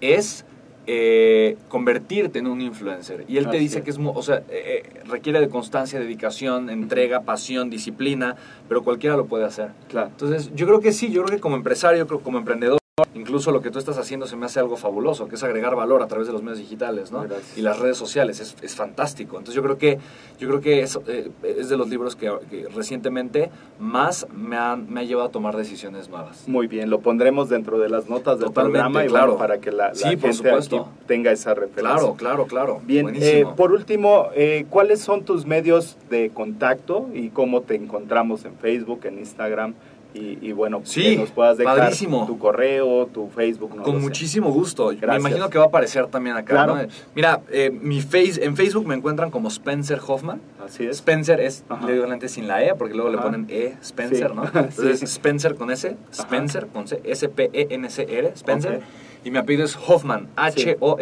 es 0.00 0.44
eh, 0.86 1.56
convertirte 1.68 2.38
en 2.38 2.46
un 2.46 2.60
influencer. 2.60 3.24
Y 3.28 3.38
él 3.38 3.48
te 3.48 3.58
dice 3.58 3.82
que 3.82 3.90
es, 3.90 3.98
o 3.98 4.22
sea, 4.22 4.36
eh, 4.48 4.84
eh, 4.84 5.00
requiere 5.08 5.40
de 5.40 5.48
constancia, 5.48 5.98
dedicación, 5.98 6.70
entrega, 6.70 7.22
pasión, 7.22 7.70
disciplina, 7.70 8.36
pero 8.68 8.84
cualquiera 8.84 9.16
lo 9.16 9.26
puede 9.26 9.44
hacer. 9.44 9.70
Claro. 9.88 10.08
Entonces, 10.08 10.50
yo 10.54 10.66
creo 10.66 10.80
que 10.80 10.92
sí, 10.92 11.10
yo 11.10 11.24
creo 11.24 11.36
que 11.36 11.40
como 11.40 11.56
empresario, 11.56 12.06
como 12.06 12.38
emprendedor, 12.38 12.78
Incluso 13.14 13.50
lo 13.50 13.60
que 13.60 13.70
tú 13.70 13.78
estás 13.78 13.98
haciendo 13.98 14.26
se 14.26 14.36
me 14.36 14.46
hace 14.46 14.58
algo 14.58 14.78
fabuloso, 14.78 15.28
que 15.28 15.34
es 15.34 15.42
agregar 15.42 15.76
valor 15.76 16.02
a 16.02 16.06
través 16.06 16.28
de 16.28 16.32
los 16.32 16.42
medios 16.42 16.60
digitales, 16.60 17.12
¿no? 17.12 17.26
Y 17.54 17.60
las 17.60 17.78
redes 17.78 17.98
sociales, 17.98 18.40
es, 18.40 18.56
es, 18.62 18.74
fantástico. 18.74 19.36
Entonces 19.36 19.54
yo 19.54 19.62
creo 19.62 19.76
que, 19.76 19.98
yo 20.38 20.48
creo 20.48 20.62
que 20.62 20.80
es, 20.80 20.98
eh, 21.06 21.30
es 21.42 21.68
de 21.68 21.76
los 21.76 21.90
libros 21.90 22.16
que, 22.16 22.30
recientemente 22.74 23.50
más 23.78 24.26
me, 24.34 24.56
han, 24.56 24.90
me 24.90 25.00
ha 25.00 25.02
llevado 25.02 25.28
a 25.28 25.30
tomar 25.30 25.58
decisiones 25.58 26.08
nuevas. 26.08 26.48
Muy 26.48 26.68
bien, 26.68 26.88
lo 26.88 27.00
pondremos 27.00 27.50
dentro 27.50 27.78
de 27.78 27.90
las 27.90 28.08
notas 28.08 28.38
del 28.38 28.50
programa 28.50 29.04
y 29.04 29.08
claro. 29.08 29.36
para 29.36 29.58
que 29.58 29.72
la, 29.72 29.92
gente 29.94 30.30
aquí 30.30 30.80
tenga 31.06 31.32
esa 31.32 31.52
referencia. 31.52 31.82
Claro, 31.82 32.14
claro, 32.14 32.46
claro. 32.46 32.80
Bien, 32.82 33.12
eh, 33.14 33.44
por 33.58 33.72
último, 33.72 34.28
eh, 34.34 34.64
¿cuáles 34.70 35.02
son 35.02 35.22
tus 35.22 35.44
medios 35.44 35.98
de 36.08 36.30
contacto 36.30 37.10
y 37.12 37.28
cómo 37.28 37.60
te 37.60 37.74
encontramos 37.74 38.46
en 38.46 38.54
Facebook, 38.56 39.00
en 39.04 39.18
Instagram? 39.18 39.74
Y, 40.16 40.52
bueno, 40.52 40.82
que 40.82 41.16
nos 41.16 41.30
puedas 41.30 41.58
dejar 41.58 41.92
tu 42.26 42.38
correo, 42.38 43.06
tu 43.06 43.28
Facebook. 43.28 43.82
Con 43.82 44.00
muchísimo 44.00 44.50
gusto. 44.50 44.92
Me 44.92 45.16
imagino 45.16 45.50
que 45.50 45.58
va 45.58 45.64
a 45.64 45.68
aparecer 45.68 46.06
también 46.06 46.36
acá. 46.36 46.88
Mira, 47.14 47.42
eh, 47.50 47.70
mi 47.70 48.00
face, 48.00 48.44
en 48.44 48.56
Facebook 48.56 48.86
me 48.86 48.94
encuentran 48.94 49.30
como 49.30 49.48
Spencer 49.48 50.00
Hoffman. 50.06 50.40
Así 50.64 50.84
es. 50.84 50.96
Spencer 50.96 51.40
es, 51.40 51.64
le 51.86 51.92
digo 51.92 52.06
antes 52.10 52.32
sin 52.32 52.48
la 52.48 52.64
E, 52.64 52.74
porque 52.74 52.94
luego 52.94 53.10
le 53.10 53.18
ponen 53.18 53.46
E, 53.48 53.74
Spencer, 53.82 54.34
¿no? 54.34 54.44
Entonces 54.46 55.02
Spencer 55.02 55.54
con 55.54 55.70
S, 55.70 55.96
Spencer 56.12 56.66
con 56.68 56.88
C, 56.88 57.00
S-P-E-N-C-R, 57.04 58.32
Spencer. 58.34 58.80
Y 59.24 59.30
mi 59.30 59.38
apellido 59.38 59.64
es 59.64 59.76
Hoffman, 59.76 60.28
H-O-F-F-M-A-N-N, 60.36 60.94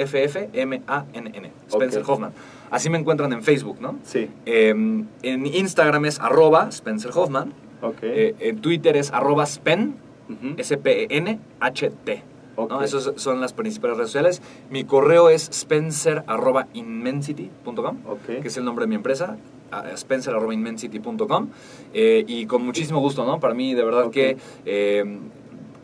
Spencer 1.69 2.03
Hoffman. 2.07 2.33
Así 2.71 2.91
me 2.91 2.99
encuentran 2.99 3.33
en 3.33 3.43
Facebook, 3.43 3.81
¿no? 3.81 3.99
Sí. 4.03 4.29
Em, 4.47 5.07
en 5.23 5.47
Instagram 5.47 6.07
es 6.07 6.19
arroba 6.19 6.69
Spencer 6.71 7.11
Hoffman. 7.15 7.53
Eh, 8.03 8.35
en 8.39 8.61
Twitter 8.61 8.97
es 8.97 9.13
arroba 9.13 9.45
spen, 9.45 9.97
S-P-E-N-H-T. 10.57 12.23
Esas 12.83 13.13
son 13.17 13.41
las 13.41 13.53
principales 13.53 13.97
redes 13.97 14.11
sociales. 14.11 14.41
Mi 14.71 14.85
correo 14.85 15.29
es 15.29 15.49
spencer.inmensity.com, 15.49 17.97
que 18.27 18.47
es 18.47 18.57
el 18.57 18.65
nombre 18.65 18.85
de 18.85 18.89
mi 18.89 18.95
empresa, 18.95 19.37
spencer.inmensity.com. 19.95 21.49
Eh, 21.93 22.25
y 22.27 22.47
con 22.47 22.65
muchísimo 22.65 23.01
gusto, 23.01 23.25
¿no? 23.25 23.41
Para 23.41 23.55
mí, 23.55 23.75
de 23.75 23.85
verdad 23.85 24.11
que 24.11 24.37
eh, 24.65 25.19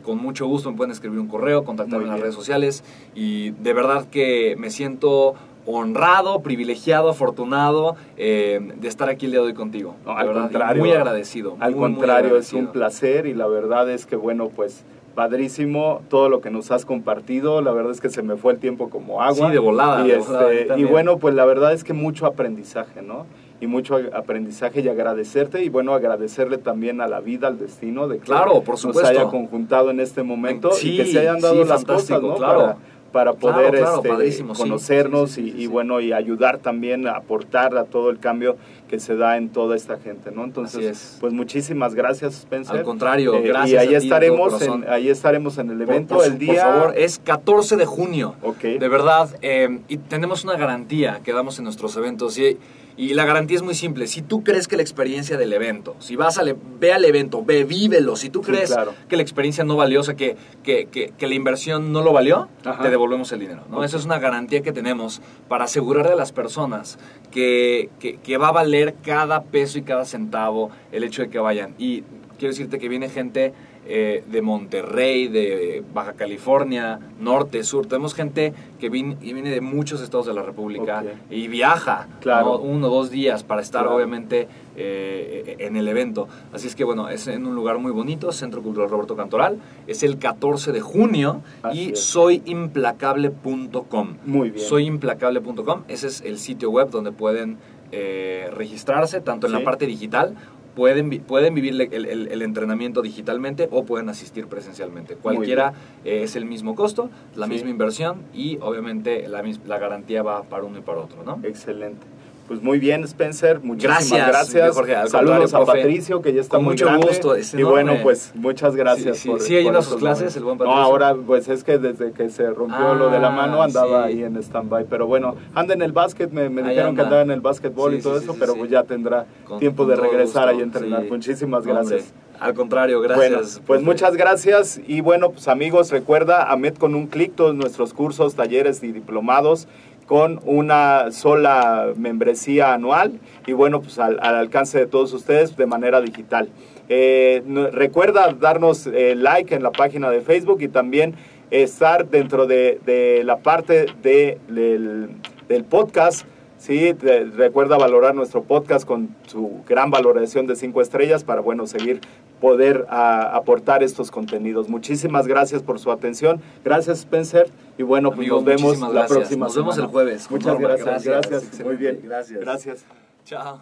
con 0.01 0.17
mucho 0.17 0.47
gusto 0.47 0.71
me 0.71 0.77
pueden 0.77 0.91
escribir 0.91 1.19
un 1.19 1.27
correo, 1.27 1.65
contactarme 1.65 2.05
en 2.05 2.11
las 2.11 2.21
redes 2.21 2.35
sociales. 2.35 2.85
Y 3.15 3.49
de 3.51 3.73
verdad 3.73 4.05
que 4.05 4.55
me 4.57 4.69
siento 4.69 5.35
honrado, 5.65 6.41
privilegiado, 6.41 7.09
afortunado 7.09 7.95
eh, 8.17 8.59
de 8.75 8.87
estar 8.87 9.09
aquí 9.09 9.25
el 9.25 9.31
día 9.31 9.41
de 9.41 9.47
hoy 9.47 9.53
contigo. 9.53 9.95
al 10.05 10.31
contrario. 10.33 10.81
Muy 10.81 10.91
agradecido. 10.91 11.57
Al 11.59 11.75
contrario, 11.75 12.37
es 12.37 12.53
un 12.53 12.67
placer 12.67 13.25
y 13.25 13.33
la 13.33 13.47
verdad 13.47 13.89
es 13.89 14.05
que, 14.05 14.15
bueno, 14.15 14.49
pues 14.49 14.83
padrísimo 15.15 16.01
todo 16.09 16.29
lo 16.29 16.41
que 16.41 16.49
nos 16.49 16.71
has 16.71 16.85
compartido. 16.85 17.61
La 17.61 17.71
verdad 17.71 17.91
es 17.91 18.01
que 18.01 18.09
se 18.09 18.23
me 18.23 18.37
fue 18.37 18.53
el 18.53 18.59
tiempo 18.59 18.89
como 18.89 19.21
agua. 19.21 19.47
Sí, 19.47 19.53
de 19.53 19.59
volada. 19.59 20.07
Y, 20.07 20.11
este, 20.11 20.79
y 20.79 20.83
bueno, 20.83 21.17
pues 21.17 21.35
la 21.35 21.45
verdad 21.45 21.73
es 21.73 21.83
que 21.83 21.93
mucho 21.93 22.25
aprendizaje, 22.25 23.01
¿no? 23.01 23.25
Y 23.59 23.67
mucho 23.67 23.99
aprendizaje 24.13 24.81
y 24.81 24.87
agradecerte 24.87 25.63
y 25.63 25.69
bueno, 25.69 25.93
agradecerle 25.93 26.57
también 26.57 26.99
a 26.99 27.07
la 27.07 27.19
vida, 27.19 27.47
al 27.47 27.59
destino 27.59 28.07
de 28.07 28.17
que 28.17 28.25
claro, 28.25 28.63
por 28.63 28.77
supuesto. 28.77 29.01
nos 29.01 29.11
haya 29.11 29.29
conjuntado 29.29 29.91
en 29.91 29.99
este 29.99 30.23
momento 30.23 30.71
y 30.81 30.97
que 30.97 31.05
se 31.05 31.19
hayan 31.19 31.39
dado 31.39 31.63
las 31.63 31.85
cosas, 31.85 32.21
¿no? 32.21 32.35
Claro 32.35 32.77
para 33.00 33.00
poder 33.11 33.75
este, 33.75 34.45
conocernos 34.45 35.37
y, 35.37 35.67
bueno 35.67 35.99
y 35.99 36.13
ayudar 36.13 36.59
también 36.59 37.07
a 37.07 37.13
aportar 37.13 37.77
a 37.77 37.85
todo 37.85 38.09
el 38.09 38.19
cambio 38.19 38.57
que 38.89 38.99
se 38.99 39.15
da 39.15 39.37
en 39.37 39.49
toda 39.49 39.75
esta 39.75 39.97
gente 39.97 40.31
no 40.31 40.43
entonces 40.43 41.17
pues 41.19 41.33
muchísimas 41.33 41.95
gracias 41.95 42.39
Spencer. 42.39 42.77
Al 42.77 42.83
contrario 42.83 43.35
eh, 43.35 43.41
gracias 43.41 43.83
y 43.83 43.87
ahí 43.87 43.95
estaremos 43.95 44.61
en, 44.61 44.85
ahí 44.89 45.09
estaremos 45.09 45.57
en 45.57 45.71
el 45.71 45.81
evento 45.81 46.23
el 46.23 46.37
día 46.37 46.63
por 46.63 46.73
favor 46.73 46.97
es 46.97 47.19
14 47.19 47.77
de 47.77 47.85
junio. 47.85 48.35
Okay. 48.41 48.77
de 48.77 48.87
verdad 48.87 49.29
eh, 49.41 49.79
y 49.87 49.97
tenemos 49.97 50.43
una 50.43 50.55
garantía 50.55 51.21
que 51.23 51.33
damos 51.33 51.57
en 51.57 51.65
nuestros 51.65 51.95
eventos. 51.97 52.37
Y 52.37 52.57
y 53.01 53.15
la 53.15 53.25
garantía 53.25 53.57
es 53.57 53.63
muy 53.63 53.73
simple. 53.73 54.05
Si 54.05 54.21
tú 54.21 54.43
crees 54.43 54.67
que 54.67 54.75
la 54.75 54.83
experiencia 54.83 55.35
del 55.35 55.51
evento, 55.53 55.95
si 55.97 56.15
vas 56.15 56.37
a, 56.37 56.43
ve 56.79 56.93
al 56.93 57.03
evento, 57.03 57.43
ve, 57.43 57.63
vívelo. 57.63 58.15
Si 58.15 58.29
tú 58.29 58.43
crees 58.43 58.75
que 59.09 59.15
la 59.15 59.23
experiencia 59.23 59.63
no 59.63 59.75
valió, 59.75 60.01
o 60.01 60.03
sea, 60.03 60.13
que, 60.13 60.37
que, 60.61 60.85
que, 60.85 61.27
la 61.27 61.33
inversión 61.33 61.91
no 61.91 62.03
lo 62.03 62.13
valió, 62.13 62.47
te 62.79 62.91
devolvemos 62.91 63.31
el 63.31 63.39
dinero. 63.39 63.63
¿no? 63.71 63.83
Esa 63.83 63.97
es 63.97 64.05
una 64.05 64.19
garantía 64.19 64.61
que 64.61 64.71
tenemos 64.71 65.19
para 65.47 65.63
asegurarle 65.63 66.11
a 66.11 66.15
las 66.15 66.31
personas 66.31 66.99
que, 67.31 67.89
que 67.99 68.37
va 68.37 68.49
a 68.49 68.51
valer 68.51 68.93
cada 69.03 69.45
peso 69.45 69.79
y 69.79 69.81
cada 69.81 70.05
centavo 70.05 70.69
el 70.91 71.03
hecho 71.03 71.23
de 71.23 71.29
que 71.31 71.39
vayan. 71.39 71.73
Y 71.79 72.03
quiero 72.37 72.51
decirte 72.51 72.77
que 72.77 72.87
viene 72.87 73.09
gente 73.09 73.51
eh, 73.93 74.23
de 74.25 74.41
Monterrey, 74.41 75.27
de 75.27 75.83
Baja 75.93 76.13
California, 76.13 76.97
norte, 77.19 77.61
sur. 77.65 77.87
Tenemos 77.87 78.13
gente 78.13 78.53
que 78.79 78.89
viene, 78.89 79.15
viene 79.15 79.49
de 79.49 79.59
muchos 79.59 80.01
estados 80.01 80.27
de 80.27 80.33
la 80.33 80.43
República 80.43 81.03
y 81.29 81.49
viaja 81.49 82.07
claro. 82.21 82.57
uno 82.59 82.87
o 82.87 82.89
dos 82.89 83.11
días 83.11 83.43
para 83.43 83.61
estar 83.61 83.87
obviamente 83.87 84.47
eh, 84.77 85.57
en 85.59 85.75
el 85.75 85.89
evento. 85.89 86.29
Así 86.53 86.67
es 86.67 86.75
que 86.75 86.85
bueno, 86.85 87.09
es 87.09 87.27
en 87.27 87.45
un 87.45 87.53
lugar 87.53 87.79
muy 87.79 87.91
bonito, 87.91 88.31
Centro 88.31 88.63
Cultural 88.63 88.89
Roberto 88.89 89.17
Cantoral. 89.17 89.59
Es 89.87 90.03
el 90.03 90.17
14 90.17 90.71
de 90.71 90.79
junio 90.79 91.41
y 91.73 91.97
soyimplacable.com. 91.97 94.17
Muy 94.25 94.51
bien. 94.51 94.65
Soyimplacable.com, 94.65 95.81
ese 95.89 96.07
es 96.07 96.21
el 96.21 96.39
sitio 96.39 96.71
web 96.71 96.91
donde 96.91 97.11
pueden 97.11 97.57
eh, 97.91 98.49
registrarse 98.53 99.19
tanto 99.19 99.47
en 99.47 99.53
la 99.53 99.65
parte 99.65 99.85
digital 99.85 100.37
pueden, 100.75 101.09
pueden 101.21 101.53
vivir 101.53 101.79
el, 101.91 102.41
entrenamiento 102.41 103.01
digitalmente 103.01 103.67
o 103.71 103.83
pueden 103.83 104.09
asistir 104.09 104.47
presencialmente. 104.47 105.15
Cualquiera 105.15 105.73
eh, 106.05 106.23
es 106.23 106.35
el 106.35 106.45
mismo 106.45 106.75
costo, 106.75 107.09
la 107.35 107.47
misma 107.47 107.69
inversión 107.69 108.23
y 108.33 108.57
obviamente 108.61 109.27
la, 109.27 109.43
la 109.67 109.79
garantía 109.79 110.23
va 110.23 110.43
para 110.43 110.63
uno 110.63 110.79
y 110.79 110.81
para 110.81 110.99
otro, 110.99 111.23
¿no? 111.23 111.39
Excelente. 111.43 112.05
Pues 112.51 112.61
muy 112.61 112.79
bien, 112.79 113.05
Spencer. 113.05 113.61
Muchísimas 113.61 114.09
gracias. 114.09 114.75
gracias. 114.75 115.11
Saludos 115.11 115.53
a 115.53 115.63
Patricio, 115.63 116.21
que 116.21 116.33
ya 116.33 116.41
está 116.41 116.59
muy 116.59 116.73
mucho 116.73 116.83
grande. 116.83 117.07
gusto. 117.07 117.33
y 117.57 117.63
bueno, 117.63 117.93
pues 118.03 118.33
muchas 118.35 118.75
gracias. 118.75 119.19
Sí, 119.19 119.31
sí, 119.39 119.45
¿Sigue 119.45 119.63
yendo 119.63 119.79
a 119.79 119.81
sus 119.81 119.95
clases 119.95 120.35
el 120.35 120.43
buen 120.43 120.57
Patricio? 120.57 120.77
No, 120.77 120.83
ahora 120.83 121.15
pues 121.15 121.47
es 121.47 121.63
que 121.63 121.77
desde 121.77 122.11
que 122.11 122.29
se 122.29 122.49
rompió 122.49 122.93
lo 122.93 123.09
de 123.09 123.19
la 123.19 123.29
ah, 123.29 123.31
mano 123.31 123.61
andaba 123.63 124.03
ahí 124.03 124.21
en 124.21 124.35
stand-by. 124.35 124.83
Pero 124.89 125.07
bueno, 125.07 125.37
anda 125.55 125.73
en 125.75 125.81
el 125.81 125.93
básquet, 125.93 126.29
me, 126.29 126.49
dijeron 126.49 126.93
que 126.93 127.03
andaba 127.03 127.21
en 127.21 127.31
el 127.31 127.39
básquetbol 127.39 127.93
y 127.93 128.01
todo 128.01 128.17
eso, 128.19 128.35
pero 128.37 128.53
pues 128.55 128.69
ya 128.69 128.83
tendrá 128.83 129.27
tiempo 129.57 129.85
de 129.85 129.95
regresar 129.95 130.49
ahí 130.49 130.59
a 130.59 130.63
entrenar. 130.63 131.05
Muchísimas 131.09 131.65
gracias. 131.65 132.13
Al 132.41 132.55
contrario, 132.55 132.99
gracias. 132.99 133.59
Bueno, 133.59 133.65
pues 133.67 133.81
muchas 133.83 134.17
gracias. 134.17 134.81
Y 134.87 134.99
bueno, 134.99 135.29
pues 135.29 135.47
amigos, 135.47 135.91
recuerda, 135.91 136.51
AMED 136.51 136.73
con 136.73 136.95
un 136.95 137.05
clic 137.05 137.33
todos 137.35 137.53
nuestros 137.55 137.93
cursos, 137.93 138.33
talleres 138.35 138.83
y 138.83 138.91
diplomados 138.91 139.67
con 140.11 140.41
una 140.43 141.09
sola 141.13 141.93
membresía 141.95 142.73
anual 142.73 143.21
y 143.47 143.53
bueno, 143.53 143.81
pues 143.81 143.97
al, 143.97 144.19
alcance 144.19 144.77
de 144.77 144.85
todos 144.85 145.13
ustedes 145.13 145.55
de 145.55 145.65
manera 145.65 146.01
digital. 146.01 146.49
Eh, 146.89 147.41
recuerda 147.71 148.33
darnos 148.33 148.87
eh, 148.87 149.15
like 149.15 149.55
en 149.55 149.63
la 149.63 149.71
página 149.71 150.09
de 150.09 150.19
Facebook 150.19 150.61
y 150.63 150.67
también 150.67 151.15
estar 151.49 152.09
dentro 152.09 152.45
de, 152.45 153.21
la 153.23 153.37
parte 153.37 153.85
de, 154.03 154.37
del, 154.49 155.63
podcast. 155.63 156.25
Sí, 156.57 156.91
recuerda 156.91 157.77
valorar 157.77 158.13
nuestro 158.13 158.43
podcast 158.43 158.85
con 158.85 159.15
su 159.27 159.61
gran 159.65 159.91
valoración 159.91 160.45
de 160.45 160.57
cinco 160.57 160.81
estrellas 160.81 161.23
para, 161.23 161.39
bueno, 161.39 161.67
seguir 161.67 162.01
poder 162.41 162.85
aportar 162.89 163.83
estos 163.83 164.11
contenidos. 164.11 164.67
Muchísimas 164.67 165.27
gracias 165.27 165.61
por 165.63 165.79
su 165.79 165.91
atención. 165.91 166.41
Gracias, 166.65 166.99
Spencer. 166.99 167.49
Y 167.77 167.83
bueno, 167.83 168.11
pues 168.11 168.27
nos 168.27 168.43
vemos 168.43 168.79
la 168.79 169.05
próxima 169.05 169.45
Nos 169.45 169.55
vemos 169.55 169.77
el 169.77 169.85
jueves. 169.85 170.29
Muchas 170.29 170.59
gracias. 170.59 171.05
Gracias. 171.05 171.63
Muy 171.63 171.77
bien. 171.77 172.01
Gracias. 172.03 172.39
Gracias. 172.41 172.85
Chao. 173.23 173.61